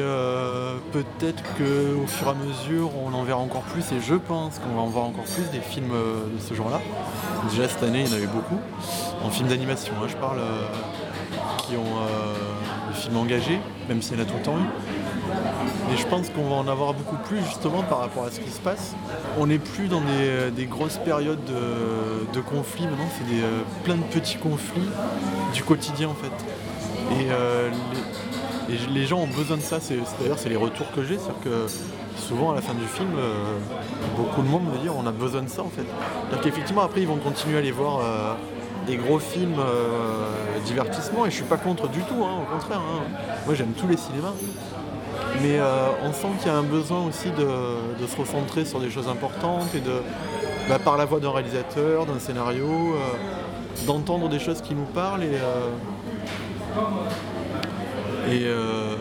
peut-être 0.92 1.42
qu'au 1.56 2.06
fur 2.08 2.26
et 2.26 2.30
à 2.30 2.34
mesure, 2.34 2.90
on 3.04 3.14
en 3.14 3.22
verra 3.22 3.38
encore 3.38 3.62
plus, 3.62 3.92
et 3.92 4.00
je 4.00 4.16
pense 4.16 4.58
qu'on 4.58 4.74
va 4.74 4.80
en 4.80 4.88
voir 4.88 5.04
encore 5.04 5.22
plus 5.22 5.48
des 5.52 5.60
films 5.60 5.92
de 5.92 6.40
ce 6.40 6.52
genre-là. 6.52 6.80
Déjà 7.48 7.68
cette 7.68 7.84
année, 7.84 8.02
il 8.04 8.10
y 8.10 8.12
en 8.12 8.16
a 8.16 8.20
eu 8.20 8.26
beaucoup, 8.26 8.58
en 9.22 9.30
films 9.30 9.48
d'animation, 9.48 9.92
hein, 10.02 10.06
je 10.08 10.16
parle, 10.16 10.40
qui 11.58 11.76
ont 11.76 12.90
des 12.90 12.96
films 12.96 13.18
engagés, 13.18 13.60
même 13.88 14.02
s'il 14.02 14.16
y 14.16 14.20
en 14.20 14.24
a 14.24 14.26
tout 14.26 14.36
le 14.36 14.42
temps 14.42 14.56
eu. 14.56 14.97
Et 15.92 15.96
je 15.96 16.06
pense 16.06 16.28
qu'on 16.30 16.48
va 16.48 16.56
en 16.56 16.68
avoir 16.68 16.94
beaucoup 16.94 17.16
plus 17.16 17.38
justement 17.44 17.82
par 17.82 17.98
rapport 17.98 18.24
à 18.24 18.30
ce 18.30 18.40
qui 18.40 18.50
se 18.50 18.60
passe. 18.60 18.94
On 19.38 19.46
n'est 19.46 19.58
plus 19.58 19.88
dans 19.88 20.00
des, 20.00 20.50
des 20.50 20.66
grosses 20.66 20.98
périodes 20.98 21.44
de, 21.44 22.40
conflits, 22.40 22.84
maintenant 22.84 23.08
c'est 23.18 23.34
des, 23.34 23.42
euh, 23.42 23.62
plein 23.84 23.96
de 23.96 24.02
petits 24.02 24.36
conflits 24.36 24.88
du 25.52 25.62
quotidien 25.62 26.08
en 26.08 26.14
fait. 26.14 26.30
Et 27.20 27.28
euh, 27.30 27.70
les, 28.94 29.06
gens 29.06 29.18
ont 29.18 29.26
besoin 29.26 29.56
de 29.56 29.62
ça, 29.62 29.78
d'ailleurs 30.20 30.38
c'est 30.38 30.48
les 30.48 30.56
retours 30.56 30.90
que 30.92 31.02
j'ai, 31.02 31.16
c'est-à-dire 31.18 31.40
que 31.42 31.66
souvent 32.16 32.52
à 32.52 32.54
la 32.54 32.60
fin 32.60 32.74
du 32.74 32.84
film, 32.84 33.08
euh, 33.18 33.56
beaucoup 34.16 34.42
de 34.42 34.48
monde 34.48 34.64
me 34.64 34.78
dit 34.78 34.88
on 34.88 35.06
a 35.06 35.12
besoin 35.12 35.42
de 35.42 35.48
ça 35.48 35.62
en 35.62 35.68
fait. 35.70 35.86
Donc 36.34 36.46
effectivement 36.46 36.82
après 36.82 37.00
ils 37.00 37.08
vont 37.08 37.16
continuer 37.16 37.56
à 37.56 37.58
aller 37.58 37.72
voir 37.72 38.00
euh, 38.00 38.34
des 38.86 38.96
gros 38.96 39.18
films 39.18 39.58
euh, 39.58 40.58
divertissement 40.64 41.26
et 41.26 41.30
je 41.30 41.36
suis 41.36 41.44
pas 41.44 41.56
contre 41.56 41.88
du 41.88 42.00
tout, 42.02 42.22
hein, 42.24 42.42
au 42.42 42.54
contraire. 42.54 42.80
hein. 42.80 43.02
Moi 43.46 43.54
j'aime 43.54 43.72
tous 43.72 43.88
les 43.88 43.96
cinémas. 43.96 44.34
Mais 45.42 45.58
euh, 45.58 45.88
on 46.02 46.12
sent 46.12 46.28
qu'il 46.38 46.48
y 46.48 46.54
a 46.54 46.56
un 46.56 46.62
besoin 46.62 47.06
aussi 47.06 47.30
de, 47.30 48.06
se 48.06 48.16
recentrer 48.16 48.64
sur 48.64 48.80
des 48.80 48.90
choses 48.90 49.08
importantes 49.08 49.74
et 49.74 49.80
de, 49.80 50.02
bah, 50.68 50.78
par 50.78 50.96
la 50.96 51.04
voix 51.04 51.20
d'un 51.20 51.30
réalisateur, 51.30 52.06
d'un 52.06 52.18
scénario, 52.18 52.64
euh, 52.66 52.96
d'entendre 53.86 54.28
des 54.28 54.38
choses 54.38 54.60
qui 54.60 54.74
nous 54.74 54.86
parlent 54.86 55.22
et, 55.22 55.38
euh, 58.44 58.96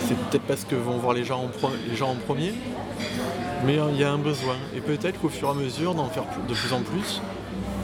c'est 0.00 0.16
peut-être 0.16 0.42
parce 0.42 0.64
que 0.64 0.74
vont 0.76 0.98
voir 0.98 1.14
les 1.14 1.24
gens 1.24 1.44
en, 1.44 1.48
premier, 2.14 2.52
mais 3.64 3.78
il 3.92 4.00
y 4.00 4.04
a 4.04 4.10
un 4.10 4.18
besoin. 4.18 4.54
Et 4.76 4.80
peut-être 4.80 5.20
qu'au 5.20 5.28
fur 5.28 5.48
et 5.48 5.50
à 5.50 5.54
mesure 5.54 5.94
d'en 5.94 6.06
faire 6.06 6.24
de 6.48 6.54
plus 6.54 6.72
en 6.72 6.80
plus, 6.82 7.20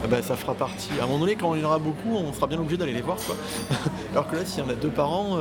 eh 0.03 0.07
ben, 0.07 0.21
ça 0.21 0.35
fera 0.35 0.53
partie. 0.53 0.89
À 0.99 1.03
un 1.03 1.07
moment 1.07 1.19
donné, 1.19 1.35
quand 1.35 1.55
il 1.55 1.61
y 1.61 1.65
en 1.65 1.67
aura 1.67 1.79
beaucoup, 1.79 2.15
on 2.15 2.33
sera 2.33 2.47
bien 2.47 2.59
obligé 2.59 2.77
d'aller 2.77 2.93
les 2.93 3.01
voir. 3.01 3.17
Alors 4.11 4.27
que 4.27 4.35
là, 4.35 4.45
s'il 4.45 4.63
y 4.63 4.67
en 4.67 4.69
a 4.69 4.73
deux 4.73 4.89
par 4.89 5.11
an, 5.11 5.37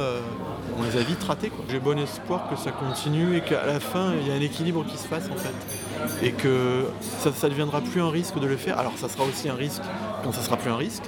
on 0.78 0.82
les 0.82 0.96
a 0.96 1.02
vite 1.02 1.22
ratés. 1.22 1.52
J'ai 1.68 1.78
bon 1.78 1.98
espoir 1.98 2.48
que 2.48 2.56
ça 2.56 2.70
continue 2.70 3.36
et 3.36 3.40
qu'à 3.40 3.66
la 3.66 3.80
fin, 3.80 4.12
il 4.20 4.28
y 4.28 4.30
a 4.30 4.34
un 4.34 4.40
équilibre 4.40 4.84
qui 4.86 4.96
se 4.96 5.06
fasse 5.06 5.28
en 5.32 5.36
fait. 5.36 6.26
Et 6.26 6.32
que 6.32 6.86
ça 7.20 7.30
ne 7.30 7.48
deviendra 7.50 7.80
plus 7.80 8.00
un 8.00 8.10
risque 8.10 8.38
de 8.38 8.46
le 8.46 8.56
faire. 8.56 8.78
Alors 8.78 8.92
ça 8.96 9.08
sera 9.08 9.24
aussi 9.24 9.48
un 9.48 9.54
risque 9.54 9.82
quand 10.24 10.32
ça 10.32 10.42
sera 10.42 10.56
plus 10.56 10.70
un 10.70 10.76
risque. 10.76 11.04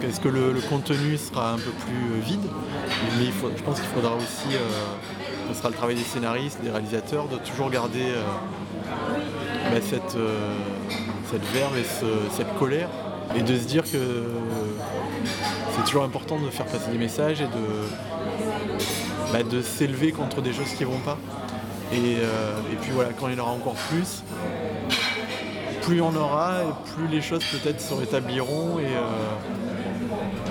Que 0.00 0.06
est-ce 0.06 0.20
que 0.20 0.28
le, 0.28 0.52
contenu 0.68 1.16
sera 1.16 1.52
un 1.52 1.56
peu 1.56 1.70
plus 1.70 1.94
euh, 1.94 2.20
vide? 2.24 2.44
Mais 3.18 3.26
je 3.56 3.62
pense 3.62 3.80
qu'il 3.80 3.88
faudra 3.88 4.14
aussi, 4.16 4.54
euh, 4.54 4.58
ce 5.50 5.58
sera 5.58 5.70
le 5.70 5.74
travail 5.74 5.94
des 5.94 6.02
scénaristes, 6.02 6.60
des 6.62 6.70
réalisateurs, 6.70 7.26
de 7.28 7.36
toujours 7.36 7.70
garder 7.70 8.02
euh, 8.02 8.22
bah, 9.70 9.80
cette, 9.80 10.16
euh, 10.16 10.52
cette 11.30 11.44
verve 11.54 11.78
et 11.78 11.84
ce- 11.84 12.36
cette 12.36 12.54
colère 12.58 12.88
et 13.34 13.40
de 13.42 13.56
se 13.56 13.64
dire 13.64 13.84
que 13.84 14.24
c'est 15.74 15.84
toujours 15.84 16.04
important 16.04 16.38
de 16.38 16.50
faire 16.50 16.66
passer 16.66 16.90
des 16.90 16.98
messages 16.98 17.40
et 17.40 17.46
de, 17.46 17.50
bah, 19.32 19.42
de 19.42 19.62
s'élever 19.62 20.12
contre 20.12 20.42
des 20.42 20.52
choses 20.52 20.72
qui 20.76 20.84
vont 20.84 20.98
pas. 20.98 21.18
Et, 21.92 22.16
euh, 22.18 22.54
et 22.72 22.76
puis 22.76 22.90
voilà, 22.92 23.10
quand 23.18 23.28
il 23.28 23.36
y 23.36 23.40
en 23.40 23.42
aura 23.42 23.52
encore 23.52 23.74
plus, 23.74 24.22
plus 25.82 26.00
on 26.00 26.14
aura, 26.14 26.62
et 26.62 26.92
plus 26.94 27.08
les 27.08 27.20
choses 27.20 27.44
peut-être 27.44 27.80
se 27.80 27.94
rétabliront. 27.94 28.78
Et 28.78 28.84
euh, 28.84 29.00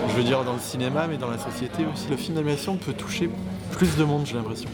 je 0.10 0.14
veux 0.14 0.24
dire 0.24 0.44
dans 0.44 0.54
le 0.54 0.60
cinéma, 0.60 1.08
mais 1.08 1.18
dans 1.18 1.30
la 1.30 1.38
société 1.38 1.86
aussi, 1.92 2.08
le 2.10 2.18
film 2.18 2.36
d'animation 2.36 2.76
peut 2.78 2.94
toucher 2.94 3.30
plus 3.72 3.96
de 3.98 4.04
monde, 4.04 4.26
j'ai 4.26 4.36
l'impression. 4.36 4.70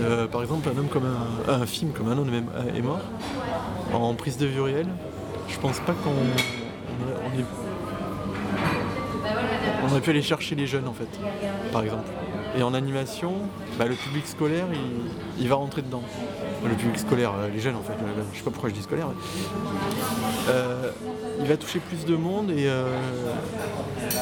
Euh, 0.00 0.26
par 0.26 0.42
exemple, 0.42 0.68
un 0.74 0.78
homme 0.78 0.88
comme 0.88 1.06
un, 1.06 1.52
un 1.52 1.66
film 1.66 1.92
comme 1.92 2.10
un 2.10 2.18
homme 2.18 2.30
est 2.74 2.82
mort 2.82 3.00
en 3.92 4.14
prise 4.14 4.38
de 4.38 4.46
vue 4.46 4.60
réelle. 4.60 4.88
Je 5.48 5.58
pense 5.58 5.78
pas 5.80 5.92
qu'on 5.92 6.10
on 9.84 9.90
aurait 9.90 10.00
pu 10.00 10.10
aller 10.10 10.22
chercher 10.22 10.54
les 10.54 10.66
jeunes 10.66 10.88
en 10.88 10.92
fait, 10.92 11.08
par 11.72 11.82
exemple. 11.82 12.08
Et 12.56 12.62
en 12.62 12.74
animation, 12.74 13.32
bah, 13.78 13.86
le 13.86 13.94
public 13.94 14.26
scolaire, 14.26 14.66
il, 15.38 15.48
va 15.48 15.54
rentrer 15.54 15.80
dedans. 15.82 16.02
Le 16.64 16.74
public 16.74 16.98
scolaire, 16.98 17.32
euh, 17.36 17.48
les 17.48 17.60
jeunes 17.60 17.76
en 17.76 17.82
fait, 17.82 17.94
euh, 17.94 18.22
je 18.32 18.38
sais 18.38 18.44
pas 18.44 18.50
pourquoi 18.50 18.68
je 18.68 18.74
dis 18.74 18.82
scolaire. 18.82 19.08
mais- 19.08 20.52
Euh, 20.52 20.90
il 21.40 21.46
va 21.46 21.56
toucher 21.56 21.78
plus 21.78 22.04
de 22.04 22.14
monde 22.14 22.50
et 22.50 22.68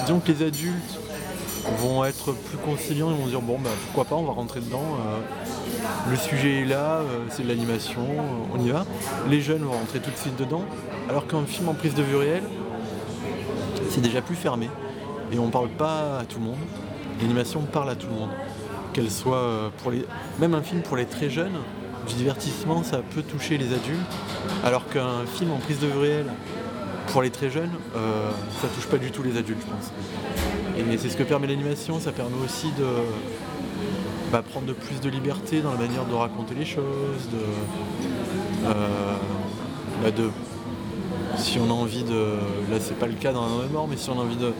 disons 0.02 0.20
que 0.20 0.30
les 0.30 0.46
adultes 0.46 0.98
vont 1.78 2.04
être 2.04 2.32
plus 2.32 2.58
conciliants, 2.58 3.10
ils 3.10 3.16
vont 3.16 3.26
dire 3.26 3.40
bon 3.40 3.58
bah 3.58 3.70
pourquoi 3.86 4.04
pas, 4.04 4.14
on 4.16 4.24
va 4.24 4.32
rentrer 4.32 4.60
dedans. 4.60 4.96
le 6.08 6.16
sujet 6.16 6.62
est 6.62 6.64
là, 6.64 7.00
c'est 7.30 7.42
de 7.42 7.48
l'animation, 7.48 8.02
on 8.54 8.64
y 8.64 8.70
va. 8.70 8.84
Les 9.28 9.40
jeunes 9.40 9.62
vont 9.62 9.72
rentrer 9.72 10.00
tout 10.00 10.10
de 10.10 10.16
suite 10.16 10.36
dedans, 10.36 10.62
alors 11.08 11.26
qu'un 11.26 11.44
film 11.44 11.68
en 11.68 11.74
prise 11.74 11.94
de 11.94 12.02
vue 12.02 12.16
réelle, 12.16 12.44
c'est 13.90 14.00
déjà 14.00 14.22
plus 14.22 14.36
fermé. 14.36 14.68
Et 15.32 15.38
on 15.38 15.48
parle 15.48 15.68
pas 15.68 16.20
à 16.20 16.24
tout 16.24 16.38
le 16.38 16.46
monde. 16.46 16.58
L'animation 17.20 17.60
parle 17.62 17.90
à 17.90 17.94
tout 17.94 18.06
le 18.06 18.14
monde. 18.14 18.30
Qu'elle 18.92 19.10
soit 19.10 19.70
pour 19.78 19.90
les. 19.90 20.04
Même 20.40 20.54
un 20.54 20.62
film 20.62 20.82
pour 20.82 20.96
les 20.96 21.06
très 21.06 21.30
jeunes, 21.30 21.58
du 22.08 22.14
divertissement, 22.14 22.82
ça 22.82 23.02
peut 23.14 23.22
toucher 23.22 23.58
les 23.58 23.72
adultes, 23.72 24.00
alors 24.64 24.88
qu'un 24.88 25.26
film 25.26 25.52
en 25.52 25.58
prise 25.58 25.78
de 25.80 25.86
vue 25.86 25.98
réelle, 25.98 26.26
pour 27.08 27.22
les 27.22 27.30
très 27.30 27.50
jeunes, 27.50 27.70
euh, 27.96 28.30
ça 28.60 28.68
touche 28.68 28.86
pas 28.86 28.98
du 28.98 29.10
tout 29.10 29.22
les 29.22 29.36
adultes, 29.36 29.60
je 29.60 29.66
pense. 29.66 29.92
Et 30.78 30.98
c'est 30.98 31.10
ce 31.10 31.16
que 31.16 31.22
permet 31.22 31.46
l'animation, 31.46 32.00
ça 32.00 32.12
permet 32.12 32.36
aussi 32.44 32.68
de 32.78 32.86
bah, 34.32 34.42
prendre 34.48 34.66
de 34.66 34.72
plus 34.72 35.00
de 35.00 35.08
liberté 35.08 35.60
dans 35.60 35.72
la 35.72 35.78
manière 35.78 36.04
de 36.04 36.14
raconter 36.14 36.54
les 36.54 36.64
choses, 36.64 37.28
de, 37.32 38.68
euh, 38.68 39.16
bah, 40.02 40.10
si 41.36 41.58
on 41.58 41.70
a 41.70 41.74
envie 41.74 42.04
de. 42.04 42.36
Là 42.70 42.78
c'est 42.80 42.98
pas 42.98 43.06
le 43.06 43.14
cas 43.14 43.32
dans 43.32 43.42
un 43.44 43.66
mort, 43.72 43.88
mais 43.88 43.96
si 43.96 44.08
on 44.10 44.18
a 44.18 44.22
envie 44.22 44.36
de, 44.36 44.52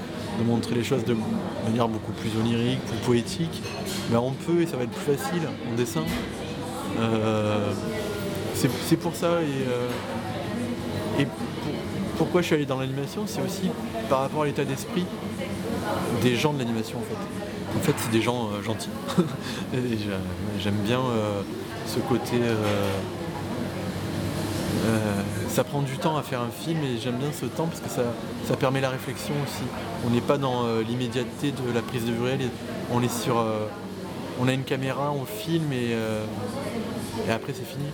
montrer 0.45 0.75
les 0.75 0.85
choses 0.85 1.05
de 1.05 1.17
manière 1.65 1.89
beaucoup 1.89 2.13
plus 2.13 2.31
onirique, 2.39 2.81
plus 2.85 2.99
poétique, 2.99 3.63
bah, 4.11 4.21
on 4.23 4.33
peut 4.33 4.63
et 4.63 4.67
ça 4.67 4.77
va 4.77 4.85
être 4.85 4.91
plus 4.91 5.17
facile 5.17 5.43
en 5.71 5.77
dessin. 5.77 6.05
Euh, 6.99 7.73
c'est 8.87 8.97
pour 8.97 9.15
ça 9.15 9.39
et, 11.19 11.23
et 11.23 11.27
pourquoi 12.19 12.43
je 12.43 12.47
suis 12.47 12.55
allé 12.55 12.67
dans 12.67 12.79
l'animation, 12.79 13.23
c'est 13.27 13.41
aussi 13.41 13.71
par 14.11 14.21
rapport 14.21 14.43
à 14.43 14.47
l'état 14.47 14.65
d'esprit 14.65 15.07
des 16.23 16.37
gens 16.37 16.53
de 16.53 16.59
l'animation 16.59 16.99
en 16.99 17.03
fait. 17.03 17.79
En 17.79 17.81
fait, 17.81 17.95
c'est 17.97 18.11
des 18.11 18.21
gens 18.21 18.49
euh, 18.49 18.63
gentils. 18.63 18.91
J'aime 20.63 20.79
bien 20.85 21.01
euh, 21.01 21.41
ce 21.87 21.99
côté. 22.01 22.37
Euh, 24.87 24.99
ça 25.49 25.63
prend 25.65 25.83
du 25.83 25.99
temps 25.99 26.17
à 26.17 26.23
faire 26.23 26.41
un 26.41 26.51
film 26.51 26.79
et 26.83 26.99
j'aime 26.99 27.17
bien 27.17 27.31
ce 27.39 27.47
temps 27.47 27.67
parce 27.67 27.81
que 27.81 27.91
ça, 27.91 28.57
permet 28.57 28.81
la 28.81 28.91
réflexion 28.91 29.35
aussi. 29.45 29.63
On 30.07 30.11
n'est 30.11 30.21
pas 30.21 30.39
dans 30.39 30.65
l'immédiateté 30.87 31.53
de 31.53 31.73
la 31.75 31.83
prise 31.83 32.05
de 32.05 32.13
vue 32.13 32.23
réelle. 32.23 32.49
On 32.93 33.03
est 33.03 33.13
sur. 33.13 33.43
on 34.41 34.49
a 34.49 34.53
une 34.53 34.65
caméra, 34.65 35.13
on 35.13 35.25
filme 35.25 35.73
et, 35.73 35.95
après 37.31 37.53
c'est 37.55 37.67
fini. 37.67 37.87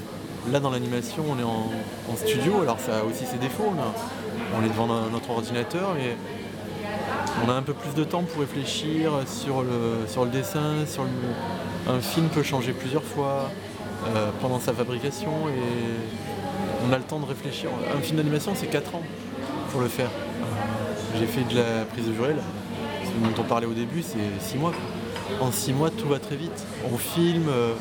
Là, 0.51 0.61
dans 0.61 0.70
l'animation, 0.70 1.24
on 1.28 1.39
est 1.39 1.45
en, 1.45 2.16
studio, 2.16 2.62
alors 2.62 2.80
ça 2.80 2.99
a 2.99 3.03
aussi 3.05 3.26
ses 3.26 3.37
défauts. 3.37 3.72
On, 4.57 4.64
est 4.64 4.68
devant 4.68 4.87
notre 4.87 5.30
ordinateur 5.30 5.97
et 5.97 6.16
on 7.45 7.51
a 7.51 7.55
un 7.55 7.62
peu 7.62 7.74
plus 7.74 7.95
de 7.95 8.05
temps 8.05 8.22
pour 8.22 8.41
réfléchir 8.41 9.12
sur 9.26 9.62
le, 9.62 10.30
dessin. 10.30 10.84
Un 11.89 12.01
film 12.01 12.28
peut 12.28 12.43
changer 12.43 12.72
plusieurs 12.72 13.05
fois 13.05 13.51
euh, 14.09 14.30
pendant 14.41 14.61
sa 14.61 14.72
fabrication 14.72 15.49
et 15.49 16.36
on 16.85 16.93
a 16.93 16.99
le 16.99 17.05
temps 17.05 17.20
de 17.20 17.27
réfléchir. 17.27 17.70
Un 17.97 18.01
film 18.01 18.16
d'animation, 18.16 18.53
c'est 18.55 18.66
4 18.66 18.95
ans 18.95 19.03
pour 19.70 19.81
le 19.81 19.89
faire. 19.89 20.11
J'ai 21.18 21.27
fait 21.27 21.43
de 21.49 21.57
la 21.57 21.85
prise 21.85 22.07
de 22.07 22.12
jurel, 22.12 22.37
ce 23.05 23.27
dont 23.27 23.43
on 23.43 23.45
parlait 23.45 23.66
au 23.66 23.72
début, 23.72 24.03
c'est 24.03 24.18
6 24.41 24.59
mois. 24.59 24.72
En 25.41 25.51
6 25.51 25.72
mois, 25.72 25.91
tout 25.91 26.09
va 26.09 26.18
très 26.18 26.37
vite. 26.37 26.66
On 26.93 26.97
filme. 26.97 27.49
Euh, 27.49 27.72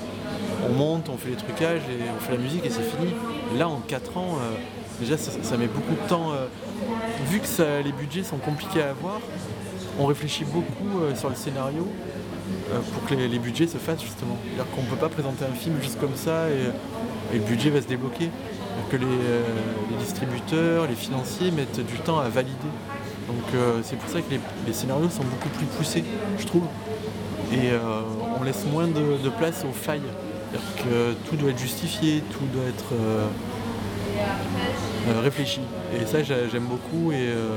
on 0.67 0.73
monte, 0.73 1.09
on 1.09 1.17
fait 1.17 1.29
les 1.29 1.35
trucages 1.35 1.81
et 1.81 2.09
on 2.15 2.19
fait 2.19 2.33
la 2.33 2.37
musique 2.37 2.65
et 2.65 2.69
c'est 2.69 2.81
fini. 2.81 3.13
Là, 3.57 3.69
en 3.69 3.79
4 3.79 4.17
ans, 4.17 4.37
euh, 4.41 4.55
déjà, 4.99 5.17
ça, 5.17 5.57
met 5.57 5.67
beaucoup 5.67 5.93
de 5.93 6.09
temps. 6.09 6.31
Euh, 6.31 6.47
vu 7.29 7.39
que 7.39 7.83
les 7.83 7.91
budgets 7.91 8.23
sont 8.23 8.37
compliqués 8.37 8.81
à 8.81 8.89
avoir, 8.89 9.19
on 9.99 10.05
réfléchit 10.05 10.43
beaucoup 10.45 10.99
sur 11.15 11.29
le 11.29 11.35
scénario 11.35 11.87
pour 12.93 13.05
que 13.07 13.15
les, 13.15 13.39
budgets 13.39 13.67
se 13.67 13.77
fassent 13.77 14.01
justement. 14.01 14.37
C'est-à-dire 14.43 14.71
qu'on 14.75 14.81
ne 14.81 14.87
peut 14.87 14.97
pas 14.97 15.09
présenter 15.09 15.45
un 15.45 15.55
film 15.55 15.75
juste 15.81 15.99
comme 15.99 16.15
ça 16.15 16.49
et, 16.49 17.33
le 17.33 17.39
budget 17.39 17.69
va 17.69 17.81
se 17.81 17.87
débloquer. 17.87 18.29
Que 18.91 18.97
les, 18.97 19.97
distributeurs, 19.99 20.88
les 20.88 20.95
financiers 20.95 21.51
mettent 21.51 21.86
du 21.86 21.97
temps 21.99 22.19
à 22.19 22.30
valider. 22.30 22.55
Donc 23.28 23.61
c'est 23.84 23.97
pour 23.97 24.09
ça 24.09 24.21
que 24.21 24.32
les, 24.32 24.73
scénarios 24.73 25.09
sont 25.09 25.23
beaucoup 25.23 25.49
plus 25.49 25.65
poussés, 25.65 26.03
je 26.38 26.45
trouve. 26.45 26.65
Et 27.51 27.71
on 28.39 28.43
laisse 28.43 28.63
moins 28.71 28.88
de 28.88 29.30
place 29.30 29.65
aux 29.67 29.73
failles 29.73 30.01
que 30.78 31.13
tout 31.28 31.36
doit 31.36 31.51
être 31.51 31.59
justifié, 31.59 32.23
tout 32.32 32.45
doit 32.53 32.67
être 32.67 32.93
euh, 32.93 33.28
euh, 35.09 35.21
réfléchi. 35.21 35.61
Et 35.99 36.05
ça, 36.05 36.23
j'aime 36.23 36.65
beaucoup 36.65 37.11
et 37.11 37.28
euh, 37.30 37.55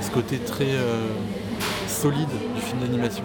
ce 0.00 0.10
côté 0.10 0.38
très 0.38 0.76
solide 1.86 2.28
du 2.54 2.60
film 2.60 2.80
d'animation. 2.80 3.24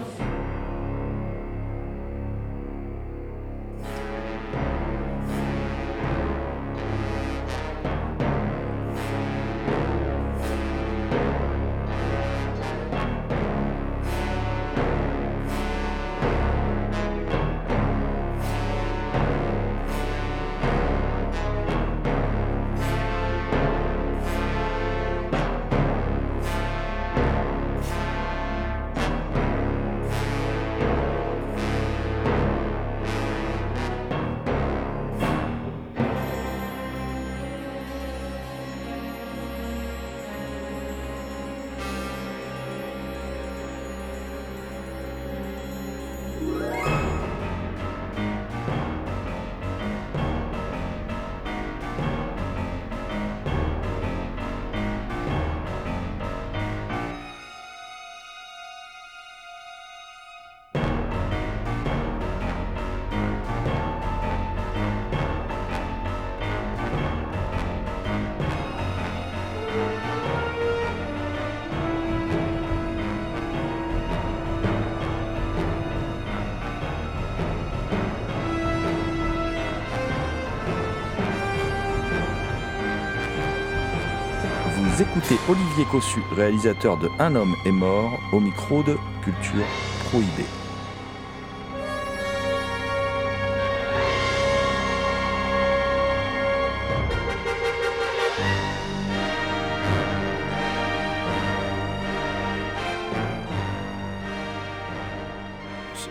Écoutez 85.30 85.40
Olivier 85.50 85.84
Cossu, 85.84 86.20
réalisateur 86.32 86.96
de 86.96 87.10
Un 87.18 87.34
homme 87.34 87.54
est 87.66 87.72
mort, 87.72 88.18
au 88.32 88.40
micro 88.40 88.82
de 88.82 88.96
Culture 89.22 89.64
Prohibée. 90.04 90.46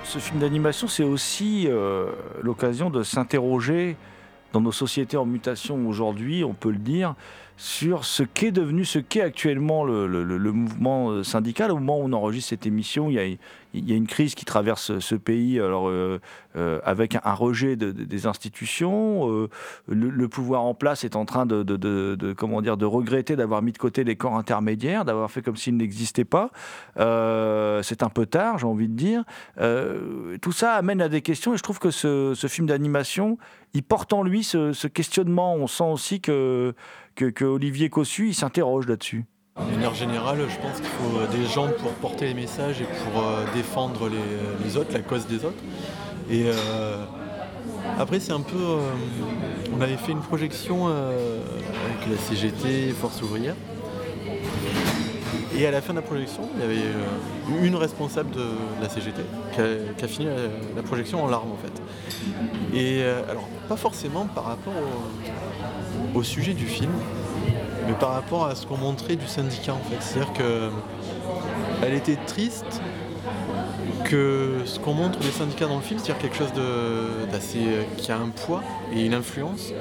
Ce 0.03 0.19
film 0.19 0.39
d'animation, 0.39 0.87
c'est 0.87 1.03
aussi 1.03 1.67
euh, 1.67 2.11
l'occasion 2.41 2.89
de 2.89 3.03
s'interroger 3.03 3.97
dans 4.53 4.61
nos 4.61 4.71
sociétés 4.71 5.17
en 5.17 5.25
mutation 5.25 5.87
aujourd'hui, 5.87 6.43
on 6.43 6.53
peut 6.53 6.71
le 6.71 6.77
dire, 6.77 7.15
sur 7.57 8.05
ce 8.05 8.21
qu'est 8.21 8.51
devenu, 8.51 8.85
ce 8.85 8.99
qu'est 8.99 9.21
actuellement 9.21 9.83
le, 9.83 10.51
mouvement 10.51 11.09
euh, 11.09 11.23
syndical. 11.23 11.71
Au 11.71 11.77
moment 11.77 11.99
où 11.99 12.03
on 12.03 12.13
enregistre 12.13 12.49
cette 12.49 12.67
émission, 12.67 13.09
il 13.09 13.13
y 13.13 13.19
a, 13.19 13.25
il 13.25 13.89
y 13.89 13.93
a 13.93 13.95
une 13.95 14.05
crise 14.05 14.35
qui 14.35 14.45
traverse 14.45 14.99
ce 14.99 15.15
pays 15.15 15.59
alors, 15.59 15.89
euh, 15.89 16.21
euh, 16.55 16.79
avec 16.83 17.15
un 17.15 17.33
rejet 17.33 17.75
des 17.75 18.27
institutions. 18.27 19.49
le, 19.87 20.27
pouvoir 20.27 20.63
en 20.63 20.75
place 20.75 21.03
est 21.03 21.15
en 21.15 21.25
train 21.25 21.47
de, 21.47 22.33
comment 22.33 22.61
dire, 22.61 22.77
de 22.77 22.85
regretter 22.85 23.35
d'avoir 23.35 23.63
mis 23.63 23.71
de 23.71 23.77
côté 23.79 24.03
les 24.03 24.15
corps 24.15 24.35
intermédiaires, 24.35 25.03
d'avoir 25.03 25.31
fait 25.31 25.41
comme 25.41 25.57
s'ils 25.57 25.77
n'existaient 25.77 26.25
pas. 26.25 26.51
C'est 26.95 28.03
un 28.03 28.09
peu 28.09 28.27
tard, 28.27 28.59
j'ai 28.59 28.67
envie 28.67 28.87
de 28.87 28.93
dire. 28.93 29.23
tout 30.41 30.51
ça 30.51 30.73
amène 30.73 31.01
à 31.01 31.09
des 31.09 31.21
questions 31.21 31.55
et 31.55 31.57
je 31.57 31.63
trouve 31.63 31.79
que 31.79 31.89
ce, 31.89 32.33
ce 32.35 32.47
film 32.47 32.67
d'animation, 32.67 33.39
il 33.73 33.83
porte 33.83 34.13
en 34.13 34.21
lui 34.23 34.43
ce, 34.43 34.73
ce 34.73 34.87
questionnement. 34.87 35.55
On 35.55 35.67
sent 35.67 35.83
aussi 35.83 36.21
que 36.21 36.73
que, 37.17 37.45
Olivier 37.45 37.89
Cossu, 37.89 38.29
il 38.29 38.35
s'interroge 38.35 38.87
là-dessus. 38.87 39.25
De 39.57 39.71
manière 39.73 39.95
générale, 39.95 40.37
je 40.47 40.57
pense 40.57 40.75
qu'il 40.75 40.89
faut 40.89 41.35
des 41.35 41.45
gens 41.45 41.69
pour 41.79 41.91
porter 41.93 42.27
les 42.27 42.35
messages 42.35 42.79
et 42.79 42.85
pour 42.85 43.23
euh, 43.23 43.43
défendre 43.55 44.07
les, 44.07 44.63
les 44.63 44.77
autres, 44.77 44.93
la 44.93 44.99
cause 44.99 45.25
des 45.25 45.43
autres. 45.45 45.57
Et 46.29 46.43
euh, 46.45 47.03
après, 47.97 48.19
c'est 48.19 48.33
un 48.33 48.41
peu. 48.41 48.55
euh, 48.57 48.79
on 49.75 49.81
avait 49.81 49.97
fait 49.97 50.11
une 50.11 50.21
projection 50.21 50.87
euh, 50.89 51.39
avec 51.85 52.09
la 52.09 52.17
CGT, 52.17 52.91
Force 52.91 53.21
ouvrière. 53.23 53.55
Et 55.57 55.65
à 55.65 55.71
la 55.71 55.81
fin 55.81 55.93
de 55.93 55.97
la 55.99 56.03
projection, 56.03 56.43
il 56.55 56.61
y 56.61 56.63
avait 56.63 56.75
euh, 56.75 57.65
une 57.65 57.75
responsable 57.75 58.29
de 58.29 58.45
la 58.79 58.89
CGT 58.89 59.21
qui 59.55 59.61
a, 60.03 60.07
fini 60.07 60.27
la, 60.75 60.83
projection 60.83 61.23
en 61.23 61.27
larmes 61.27 61.51
en 61.51 61.57
fait. 61.57 62.77
Et 62.77 63.01
euh, 63.01 63.23
alors, 63.27 63.47
pas 63.67 63.75
forcément 63.75 64.27
par 64.27 64.43
rapport 64.43 64.73
au, 64.73 65.46
au 66.15 66.23
sujet 66.23 66.53
du 66.53 66.65
film, 66.65 66.91
mais 67.87 67.93
par 67.93 68.11
rapport 68.11 68.45
à 68.45 68.55
ce 68.55 68.65
qu'on 68.65 68.77
montrait 68.77 69.15
du 69.15 69.27
syndicat 69.27 69.73
en 69.73 69.89
fait. 69.89 70.01
C'est-à-dire 70.01 70.33
que 70.33 70.69
elle 71.83 71.93
était 71.93 72.17
triste 72.25 72.81
que 74.03 74.61
ce 74.65 74.79
qu'on 74.79 74.93
montre 74.93 75.19
des 75.19 75.31
syndicats 75.31 75.67
dans 75.67 75.75
le 75.75 75.81
film, 75.81 75.99
c'est-à-dire 75.99 76.21
quelque 76.21 76.37
chose 76.37 76.53
d'assez 77.31 77.59
qui 77.97 78.11
a 78.11 78.17
un 78.17 78.29
poids 78.29 78.63
et 78.93 79.05
une 79.05 79.13
influence, 79.13 79.73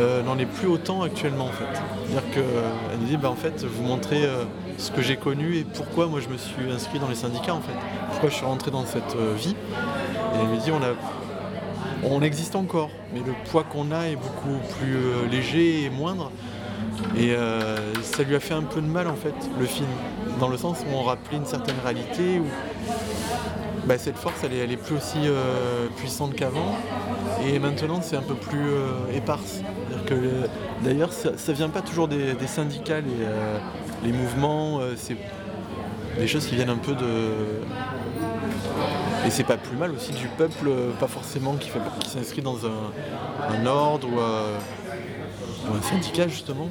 euh, 0.00 0.22
n'en 0.22 0.38
est 0.38 0.46
plus 0.46 0.68
autant 0.68 1.02
actuellement 1.02 1.46
en 1.46 1.52
fait. 1.52 1.64
C'est-à-dire 2.06 2.30
qu'elle 2.30 3.00
nous 3.00 3.06
dit 3.06 3.16
bah, 3.16 3.30
en 3.30 3.36
fait 3.36 3.64
vous 3.64 3.82
montrez 3.82 4.24
euh, 4.24 4.44
ce 4.78 4.90
que 4.90 5.02
j'ai 5.02 5.16
connu 5.16 5.56
et 5.56 5.64
pourquoi 5.64 6.06
moi 6.06 6.20
je 6.20 6.28
me 6.28 6.38
suis 6.38 6.70
inscrit 6.70 6.98
dans 6.98 7.08
les 7.08 7.14
syndicats 7.14 7.54
en 7.54 7.60
fait. 7.60 7.72
Pourquoi 8.10 8.30
je 8.30 8.34
suis 8.34 8.46
rentré 8.46 8.70
dans 8.70 8.84
cette 8.84 9.16
euh, 9.16 9.34
vie? 9.34 9.56
Et 10.34 10.38
elle 10.40 10.48
me 10.48 10.56
dit 10.58 10.70
on 10.70 10.82
a 10.82 10.94
on 12.02 12.22
existe 12.22 12.56
encore, 12.56 12.90
mais 13.12 13.20
le 13.20 13.32
poids 13.50 13.64
qu'on 13.64 13.92
a 13.92 14.08
est 14.08 14.16
beaucoup 14.16 14.58
plus 14.78 14.96
euh, 14.96 15.28
léger 15.30 15.84
et 15.84 15.90
moindre. 15.90 16.30
Et 17.16 17.32
euh, 17.32 17.76
ça 18.02 18.22
lui 18.22 18.34
a 18.34 18.40
fait 18.40 18.54
un 18.54 18.62
peu 18.62 18.80
de 18.80 18.86
mal 18.86 19.08
en 19.08 19.14
fait, 19.14 19.34
le 19.58 19.66
film, 19.66 19.88
dans 20.38 20.48
le 20.48 20.56
sens 20.56 20.78
où 20.80 20.94
on 20.94 21.02
rappelait 21.02 21.38
une 21.38 21.46
certaine 21.46 21.76
réalité, 21.84 22.38
où 22.38 22.46
bah, 23.86 23.98
cette 23.98 24.16
force 24.16 24.44
elle 24.44 24.70
est, 24.70 24.76
plus 24.76 24.96
aussi 24.96 25.18
euh, 25.24 25.86
puissante 25.96 26.34
qu'avant, 26.34 26.76
et 27.46 27.58
maintenant 27.58 28.00
c'est 28.02 28.16
un 28.16 28.22
peu 28.22 28.34
plus 28.34 28.70
éparse. 29.14 29.60
D'ailleurs 30.82 31.12
ça, 31.12 31.36
ça 31.36 31.52
vient 31.52 31.68
pas 31.68 31.82
toujours 31.82 32.08
des, 32.08 32.34
syndicats, 32.46 33.00
les, 34.02 34.12
mouvements, 34.12 34.80
c'est 34.96 35.16
des 36.18 36.26
choses 36.26 36.46
qui 36.46 36.54
viennent 36.54 36.70
un 36.70 36.76
peu 36.76 36.94
de, 36.94 37.04
et 39.26 39.30
c'est 39.30 39.44
pas 39.44 39.56
plus 39.56 39.76
mal 39.76 39.92
aussi 39.92 40.12
du 40.12 40.28
peuple, 40.28 40.68
euh, 40.68 40.90
pas 40.98 41.06
forcément 41.06 41.54
qui, 41.54 41.70
qui 42.00 42.08
s'inscrit 42.08 42.42
dans 42.42 42.58
un, 42.66 43.66
ordre 43.66 44.08
ou, 44.08 44.18
euh, 44.18 44.56
ou 45.68 45.74
un 45.74 45.82
syndicat 45.82 46.28
justement. 46.28 46.68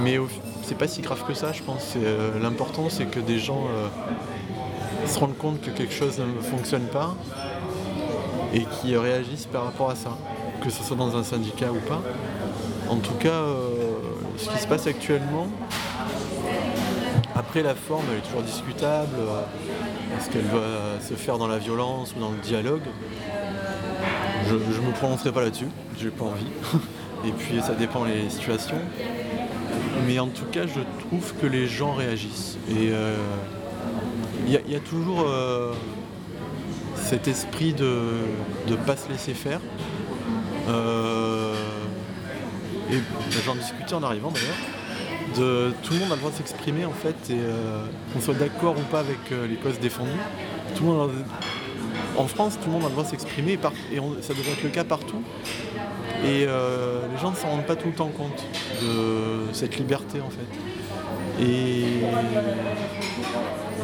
Mais 0.00 0.18
c'est 0.62 0.76
pas 0.76 0.88
si 0.88 1.02
grave 1.02 1.24
que 1.26 1.34
ça, 1.34 1.52
je 1.52 1.62
pense. 1.62 1.94
Euh, 1.96 2.38
L'important 2.40 2.88
c'est 2.88 3.04
que 3.04 3.20
des 3.20 3.38
gens 3.38 3.64
se 5.06 5.18
rendent 5.18 5.36
compte 5.36 5.60
que 5.60 5.70
quelque 5.70 5.92
chose 5.92 6.18
ne 6.18 6.40
fonctionne 6.40 6.86
pas 6.86 7.14
et 8.54 8.64
qui 8.64 8.96
réagissent 8.96 9.46
par 9.46 9.64
rapport 9.64 9.90
à 9.90 9.96
ça, 9.96 10.16
que 10.62 10.70
ce 10.70 10.82
soit 10.82 10.96
dans 10.96 11.16
un 11.16 11.24
syndicat 11.24 11.70
ou 11.70 11.80
pas. 11.88 12.02
En 12.88 12.96
tout 12.96 13.14
cas, 13.14 13.42
ce 14.36 14.48
qui 14.48 14.58
se 14.58 14.66
passe 14.66 14.86
actuellement, 14.86 15.48
après 17.34 17.62
la 17.62 17.74
forme 17.74 18.04
elle 18.10 18.18
est 18.18 18.22
toujours 18.22 18.42
discutable. 18.42 19.16
Est-ce 20.18 20.30
qu'elle 20.30 20.44
va 20.46 21.00
se 21.00 21.14
faire 21.14 21.38
dans 21.38 21.46
la 21.48 21.58
violence 21.58 22.14
ou 22.16 22.20
dans 22.20 22.30
le 22.30 22.38
dialogue? 22.38 22.82
Je 24.48 24.54
ne 24.54 24.86
me 24.86 24.92
prononcerai 24.92 25.32
pas 25.32 25.42
là-dessus, 25.42 25.68
j'ai 26.00 26.10
pas 26.10 26.24
envie. 26.26 26.46
Et 27.26 27.30
puis 27.32 27.60
ça 27.62 27.74
dépend 27.74 28.04
les 28.04 28.28
situations. 28.30 28.76
Mais 30.06 30.18
en 30.18 30.26
tout 30.28 30.44
cas, 30.50 30.62
je 30.66 30.80
trouve 31.06 31.32
que 31.40 31.46
les 31.46 31.66
gens 31.68 31.92
réagissent. 31.94 32.58
Et 32.68 32.90
euh, 32.90 33.14
il 34.46 34.52
y, 34.52 34.56
a- 34.56 34.60
il 34.66 34.72
y 34.72 34.76
a 34.76 34.80
toujours 34.80 35.24
euh, 35.26 35.72
cet 36.96 37.28
esprit 37.28 37.72
de 37.72 38.00
ne 38.68 38.74
pas 38.76 38.96
se 38.96 39.08
laisser 39.08 39.34
faire. 39.34 39.60
Euh, 40.68 41.54
et 42.90 42.98
j'en 43.44 43.54
discutais 43.54 43.94
en 43.94 44.02
arrivant 44.02 44.30
d'ailleurs. 44.30 44.56
Tout 45.34 45.92
le 45.92 45.98
monde 45.98 46.12
a 46.12 46.14
le 46.14 46.20
droit 46.20 46.30
de 46.30 46.36
s'exprimer 46.36 46.84
en 46.84 46.92
fait, 46.92 47.16
euh, 47.30 47.84
qu'on 48.12 48.20
soit 48.20 48.34
d'accord 48.34 48.74
ou 48.76 48.82
pas 48.90 49.00
avec 49.00 49.18
euh, 49.30 49.46
les 49.46 49.56
causes 49.56 49.78
défendues. 49.78 50.10
En 52.16 52.26
France, 52.26 52.58
tout 52.60 52.66
le 52.66 52.72
monde 52.72 52.82
a 52.84 52.86
le 52.86 52.92
droit 52.92 53.04
de 53.04 53.08
s'exprimer, 53.08 53.54
et, 53.54 53.96
ça 54.20 54.34
devrait 54.34 54.52
être 54.52 54.62
le 54.62 54.68
cas 54.68 54.84
partout. 54.84 55.22
Et 56.24 56.44
euh, 56.46 57.00
les 57.12 57.20
gens 57.20 57.30
ne 57.30 57.36
s'en 57.36 57.48
rendent 57.48 57.66
pas 57.66 57.76
tout 57.76 57.88
le 57.88 57.94
temps 57.94 58.08
compte 58.08 58.44
de 58.82 59.52
cette 59.52 59.78
liberté 59.78 60.20
en 60.20 60.30
fait. 60.30 61.42
Et 61.42 61.84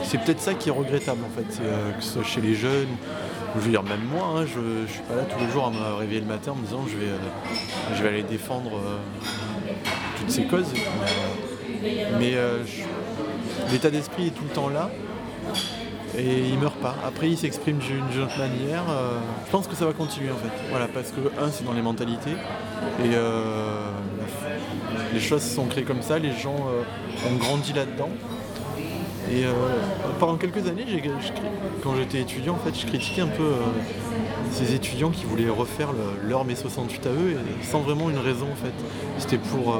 c'est 0.05 0.19
peut-être 0.19 0.41
ça 0.41 0.55
qui 0.55 0.69
est 0.69 0.73
regrettable 0.73 1.21
en 1.25 1.35
fait, 1.35 1.63
que 1.97 2.05
ce 2.05 2.13
soit 2.13 2.25
chez 2.25 2.41
les 2.41 2.55
jeunes, 2.55 2.89
je 3.57 3.61
veux 3.61 3.71
dire 3.71 3.83
même 3.83 4.05
moi, 4.05 4.35
hein, 4.37 4.45
je 4.47 4.61
ne 4.83 4.87
suis 4.87 5.03
pas 5.03 5.17
là 5.17 5.23
tous 5.23 5.39
les 5.45 5.51
jours 5.51 5.67
à 5.67 5.71
me 5.71 5.99
réveiller 5.99 6.21
le 6.21 6.27
matin 6.27 6.53
en 6.53 6.57
me 6.57 6.65
disant 6.65 6.85
je 6.87 6.97
vais, 6.97 7.13
je 7.97 8.03
vais 8.03 8.09
aller 8.09 8.23
défendre 8.23 8.71
toutes 10.19 10.31
ces 10.31 10.45
causes. 10.45 10.73
Mais 12.19 12.33
euh, 12.35 12.59
l'état 13.73 13.91
d'esprit 13.91 14.29
est 14.29 14.31
tout 14.31 14.45
le 14.45 14.51
temps 14.55 14.69
là 14.69 14.91
et 16.17 16.39
il 16.51 16.59
meurt 16.59 16.77
pas. 16.77 16.95
Après, 17.07 17.29
il 17.29 17.37
s'exprime 17.37 17.79
d'une 17.79 18.23
autre 18.23 18.39
manière. 18.39 18.83
euh, 18.91 19.19
je 19.47 19.51
pense 19.51 19.67
que 19.69 19.75
ça 19.77 19.85
va 19.87 19.93
continuer 19.93 20.31
en 20.31 20.37
fait. 20.37 20.51
Voilà, 20.71 20.89
parce 20.89 21.11
que 21.11 21.21
un, 21.41 21.51
c'est 21.51 21.65
dans 21.65 21.73
les 21.75 21.83
mentalités 21.83 22.33
et 23.05 23.15
euh, 23.15 23.91
les 25.13 25.21
choses 25.21 25.43
sont 25.43 25.67
créées 25.67 25.85
comme 25.85 26.03
ça. 26.03 26.19
Les 26.19 26.33
gens 26.33 26.57
ont 27.29 27.37
grandi 27.37 27.73
là-dedans. 27.73 28.11
Et 29.31 29.45
pendant 30.19 30.37
quelques 30.37 30.67
années, 30.67 30.87
quand 31.83 31.95
j'étais 31.95 32.21
étudiant, 32.21 32.55
en 32.55 32.57
fait, 32.57 32.75
je 32.81 32.87
critiquais 32.87 33.21
un 33.21 33.27
peu 33.27 33.51
ces 34.51 34.75
étudiants 34.75 35.11
qui 35.11 35.27
voulaient 35.27 35.51
refaire 35.51 35.89
le- 35.93 36.27
leur 36.31 36.47
mai 36.47 36.55
68 36.55 37.07
à 37.07 37.11
eux 37.11 37.37
sans 37.63 37.81
vraiment 37.81 38.09
une 38.09 38.17
raison 38.19 38.47
en 38.51 38.57
fait. 38.57 38.73
C'était 39.19 39.37
pour 39.37 39.79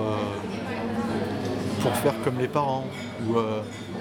pour 1.81 1.95
faire 1.97 2.15
comme 2.25 2.39
les 2.39 2.49
parents 2.49 2.85
ou 3.27 3.37
euh, 3.37 3.61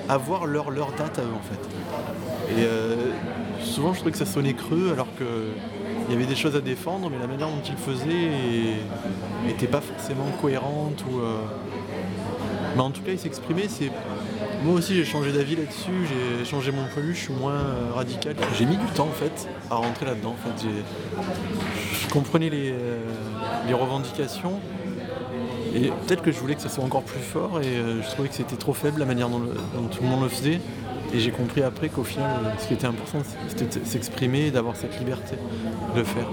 avoir 0.09 0.45
leur, 0.45 0.69
leur 0.71 0.91
date 0.91 1.19
à 1.19 1.21
eux 1.21 1.33
en 1.35 1.41
fait. 1.41 2.55
Et 2.55 2.65
euh, 2.65 2.95
souvent 3.61 3.93
je 3.93 3.99
trouvais 3.99 4.11
que 4.11 4.17
ça 4.17 4.25
sonnait 4.25 4.53
creux 4.53 4.91
alors 4.91 5.07
que 5.17 5.23
il 6.07 6.13
y 6.13 6.15
avait 6.15 6.25
des 6.25 6.35
choses 6.35 6.55
à 6.55 6.61
défendre 6.61 7.09
mais 7.09 7.19
la 7.19 7.27
manière 7.27 7.47
dont 7.47 7.61
ils 7.67 7.75
faisaient 7.75 8.79
n'était 9.45 9.67
pas 9.67 9.81
forcément 9.81 10.25
cohérente 10.41 11.03
ou 11.11 11.19
euh, 11.19 11.41
mais 12.75 12.81
en 12.81 12.91
tout 12.91 13.01
cas 13.01 13.11
ils 13.11 13.19
s'exprimaient 13.19 13.67
c'est 13.67 13.91
moi 14.63 14.75
aussi 14.75 14.95
j'ai 14.95 15.05
changé 15.05 15.31
d'avis 15.31 15.55
là-dessus, 15.55 16.07
j'ai 16.39 16.45
changé 16.45 16.71
mon 16.71 16.85
point 16.85 17.01
de 17.01 17.07
vue, 17.07 17.15
je 17.15 17.25
suis 17.25 17.33
moins 17.33 17.59
radical. 17.93 18.35
J'ai 18.57 18.65
mis 18.65 18.75
du 18.75 18.85
temps 18.87 19.07
en 19.07 19.11
fait 19.11 19.47
à 19.69 19.75
rentrer 19.75 20.07
là-dedans. 20.07 20.33
En 20.33 20.59
fait. 20.59 20.67
Je 21.93 22.09
comprenais 22.11 22.49
les, 22.49 22.73
les 23.67 23.73
revendications 23.73 24.59
et 25.75 25.89
peut-être 25.89 26.21
que 26.21 26.31
je 26.31 26.39
voulais 26.39 26.55
que 26.55 26.61
ça 26.61 26.69
soit 26.69 26.83
encore 26.83 27.03
plus 27.03 27.19
fort 27.19 27.61
et 27.61 27.67
euh, 27.67 28.01
je 28.01 28.07
trouvais 28.09 28.29
que 28.29 28.35
c'était 28.35 28.55
trop 28.55 28.73
faible 28.73 28.99
la 28.99 29.05
manière 29.05 29.29
dont, 29.29 29.39
tout 29.39 30.03
le 30.03 30.09
monde 30.09 30.23
le 30.23 30.29
faisait. 30.29 30.59
Et 31.13 31.19
j'ai 31.19 31.31
compris 31.31 31.63
après 31.63 31.89
qu'au 31.89 32.03
final, 32.03 32.31
euh, 32.43 32.49
ce 32.59 32.67
qui 32.67 32.73
était 32.73 32.87
important, 32.87 33.19
c'était 33.47 33.79
de 33.79 33.85
s'exprimer 33.85 34.47
et 34.47 34.51
d'avoir 34.51 34.75
cette 34.75 34.97
liberté 34.99 35.35
de 35.95 36.03
faire. 36.03 36.27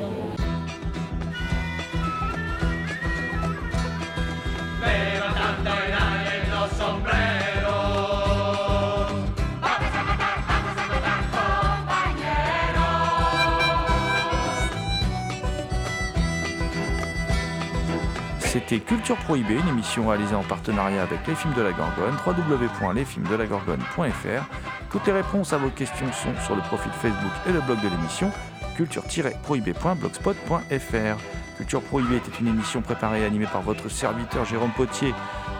Culture 18.80 19.16
Prohibée, 19.16 19.54
une 19.54 19.68
émission 19.68 20.08
réalisée 20.08 20.34
en 20.34 20.42
partenariat 20.42 21.02
avec 21.02 21.26
les 21.26 21.34
films 21.34 21.54
de 21.54 21.62
la 21.62 21.72
Gorgone, 21.72 22.14
www.lesfilmsdelagorgone.fr. 22.26 24.44
Toutes 24.90 25.06
les 25.06 25.12
réponses 25.12 25.52
à 25.52 25.58
vos 25.58 25.68
questions 25.70 26.10
sont 26.12 26.34
sur 26.44 26.56
le 26.56 26.62
profil 26.62 26.90
Facebook 26.92 27.32
et 27.46 27.52
le 27.52 27.60
blog 27.60 27.80
de 27.82 27.88
l'émission, 27.88 28.32
culture-prohibée.blogspot.fr. 28.76 31.18
Culture 31.56 31.82
Prohibée 31.82 32.16
était 32.16 32.36
une 32.40 32.48
émission 32.48 32.82
préparée 32.82 33.22
et 33.22 33.24
animée 33.24 33.46
par 33.46 33.62
votre 33.62 33.88
serviteur 33.88 34.44
Jérôme 34.44 34.72
Potier, 34.72 35.14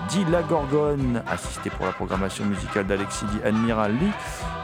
dit 0.09 0.25
La 0.31 0.43
Gorgone, 0.43 1.23
assisté 1.31 1.71
pour 1.71 1.87
la 1.87 1.93
programmation 1.93 2.45
musicale 2.45 2.87
d'Alexis 2.87 3.25
dit 3.27 3.41
Admiral 3.45 3.93
Lee. 3.93 4.13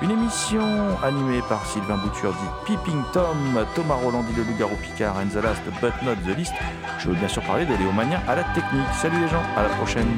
Une 0.02 0.10
émission 0.10 0.62
animée 1.02 1.42
par 1.48 1.64
Sylvain 1.66 1.96
Bouture 1.96 2.32
dit 2.32 2.48
Peeping 2.66 3.02
Tom, 3.12 3.36
Thomas 3.74 3.94
Roland 3.94 4.22
dit 4.22 4.34
le 4.36 4.44
loup-garou 4.44 4.76
Picard, 4.82 5.16
and 5.16 5.28
the 5.28 5.42
last 5.42 5.62
but 5.80 5.92
not 6.02 6.16
the 6.26 6.36
least. 6.36 6.52
Je 6.98 7.08
veux 7.08 7.14
bien 7.14 7.28
sûr 7.28 7.42
parler 7.42 7.64
de 7.66 7.74
Léo 7.76 7.92
Mania 7.92 8.20
à 8.28 8.36
la 8.36 8.44
technique. 8.44 8.86
Salut 8.94 9.20
les 9.20 9.28
gens, 9.28 9.42
à 9.56 9.62
la 9.62 9.68
prochaine. 9.70 10.08